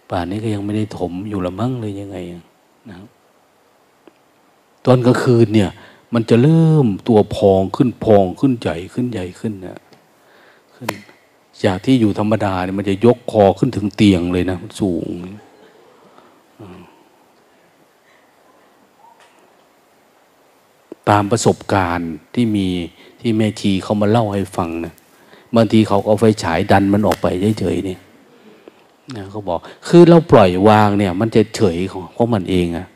[0.09, 2.17] ป่านนี้ก็ยังไม่ได้ถมอยู่ละมั้งเลยยังไง
[2.89, 2.97] นะ
[4.85, 5.69] ตอนกลางคืนเนี่ย
[6.13, 9.79] มันจะเริ่มตัวพองขึ้นพองขึ้นใหญ่ขึ้นใหญ่ขึ้นนะ
[10.75, 10.89] ขึ้น
[11.65, 15.09] จากที่อยู่ธรรมดาเนี่ยมันจะยกคอขึ้นถึงเตียงเลยนะสูง
[21.10, 22.68] ตามประสบการณ์ที่มี
[23.22, 24.94] ที่แม่ชีเขามาเล่าให้ฟังนะ
[25.56, 27.27] บางทีเขาเอาไฟฉายดันมันออกไป
[27.60, 27.98] เฉยๆนี่
[29.15, 32.88] นะเขาบอก คือเราปล่อยวางเนี่ย มันจะเฉยของเพราะมันเองอะ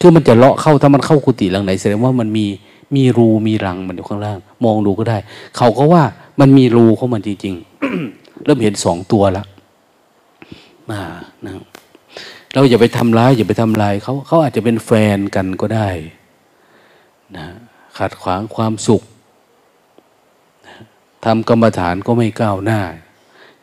[0.00, 2.46] คือมันจะเลาะเข้าถ้ามันเข้ากุฏิหลังไหนแสดงว่ามันมี
[2.96, 5.18] มีรูมีรังมันอยู่ข้างล่าง มองดูก็ได้
[5.56, 6.02] เขาก็ว่า
[6.40, 9.46] มันมีรูของมันจริงๆ เริ่มเห็นสองตัวแล้ว
[10.90, 11.00] มา
[11.44, 11.52] นะ
[12.52, 15.88] เราอย่าไปทำร้ายอย่าไปทำลายเขาเขาอาจจะเป็นแฟนกันก็ได้
[17.36, 17.46] นะ
[17.98, 19.02] ขัดขวางความสุข
[21.24, 22.80] ทำกรรมฐานก็ไม่ก้าวหน้า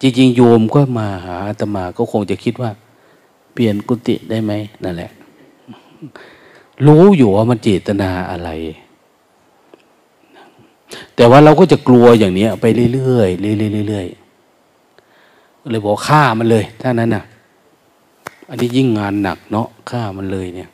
[0.02, 2.72] จริงๆ โยมก็มาหาอาตมาก็คงจะคิดว่า
[3.54, 4.52] เปลี่ยนกุฏิได้ไหม
[4.84, 5.12] นั่นแหละ
[6.86, 8.50] รู้อยู่ว่ามันเจตนาอะไร
[11.16, 17.24] แต่ว่าเราก็จะกลัวอย่างนี้ไปเรื่อยๆเรื่อยๆเรื่อยๆเลยบอกฆ่ามันเลยถ้านั้นน่ะ
[18.50, 20.70] อันนี้ยิ่งงานหนักเนาะฆ่ามันเลยเนี่ย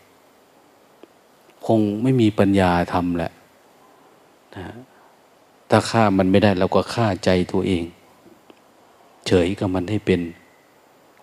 [1.66, 3.32] คงไม่มีปัญญาทำแหละ
[4.56, 4.66] นะ
[5.70, 7.84] ถ้าฆ่ามันไม่ได้เราก็ฆ่าใจตัวเอง
[9.28, 10.22] เฉยกับมันให้เป็น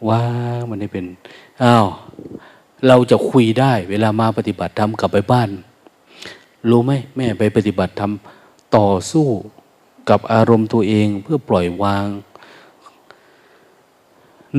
[0.09, 0.23] ว่า
[0.70, 1.05] มันให้เป็น
[1.62, 1.86] อ้าว
[2.86, 5.51] เราจะคุยได้ เวลามาปฏิบัติธรรมกลับไปบ้าน
[6.70, 8.12] รู้ไหมแม่ไปปฏิบัติธรรม
[8.77, 9.27] ต่อสู้
[10.10, 12.06] กับอารมณ์ตัวเองเพื่อปล่อยวาง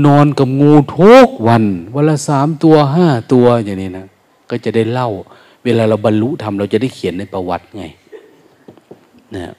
[0.05, 1.63] นอนกับงูทุกวัน
[1.95, 4.07] วันละสามตัวห้าตัวอย่างนี้นะ
[4.49, 5.09] ก็จะได้เล่า
[5.63, 7.85] เวลาเราบรรลุธรรมเราจะได้เขียนในประวัติไง
[9.35, 9.53] นะ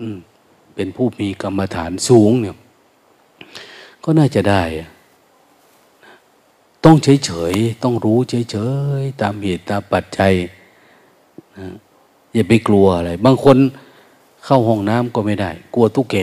[0.00, 0.18] อืม
[0.74, 2.56] เป็นผู้มีกรรมฐานสูงเนี่ย
[4.04, 4.62] ก็น่าจะได้
[6.84, 8.56] ต้องเฉยเฉยต้องรู้เฉยเฉ
[9.00, 10.32] ยตามเหตุตามปัจจัย
[11.58, 11.66] นะ
[12.34, 13.56] อย่าไปกลัวอะไร บางคน
[14.44, 16.16] เข้าห้องน้ำก็ไม่ได้ กลัวตุ๊กแก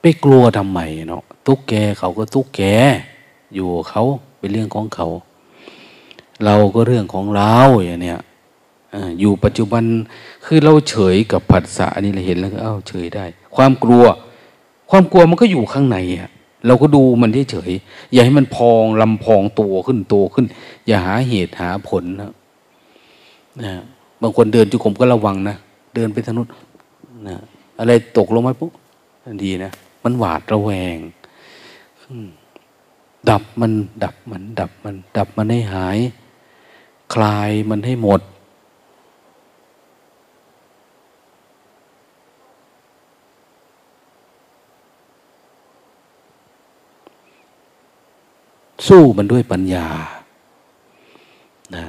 [0.00, 2.62] ไปกลัวทำไมเนาะตุ๊กแกเขาก็ตุ๊กแก
[3.54, 4.02] อยู่เขา
[4.38, 5.08] เป็นเรื่องของเขา
[6.44, 8.20] เราก็เรื่องของเราอย่างเนี้ย
[9.20, 9.84] อยู่ปัจจุบัน
[10.44, 13.24] คือเราเฉยกับผัสสะอันนี้เราเห็นแล้วก็เอ้าเฉยได้
[13.56, 14.04] ความกลัว
[14.90, 16.30] ความกลัวมันก็อยู่ข้างในอะ
[16.66, 17.70] เราก็ดูมันเฉย
[18.12, 20.46] อย่าให้มันพองลำพองตัวขึ้นโตขึ้น
[20.86, 22.32] อย่าหาเหตุหาผลนะ
[23.64, 23.72] นะ
[24.22, 25.56] บางคนเดินจุกมก็ระวังนะ
[25.94, 26.48] เดินไปทางนู้น
[27.28, 27.36] นะ
[27.78, 28.72] อะไรตกลงมาปุ๊บ
[29.44, 29.70] ดีนะ
[30.04, 30.96] มันหวาดระแวง
[33.30, 33.72] ดับมัน
[34.04, 35.98] ดับมันดับมัน ดับมันให้หาย
[37.14, 38.20] คลายมันให้หมด
[48.88, 49.86] สู้มันด้วยปัญญา
[51.74, 51.84] นะ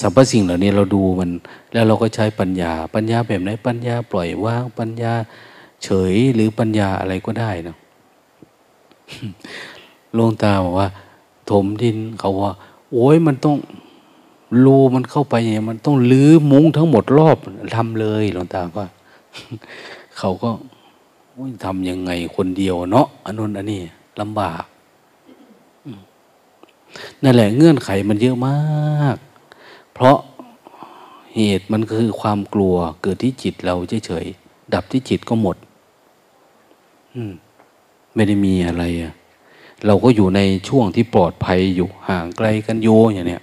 [0.00, 1.30] สรรพสิ่งเหล่านี้เราดูมัน
[1.72, 5.12] แล้วเราก็ใช้ปัญญา ปัญญาแบบไหนปัญญาปล่อยวางปัญญา
[5.84, 7.76] เฉยหรือปัญญาอะไรก็ได้นะ
[10.18, 10.88] ลงตาบอกว่า
[11.50, 12.52] ถมดินเขาว่า
[12.92, 13.56] โอ้ยมันต้อง
[14.64, 17.36] รูมันเข้าไปเนี่ยมันต้องลื้อมุ้งทั้งหมดรอบ
[17.76, 18.86] ทำเลยหลวงตาว่า
[20.18, 20.50] เขาก็
[21.64, 23.80] ทำยังไงคนเดียวเนาะอันนู้นอันนี้
[24.20, 24.64] ลำบาก
[27.22, 29.16] นั่นแหละเงื่อนไขมันเยอะมาก
[29.94, 30.18] เพราะ
[31.34, 33.74] เหตุมันคือความกลัวเกิดที่จิตเรา
[34.06, 35.56] เฉยๆดับที่จิตก็หมด
[37.14, 37.32] อืม
[38.14, 39.12] ไม่ได้มีอะไรอะ
[39.86, 43.42] เราก็อยู่ในช่วงที่ปลอดภัยอยู่ห่างไกลกันโยอย่างเนี้ย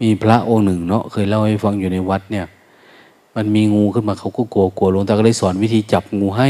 [0.00, 2.46] มีพระองค์หนึ่งเนาะเคยเล่าให้ฟังอยู่ในวัดเนี่ย
[3.36, 6.48] มันมีงูขึ้นมาเขาก็กลัวกลัวหลวงตาก็เลยสอนวิธีจับงูให้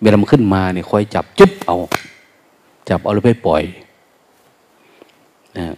[0.00, 1.76] เวลามันขึ้นมาเนี่ยคอยจับจุ๊บเอา
[2.88, 3.62] จับเอาแล้วไปปล่อย
[5.56, 5.74] นะ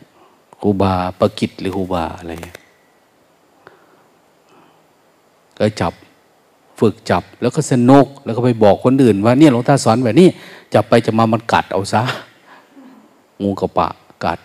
[0.61, 2.33] ครูบาปกิจหรือครูบาอะไร
[5.59, 5.93] ก็จับ
[6.81, 10.29] ฝึกจับแล้วก็สนุกแล้วก็ไปบอกคนอื่น ว่าเนี่ยหลวงตาสอนแบบนี้
[10.75, 12.03] จับไปจะมามันกัดเอาซะ
[13.43, 13.89] งูกระปะ
[14.25, 14.39] กัด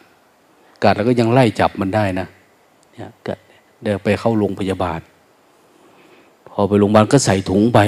[0.83, 2.27] กัดแล้วก็ยังไล่จับมันได้นะ
[2.93, 3.39] เนี่ยกัด
[3.83, 4.99] เดินไปเข้าโรงพยาบาล
[6.49, 7.79] พอไปโรงพยาบาลก็ใส่ถุงไป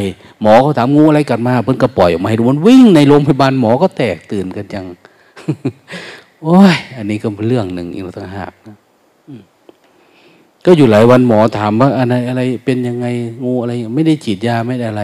[0.42, 4.86] หมอเขาถามงูอะไรกัดมาเพิ่นก็ปล่อยออกมาให้ดูมันวิ่งในโรงพยาบาลหมอก็แตกตื่นกันจัง
[6.42, 8.78] โอ้ย อันนี้ก็เป็นเรื่องหนึ่งอีกต่างหากนะ
[10.66, 13.06] ก็อยู่หลายวันหมอถามว่าอะไรอะไรเป็นยังไง
[13.44, 15.04] งูอะไร ไม่ได้ฉีดยาไม่ได้อะไร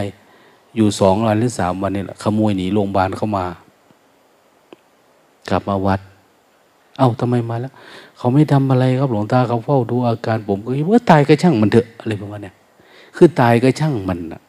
[0.76, 3.44] อยู่สองวันหรือสามวันนี่แหละขโมยหนีโรงพยาบาลเข้ามา
[5.50, 6.00] กลับมาวัด
[6.98, 7.72] เอ้าทำไมมาแล้ว
[8.18, 12.54] เขาไม่ทำอะไรครับหลวงตาเขาเฝ้าดูอาการผมก็คิดว่าตายก็ช่างมันเถอะอะไรประมาณเนี้ย
[13.16, 14.40] คือตายก็ช่างมันอะ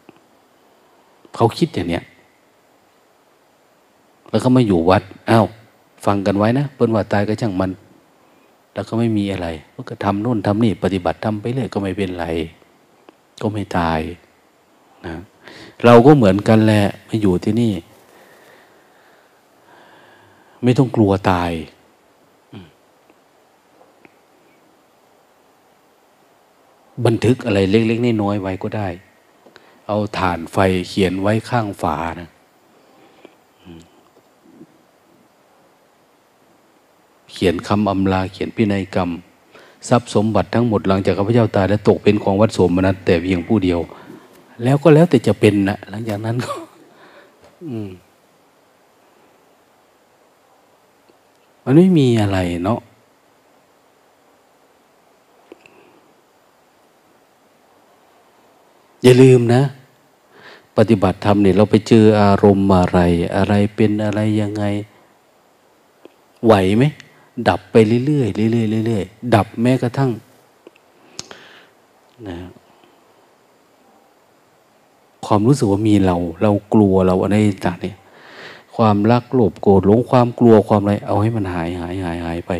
[1.35, 2.03] เขาคิดอย่างเนี้ย
[4.29, 5.41] แล้วก็มาอยู่วัดเอา้า
[6.05, 7.71] ฟังกันไว้นะเปิ้นว่าตายก็ช่างมัน
[8.73, 9.47] แล้วก็ไม่มีอะไร
[9.89, 12.27] ก็ทำโน่นทำนี่ปฏิบัติทำไปเรื่อยก็ไม่เป็นไร
[13.41, 13.99] ก็ไม่ตาย
[15.05, 15.15] นะ
[15.85, 17.73] เราก็เหมือนกันแหละมาอยู่ที่นี่
[20.63, 21.51] ไม่ต้องกลัวตาย
[27.05, 28.87] บันทึกอะไรเล็กๆน้อยๆไว้ก็ได้
[29.87, 30.57] เอาฐานไฟ
[30.87, 32.29] เขียนไว้ข้างฝานะ
[37.31, 39.09] เขียนคำอำลาเขียนพินัยกรรม
[39.89, 43.79] ทรัพย์สมบัติทั้งหมดหลังจากข้าพเจ้าตาย แล้วตกเป็นของวัดโสมนัสแต่เพียงผู้เดียว
[44.63, 46.53] แล้วก็แล้วแต่จะเป็นนะหลังจากนั้นก็
[51.63, 52.79] มันไม่มีอะไรเนาะ
[59.03, 59.61] อย่าลืมนะ
[60.77, 62.99] ปฏิบัติธรรมเนี่ยเราไปเจออารมณ์อะไร
[63.35, 64.63] อะไรเป็นอะไรยังไง
[66.45, 66.83] ไหวไหม
[67.49, 67.75] ดับไป
[68.05, 70.11] เรื่อยๆเรื่อยๆเรื่อยๆดับแม้กระทั่ง
[72.27, 72.37] นะ
[75.25, 77.35] ความรู้สึกว่ามีเรา เรากลัวเราอะไร
[77.65, 77.95] ต่างเนี่ย
[78.75, 82.51] ความรักโลภโกรธหลงความกลัวความอะไร เอาให้มันหายหายหายหายไป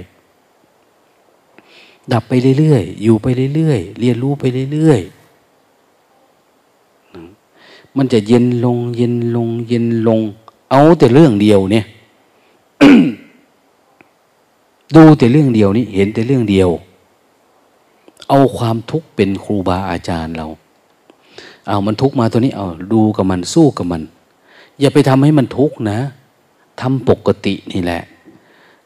[2.14, 4.44] ดับไปเรื่อยๆอยู่ไปเรื่อยๆเรียนรู้ไป
[4.74, 5.12] เรื่อยๆ
[7.98, 10.22] มันจะเย็นลง เย็นลง เย็นลง
[10.72, 11.86] เอาแต่เรื่องเดียวเนี่ย
[14.96, 16.70] ดูแต่เรื่องเดียวนี้เห็นแต่เรื่องเดียว
[18.30, 20.48] เอาความทุกข์เป็นครูบาอาจารย์เรา
[21.68, 24.02] เอามันทุกข์มาตัวนี้เอาดูกับมันสู้กับมัน
[24.80, 26.00] อย่าไปทำให้มันทุกข์นะ
[26.82, 28.02] ทำปกตินี่แหละ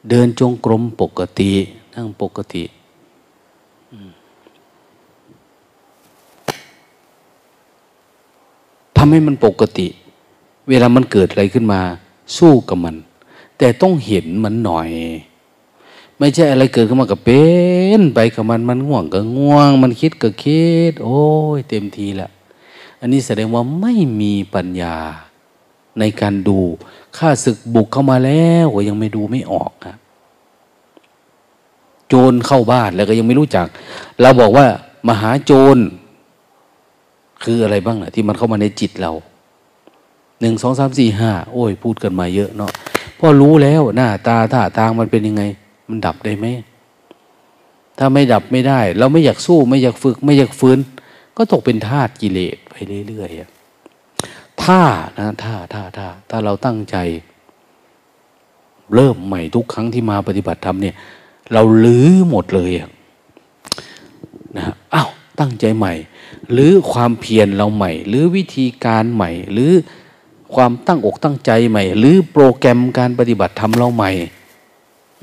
[0.09, 1.51] เดินจงกรมปกติ
[1.93, 2.63] นั่งปกติ
[8.97, 9.87] ทำให้มันปกติ
[10.69, 11.81] เวลามันเกิดอะไรขึ้นมา
[12.37, 12.95] สู้กับมัน
[13.57, 14.89] แต่ต้องเห็นมันหน่อย
[16.19, 17.43] ไม่ใช่อะไรเกิดขึ้นมากับเป็
[17.99, 21.23] นไปกับมันมันง่วงก็ง่วง มันคิดก็คิด โอ้
[21.57, 22.29] ยเต็มทีละ
[22.99, 24.95] อันนี้แสดงว่าไม่มีปัญญา
[25.99, 26.59] ในการดู
[27.17, 29.97] ข้าศึกบุกเข้ามาแล้วก็ยังไม่ดูไม่ออกครับ
[32.07, 33.67] โจรเข้าบ้านแล้วก็ยังไม่รู้จัก
[34.21, 34.65] เราบอกว่า
[35.07, 35.77] มหาโจร
[37.43, 39.11] คืออะไรบ้างนะที่มันเข้ามาในจิตเรา
[40.39, 42.71] หนึ่งสองสามสี่ห้าโอ้ย พูดกันมาเยอะเนาะ
[43.19, 45.43] พอรู้แล้วหน้าตาท่าทางมันเป็นยังไง
[45.89, 46.47] มันดับได้ไหม
[47.97, 50.77] ถ้าไม่ดับไม่ได้ เราไม่อยากสู้ไม่อยากฝึก ไม่อยากฟื้น
[51.37, 52.75] ก็ตกเป็นธาตุกิเลสไป
[53.07, 54.81] เรื่อยๆถ้า
[55.19, 56.97] นะถ้าถ้าถ้าถ้าเราตั้งใจ
[58.95, 60.95] เริ่มใหม่ทุกครั้งที่มาปฏิบัติธรรมเนี่ย
[61.53, 62.71] เราลื้อหมดเลย
[64.57, 64.63] นะ
[64.93, 65.09] อ้าว
[65.39, 65.93] ตั้งใจใหม่
[66.51, 69.71] หรือความเพียรเราใหม่ หรือวิธีการใหม่ หรือ
[70.55, 74.11] ความตั้งอกตั้งใจใหม่ หรือโปรแกรมการปฏิบัติธรรมเราใหม่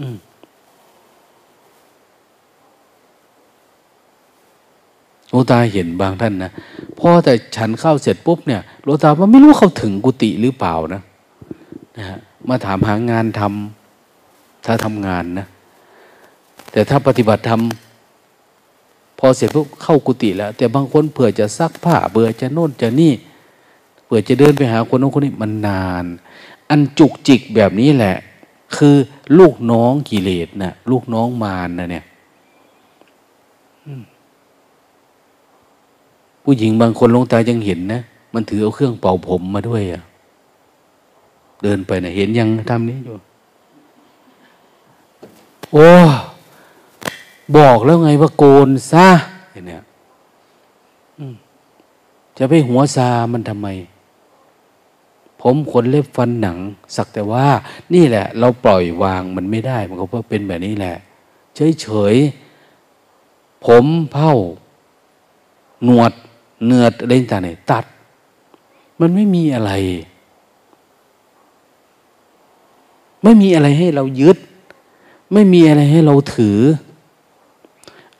[0.00, 0.16] อืม
[5.32, 6.50] ลวงตาเห็นบางท่านนะ
[6.98, 11.02] พอแต่ฉันเข้าเสร็จปุ๊บเนี่ยหลวงตาว่าไม่รู้เขาถึงกุฏิหรือเปล่านะ
[11.96, 12.18] นะฮะ
[12.48, 15.46] มาถามหางานทำถ้าทำงานนะ
[16.72, 17.60] แต่ถ้าปฏิบัติธรรม
[19.18, 23.12] พอเสร็จปุ๊บเข้ากุฏิแล้ว แต่บางคนเผื่อจะซักผ้าเบื่อจะโน่นจะนี่
[24.04, 26.04] เผื่อจะเดินไปหาคนโน้นคนนี้มันนาน
[26.70, 28.16] อันจุกจิกแบบนี้แหละ
[28.76, 28.96] คือ
[29.38, 32.04] ลูกน้องกิเลสนะลูกน้องมารนะเนี่ย
[36.42, 38.00] ผู้หญิงบางคนลงตายังเห็นนะ
[38.34, 40.02] มันถือเอาเครื่องเป่าผมมาด้วยอะ่ะ
[41.62, 43.14] เดินไปนะเห็นยังทำนี้อยู่
[45.72, 45.88] โอ้
[47.56, 49.08] บอกแล้วไงว่าโกนซะ
[49.66, 49.82] เนี่ย
[52.38, 53.68] จะไปหัวซามันทำไม
[55.40, 56.58] ผมขนเล็บฟันหนัง
[56.96, 57.46] สักแต่ว่า
[57.94, 60.94] นี่แหละ เราปล่อยวางมันไม่ได้ มันก็เพราะเป็นแบบนี้แหละ
[61.54, 62.14] เฉยเฉย
[63.66, 64.34] ผมเผ้า
[65.84, 66.12] หนวด
[66.66, 67.84] เนื้ออะไรต่างๆตัด
[69.00, 69.72] มันไม่มีอะไร
[73.22, 74.38] ไม่มีอะไรให้เรายึด
[75.32, 76.58] ไม่มีอะไรให้เราถือ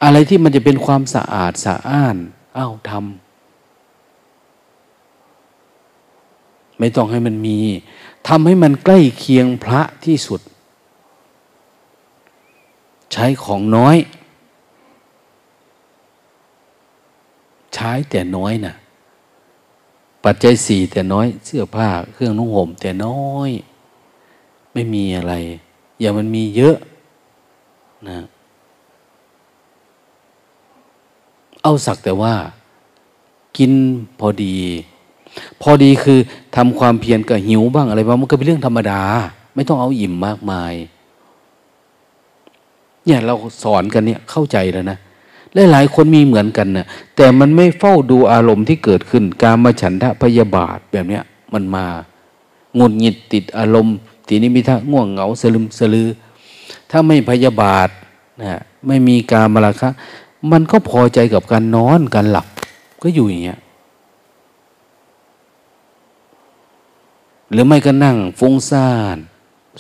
[0.02, 2.16] อะไรที่มันจะเป็นความสะอาดสะอ้าน
[2.56, 3.02] อ้าวทำ
[6.78, 7.59] ไม่ต้องให้มันมี
[8.28, 10.40] ทำให้มันใกล้เคียงพระที่สุด
[13.12, 13.97] ใช้ของน้อย
[17.74, 18.74] ใช้แต่น้อยนะ่ะ
[20.24, 23.51] ปัจจัยสี่แต่น้อยเสื้อผ้าเครื่องนุ่งห่มแต่น้อย
[24.73, 25.35] ไม่มีอะไร
[26.01, 26.77] อย่ามันมีเยอะ
[28.09, 28.19] นะ
[31.62, 32.35] เอาสักแต่ว่า
[33.57, 33.73] กิน
[34.20, 34.57] พอดี
[35.62, 36.19] พอดีคือ
[36.57, 39.03] ทำความเพียรกับหิวบ้างอะไรบ้างมันก็เป็นเรื่องธรรมดา
[39.55, 40.74] ไม่ต้องเอาอิ่มมากมาย
[43.05, 44.99] เนี่ยเราสอนกันเนี่ยเข้าใจแล้วนะ
[45.73, 51.85] หลายคนมีเหมือนกันนะแต่มันไม่เฝ้าดูอารมณ์ที่เกิดขึ้น การมาฉันทะพยาบาทแบบเนี้ย มันมา
[52.79, 53.97] งุนหงิดติดอารมณ์
[54.29, 56.09] ทีนี้มีท่าง่วงเหงาสลึมสลือ
[56.91, 57.89] ถ้าไม่พยาบาท
[58.41, 59.91] นะไม่มีการมาละคะ
[60.53, 62.47] มันก็พอใจกับการนอนการหลับ
[63.03, 63.59] ก็อยู่อย่างเงี้ย
[67.53, 69.19] หรือไม่ก็นั่งฟุ้งซ่าน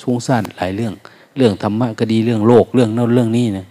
[0.02, 0.92] ฟุ้งซ่านหลายเรื่อง
[1.36, 3.66] เรื่องธรรมะก็ดีเรื่องโลกเรื่องนั้นเรื่องนี้นะ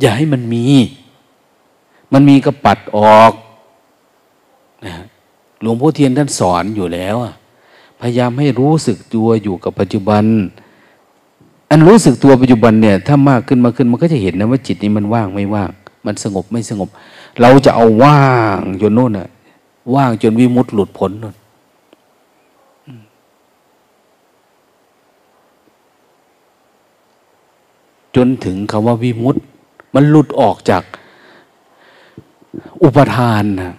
[0.00, 0.64] อย่าให้มันมี
[2.12, 3.32] มันมีก็ปัดออก
[4.86, 4.94] นะ
[5.60, 7.16] หลวงพ่อเทียนท่านสอนอยู่แล้ว
[8.00, 10.24] พยายามให้รู้สึกตัวอยู่กับปัจจุบัน
[11.70, 15.70] อันรู้สึกตัวปัจจุบันเนี่ย ถ้ามากขึ้นมาขึ้นมันก็จะเห็นนะว่าจิตนี้มันว่างไม่ว่าง
[16.06, 16.88] มันสงบไม่สงบ
[17.40, 18.22] เราจะเอาว่า
[18.58, 19.28] งจนโน่นอะ
[19.94, 21.36] ว่างจนวิมุตต์หลุดพ้นน่น
[28.16, 29.44] จนถึงคำว่าวิมุตต์
[29.94, 30.82] มันหลุดออกจาก
[32.82, 33.74] อุปทานนะ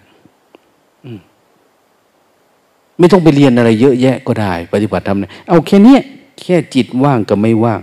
[2.99, 5.97] ไม่ต้องไปเรียนอะไรเยอะแยะก็ได้ ปฏิบัติธรรมเนี่ยเอาแค่นี้
[6.39, 7.81] แค่จิตว่างกับไม่ว่าง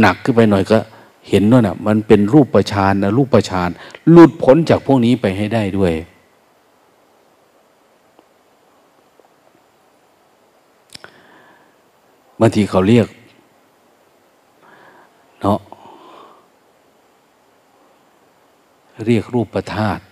[0.00, 0.78] หนักขึ้นไปหน่อยก็
[1.28, 3.68] เห็นด้วยนะมันเป็นรูปประชานนะรูปประชาน
[4.10, 5.92] หลุดพ้นจากพวกนี้ไปให้ได้ด้วย
[12.40, 13.06] บางทีเขาเรียก
[15.40, 15.58] เนาะ
[19.06, 20.02] เรียกรูปธาตุ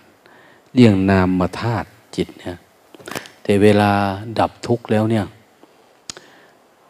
[0.75, 2.57] เรียกนามธาตุจิตเนี่ย
[3.43, 3.91] แต่เวลา
[4.39, 5.25] ดับทุกข์แล้วเนี่ย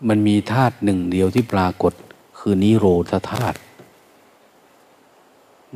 [0.07, 1.93] มันมีธาตุหนึ่งเดียวที่ปรากฏ
[2.39, 3.57] คือนิโรธธาตุ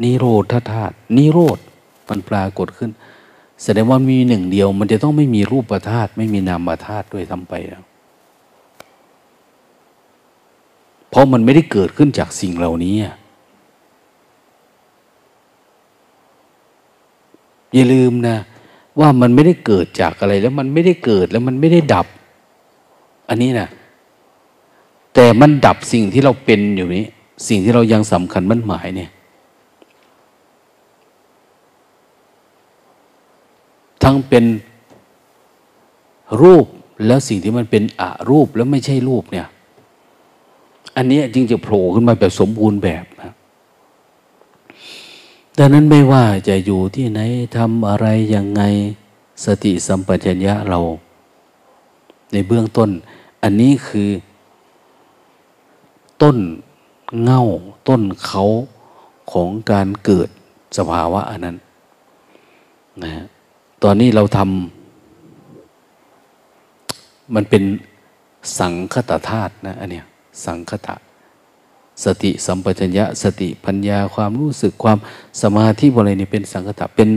[0.04, 1.58] นิโรธธาตุนิโรธ
[2.10, 2.92] มันปรากฏขึ้น
[3.64, 7.84] แสดงว่ามีหนึ่งเดียว มันจะต้องไม่มีรูปธาตุไม่มีนามธาตุด้วยทำไปแล้ว
[11.10, 12.96] เพราะมันไม่ได้เกิดขึ้นจากสิ่งเหล่านี้
[17.76, 18.38] อย่าลืมนะ
[19.00, 22.08] ว่ามันไม่ได้เกิดจากอะไร แล้วมันไม่ได้เกิดแล้วมันไม่ได้ดับ
[23.30, 23.68] อันนี้นะ
[25.14, 27.08] แต่มันดับสิ่งที่เราเป็นอยู่นี้
[27.48, 29.10] สิ่งที่เรายังสำคัญมั่นหมายเนี่ย
[34.04, 34.46] ทั้งเป็น
[36.42, 36.66] รูป
[37.08, 39.48] แล้วสิ่งที่มันเป็นอรูปแล้วไม่ใช่รูปเนี่ย
[40.98, 43.35] อันนี้จึงจะโผล่ขึ้นมาแบบสมบูรณ์แบบนะ
[45.58, 47.20] ดังนั้นไม่ว่าจะอยู่ที่ไหน
[47.58, 48.64] ทำอะไรยังไง
[49.46, 50.80] สติสัมปชัญญะเรา
[52.32, 52.90] ในเบื้องต้น
[53.44, 54.10] อันนี้คือ
[56.22, 56.38] ต้น
[57.24, 57.42] เง่า
[57.88, 58.44] ต้นเขา
[59.32, 60.30] ของการเกิด
[60.78, 61.58] สภาวะอันนั้น
[63.04, 63.12] นะ
[63.84, 67.64] ตอนนี้เราทำมันเป็น
[68.60, 70.06] สังคตธาตุนะอันเนี้ย
[70.46, 70.96] สังคตะ
[72.04, 74.98] สติสัมปชัญญะสติปัญญาความรู้สึกความ
[75.42, 77.10] สมาธิอะไรนี่เป็นสังคตะเป็น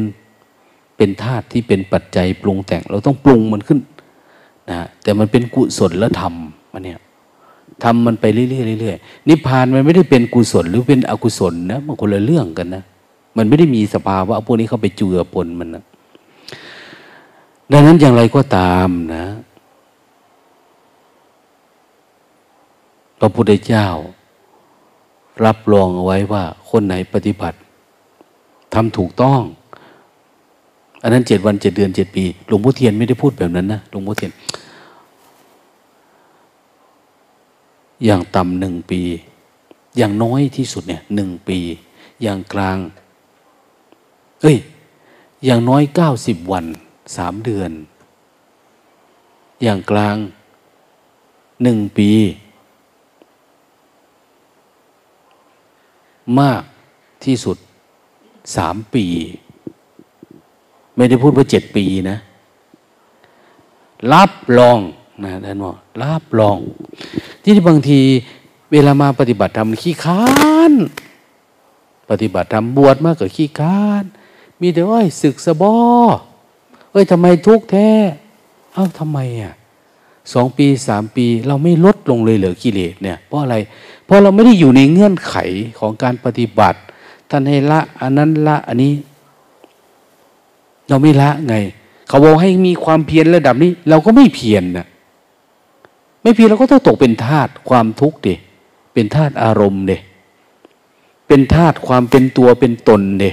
[0.96, 3.78] เป็นธาตุที่เป็นปัจจัยปรุงแต่ง เราต้องปรุงมันขึ้น
[4.70, 6.34] นะแต่มันเป็นกุศลและธรรม
[6.72, 7.00] มันเนี่ย
[7.82, 8.46] ทำมันไปเรื่อ
[8.76, 12.82] ยๆเรื่อยๆนิพพานมันไม่ได้เป็นกุศลหรือเป็นอกุศลนะมันคนละเรื่องกันนะ
[13.36, 15.84] มันไม่ได้มีสภาวะพวกนี้เข้าไปเจือปนมันนะ
[17.72, 19.24] ดังนั้นอย่างไรก็ตามนะ
[23.18, 23.86] พระพุทธเจ้า
[25.44, 27.58] รับรองเอาไว้ว่าคนไหนปฏิบัติ
[28.74, 29.40] ทำถูกต้อง
[31.02, 34.32] อันนั้นเจ็ดวันเจ็ดเดือนเจ็ดปีหลวงพ่อเทียนไม่ได้พูดแบบนั้นนะหลวงพ่อเทียน
[38.04, 39.00] อย่างต่ำหนึ่งปี
[39.96, 41.58] อย่างน้อยที่สุดเนี่ยหนึ่งปี
[42.22, 42.78] อย่างกลาง
[44.40, 44.58] เอ้ย
[45.44, 46.64] อย่างน้อยเก้าสิบวัน
[47.16, 47.70] สามเดือน
[49.62, 50.16] อย่างกลาง
[51.62, 52.10] หนึ่งปี
[56.40, 56.62] มาก
[57.24, 57.56] ที่สุด
[58.56, 59.06] สามปี
[60.96, 62.18] ไม่ได้พูดว่าเจ็ดปีนะ
[64.12, 64.78] รับรอง
[65.24, 66.58] นะท่านบอกรับรอง
[67.42, 68.00] ที่บางที
[68.72, 70.22] เวลามาปฏิบัติธรรมขี้ค้า
[70.70, 70.72] น
[72.10, 74.04] ปฏิบัติธรรมบวชมากกว่าขี้ค้าน
[74.60, 75.74] มีแต่ว่าศึกสะบอ
[76.92, 77.90] เอ้ยทำไมทุกข์แท้
[78.72, 79.54] เอ้าทำไมอะ
[80.34, 83.56] สองปีสามปี เราไม่ลดลงเลยเหลือกิเลสเนี่ย เพราะอะไร
[84.08, 85.34] พราะเราไม่ได้อยู่ในเงื่อนไข
[85.78, 86.78] ของการปฏิบัติ
[87.30, 88.92] ท่านให้ละอันนั้นละอันนี้
[90.88, 91.54] เราไม่ละไง
[92.08, 94.86] เขาบอกให้มีความเพียรระดับนี้ เราก็ไม่เพียรนะ
[96.22, 98.28] ไม่เพียรเราก็ต้องตกเป็นทาตความทุกข์เด
[98.92, 99.92] เป็นทาตุอารมณ์เด
[101.28, 103.24] เป็นธาตุความเป็นตัวเป็นตนเด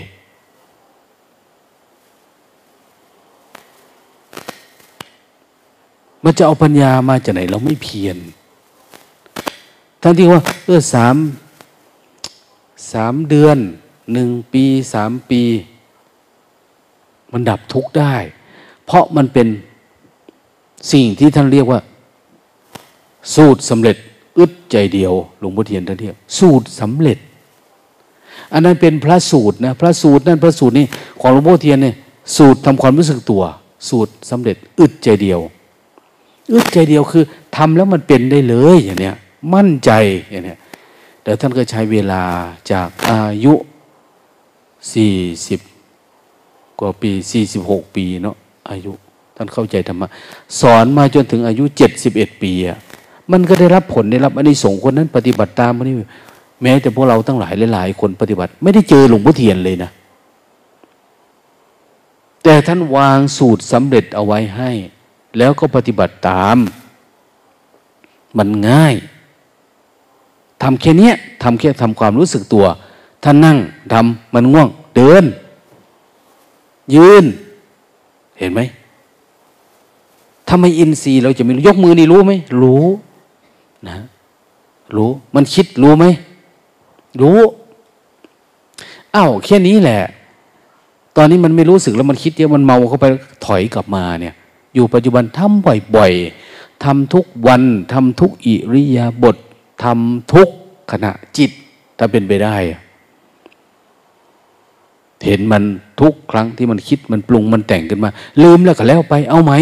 [6.23, 8.17] มันจะเอาปัญญามาจากไหนเราไม่เพียร
[10.07, 11.15] ทั้งที่ว่าเออสาม
[12.93, 13.57] สามเดือน
[14.13, 14.63] หนึ่งปี
[14.93, 15.41] สามปี
[17.31, 18.15] มันดับทุกข์ได้
[18.85, 19.47] เพราะมันเป็น
[20.91, 21.79] สิ่งที่ท่านเรียกว่า
[23.35, 23.95] สูตรสำเร็จ
[24.37, 27.17] อึดใจเดียวหลวงพ่อเทียนท่านเรียกสูตรสำเร็จ
[28.53, 30.85] อันนั้นเป็นพระสูตรนะพระสูตรนั่นพระสูตรนี่
[31.21, 31.95] ของหลวงพ่อเทียนเนี่ย
[32.37, 33.43] สูตรทำความรู้สึกตัว
[33.89, 35.39] สูตรสำเร็จ อึดใจเดียว
[36.53, 37.23] อึดใจเดียวคือ
[37.55, 39.17] ทำแล้วมันเป็นได้เลยอย่างเนี้ย
[39.53, 39.91] มั่นใจ
[40.31, 40.55] อย่างนี้
[41.23, 42.23] แต่ท่านก็ใช้เวลา
[42.71, 43.53] จากอายุ
[44.93, 45.15] สี่
[45.47, 45.59] สิบ
[46.79, 48.35] กว่าปีสี่สิบหกปีเนาะ
[48.69, 48.91] อายุ
[49.35, 50.07] ท่านเข้าใจธรรมะ
[50.61, 52.77] สอนมาจนถึงอายุเจ็ดสิบเอ็ดปีอะ
[53.31, 55.95] มันก็ได้รับผลได้รับอันนี้ส่งคนนั้น ปฏิบัติตามอันนี้
[56.61, 59.89] แม้แต่พวกเราตั้งหลายหลายคนปฏิบัติ ไม่ได้เจอหลวงพ่อเทียนเลยนะ
[62.43, 64.71] แต่ท่านวางสูตรสำเร็จเอาไว้ให้
[65.37, 66.57] แล้วก็ปฏิบัติตาม
[68.37, 68.95] มันง่าย
[70.65, 71.11] ทำแค่นี้
[71.43, 72.65] ทำแค่ทำความรู้สึกตัว
[73.23, 73.57] ท่านนั่ง
[73.93, 75.23] ทำมันง่วง เดิน
[76.95, 77.23] ยืน
[78.39, 78.61] เห็นไหม
[80.49, 82.83] ทำไมอินทรีย์เราจะไม่รู้ยกมือนี่รู้ไหมรู้
[83.87, 83.97] นะ
[84.95, 86.05] รู้ มันคิดรู้ไหม
[87.21, 87.39] รู้
[89.15, 90.01] อ้าวแค่นี้แหละ
[91.17, 93.05] ตอนนี้มันไม่รู้สึกแล้วมันคิดเยอะมันเมาเข้าไป
[93.45, 94.35] ถอยกลับมาเนี่ย
[94.75, 95.65] อยู่ปัจจุบันทำ
[95.95, 97.63] บ่อยๆทำทุกวัน
[97.93, 99.35] ทำทุกอิริยาบถ
[99.83, 100.49] ทำทุก
[100.91, 101.51] ขณะจิต
[101.97, 102.55] ถ้าเป็นไปได้
[105.25, 105.63] เห็นมัน
[106.01, 108.09] ทุกครั้งที่มันคิดมันปรุงมันแต่งขึ้นมา
[108.43, 109.53] ลืมแล้วก็แล้วไปเอาไหม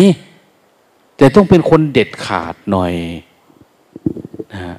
[1.18, 2.94] แต่ต้องเป็นคนเด็ดขาดหน่อย
[4.54, 4.78] นะ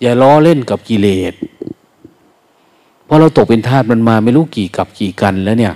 [0.00, 1.34] อย่าล้อเล่นกับกิเลส
[3.04, 5.74] เพราะเราตกเป็นทาสมันมาไม่รู้กี่กับกี่กันแล้วเนี่ย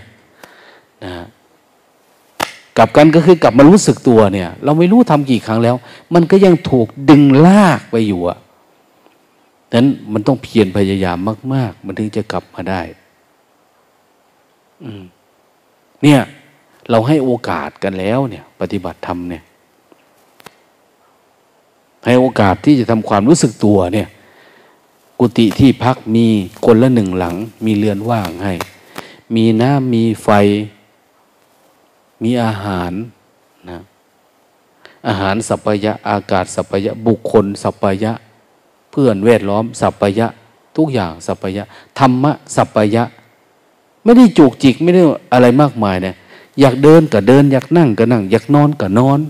[2.78, 5.77] กลับกันก็คือกลับมารู้สึกตัวเนี่ย เราไม่รู้ทำกี่ครั้งแล้ว
[6.15, 8.39] มันก็ยังถูกดึงลากไปอยู่อะ
[9.74, 11.19] นั้นมันต้องเพียรพยายาม
[11.55, 12.81] มาก ๆ มันถึงจะกลับมาได้
[16.03, 16.20] เนี่ย
[16.90, 19.43] เราให้โอกาสกันแล้ว เนี่ย ปฏิบัติธรรมเนี่ย
[22.07, 24.09] ให้โอกาสที่จะทำความรู้สึกตัวเนี่ย
[25.20, 26.27] กุฏิที่พักมี
[26.65, 27.35] คนละหนึ่งหลัง
[27.66, 28.53] มีเรือนว่างให้
[29.35, 30.28] มีน้ำมีไฟ
[32.23, 32.93] มีอาหาร
[33.71, 33.81] นะ
[35.09, 38.13] อาหารสัพยะอากาศสัพยะบุคคลสัพยะ
[38.91, 40.27] เพื่อนแวดล้อมสัพยะ
[40.77, 41.65] ทุกอย่างสัพยะ
[41.99, 43.05] ธรรมะสัพยะ
[44.05, 45.03] ไม่ได้จุกจิกไม่ได้
[45.33, 46.15] อะไรมากมายเนี่ย
[46.61, 49.21] อยากเดินก็เดิน อยากนั่งก็นั่ง อยากนอนก็นอน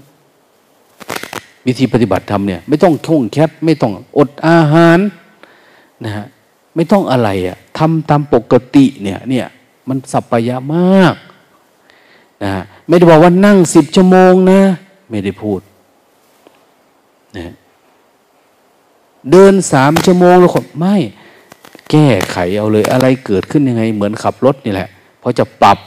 [1.67, 4.99] วิธีปฏิบัติธรรมเนี่ย ไม่ต้องท่งแคบไม่ต้องอดอาหาร
[6.05, 6.27] นะฮะ
[6.75, 9.47] ไม่ต้องอะไรอะ่ะทำตามปกติเนี่ยเนี่ย
[9.89, 11.15] มันสัพยะมาก
[12.45, 12.51] นะ
[12.89, 14.61] ไม่ได้บอกว่านั่งสิบชั่วโมงนะ
[15.11, 15.61] ไม่ได้พูด
[17.37, 17.47] นะ
[19.31, 20.97] เดินสามชั่วโมงแล้วคนไม่
[21.91, 24.89] แก้ไขเอาเลย อะไรเกิดขึ้นยังไง เหมือนขับรถนี่แหละ
[25.21, 25.79] เพราะจะปรับ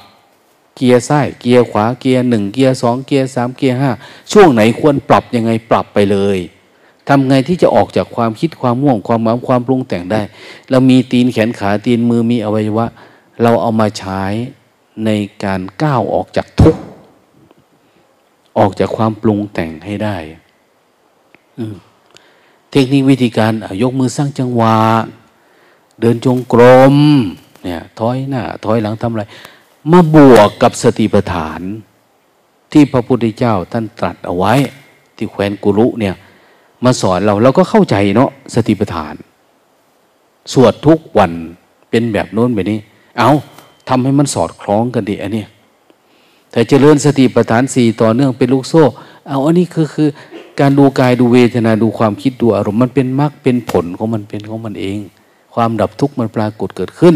[0.76, 3.92] เกียร์ซ้ายเกียร์ขวาเกียร์หนึ่งเกียร์สองเกียร์สามเกียร์ห้า
[4.32, 6.38] ช่วงไหนควรปรับยังไงปรับไปเลย
[7.08, 10.22] ทำไงที่จะออกจากความคิดความม่วงความหมายความปรุงแต่งได้
[10.70, 12.86] เรามีตีนแขนขาตีนมือมีอวัยวะ
[13.42, 14.22] เราเอามาใช้
[15.06, 15.10] ใน
[15.44, 16.82] การก้าวออกจากทุกข์
[18.58, 20.18] ออกจากความปรุงแต่งให้ได้
[22.72, 24.78] เทคนิควิธีการยกมือสร้างจังหวะ
[26.00, 26.62] เดินจงกร
[26.94, 26.96] ม
[27.64, 29.24] เนี่ยถอยหน้าถอยหลังทำอะไร
[29.92, 31.62] มาบวกกับสติปัฏฐาน
[32.72, 34.54] ที่พระพุทธเจ้าท่านตรัสเอาไว้
[35.16, 36.16] ที่แคว้นกุรุเนี่ย
[36.84, 39.14] มาสอนเราเราก็เข้าใจเนาะสติปัฏฐาน
[40.54, 41.32] สวดทุกวัน
[41.90, 42.80] เป็นแบบโน้นแบบนี้
[43.18, 43.30] เอา
[43.90, 45.46] ทำให้มันสอดคล้องกันดีอันนี้
[46.52, 48.84] แต่เจริญสติปัฏฐานสี่ต่อเนื่องเป็นลูกโซ่
[49.28, 50.10] เอาอันนี้คือคือ
[50.60, 55.00] การดูกายดูเวทนาดูความคิดดูอารมณ์มันเป็นมรรคเป็นผลของมันเป็นของมันเอง
[55.56, 57.16] ความดับทุกข์มันปรากฏเกิดขึ้น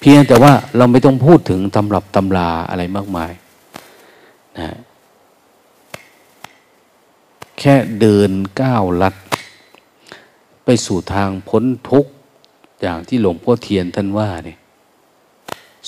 [0.00, 3.32] เพียงแต่ว่าเราไม่ต้องพูดถึงตำรับตำราอะไรมากมาย
[4.58, 4.76] นะ
[7.58, 8.30] แค่เดิน
[8.60, 9.14] ก้าวลัด
[10.64, 12.10] ไปสู่ทางพ้นทุกข์
[12.80, 14.58] อย่างที่หลวงพ่อเทียนท่านว่าเนี่ย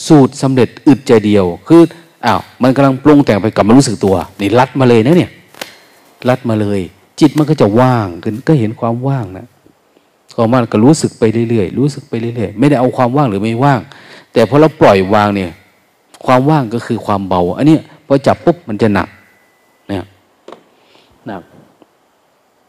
[0.07, 1.83] สูตรสำเร็จอึดใจเดียว คือ
[2.27, 5.31] อ้าวมันกำลังปรุงแต่งไปกับมันรู้สึกตัวนี่ลัดมาเลยนะเนี่ย
[6.29, 6.81] ลัดมาเลย
[7.21, 9.47] จิตมันก็จะว่างขึ้นก็เห็นความว่างนะ
[10.37, 13.81] ก็มันก็รู้สึกไปเรื่อยๆรู้สึกไปเรื่อยๆไม่ได้เอาความว่างหรือไม่ว่าง
[14.33, 15.51] แต่พอเราปล่อยวางเนี่ย
[16.27, 19.09] ความว่างก็คือความเบา อันนี้พอจับปุ๊บมันจะหนัก
[19.89, 20.05] เนี่ย
[21.27, 21.43] หนัก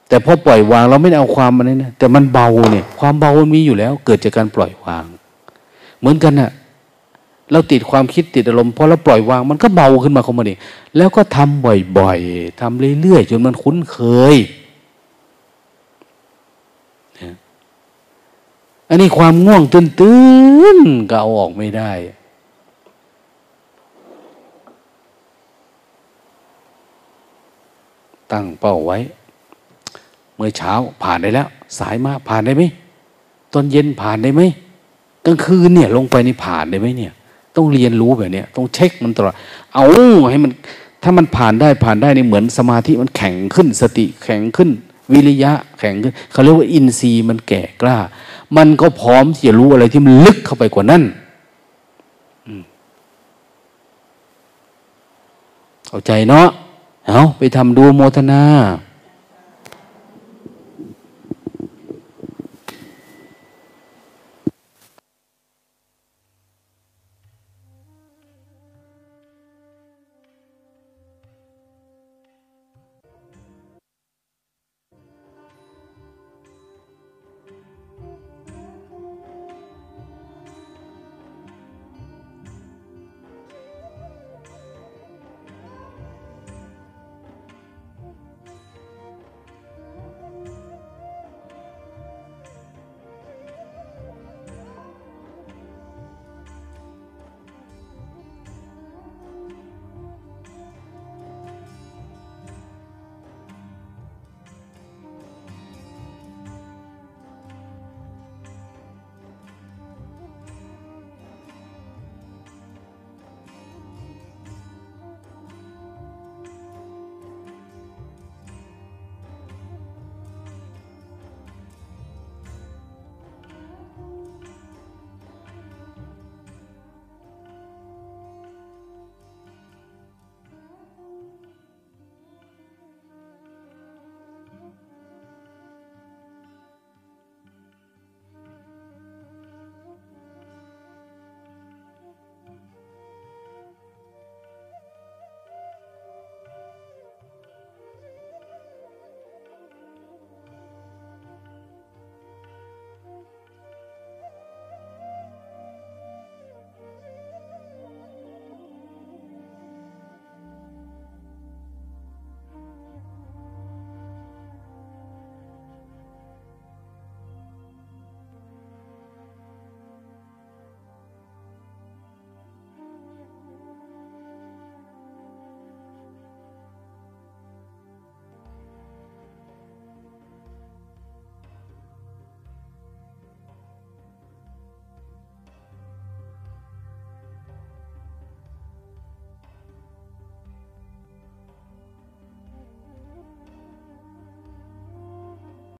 [0.07, 5.03] แต่พอปล่อยวางเราไม่ได้เอาความมันนี่นะแต่มันเบาเนี่ย ความเบามันมีอยู่แล้ว เกิดจากการปล่อยวาง
[5.99, 6.51] เหมือนกันนะ่ะ
[7.51, 10.59] เราติดความคิดติดอารมณ์พอเราปล่อยวางมันก็เบาขึ้นมาของมันเอง
[10.97, 11.65] แล้วก็ทำ
[11.97, 13.97] บ่อยๆทำเรื่อยๆจนมันคุ้นเค
[14.33, 14.35] ย
[18.89, 20.21] อันนี้ความง่วงตื้
[20.77, 21.91] นๆก็เอาออกไม่ได้
[28.31, 28.97] ตั้งเป้าไว้
[30.35, 31.47] เมื่อเช้าผ่านได้แล้ว
[31.79, 32.63] สายมาผ่านได้ไหม
[33.53, 34.41] ตอนเย็นผ่านได้ไหม
[35.25, 37.13] กลางคืนเนี่ย ลงไปนี่ผ่านได้ไหมเนี่ย
[37.55, 39.35] ต้องเรียนรู้แบบนี้ต้องเช็คมันตลอด
[39.73, 39.85] เอา
[40.31, 40.51] ให้มัน
[41.03, 44.69] ถ้ามันผ่านได้ผ่านได้นี่เหมือนสมาธิมันแข็งขึ้นสติแข็งขึ้น
[45.11, 47.97] วิริยะแข็งขึ้นเขาเรียกว่าอินทรีย์มันแก่กล้า
[48.57, 51.03] มันก็พร้อมที่จะรู้อะไรที่มันลึกเข้าไปกว่านั้น
[55.89, 56.47] เอาใจเนาะ
[57.07, 58.41] เอาไปทำดูโมทนา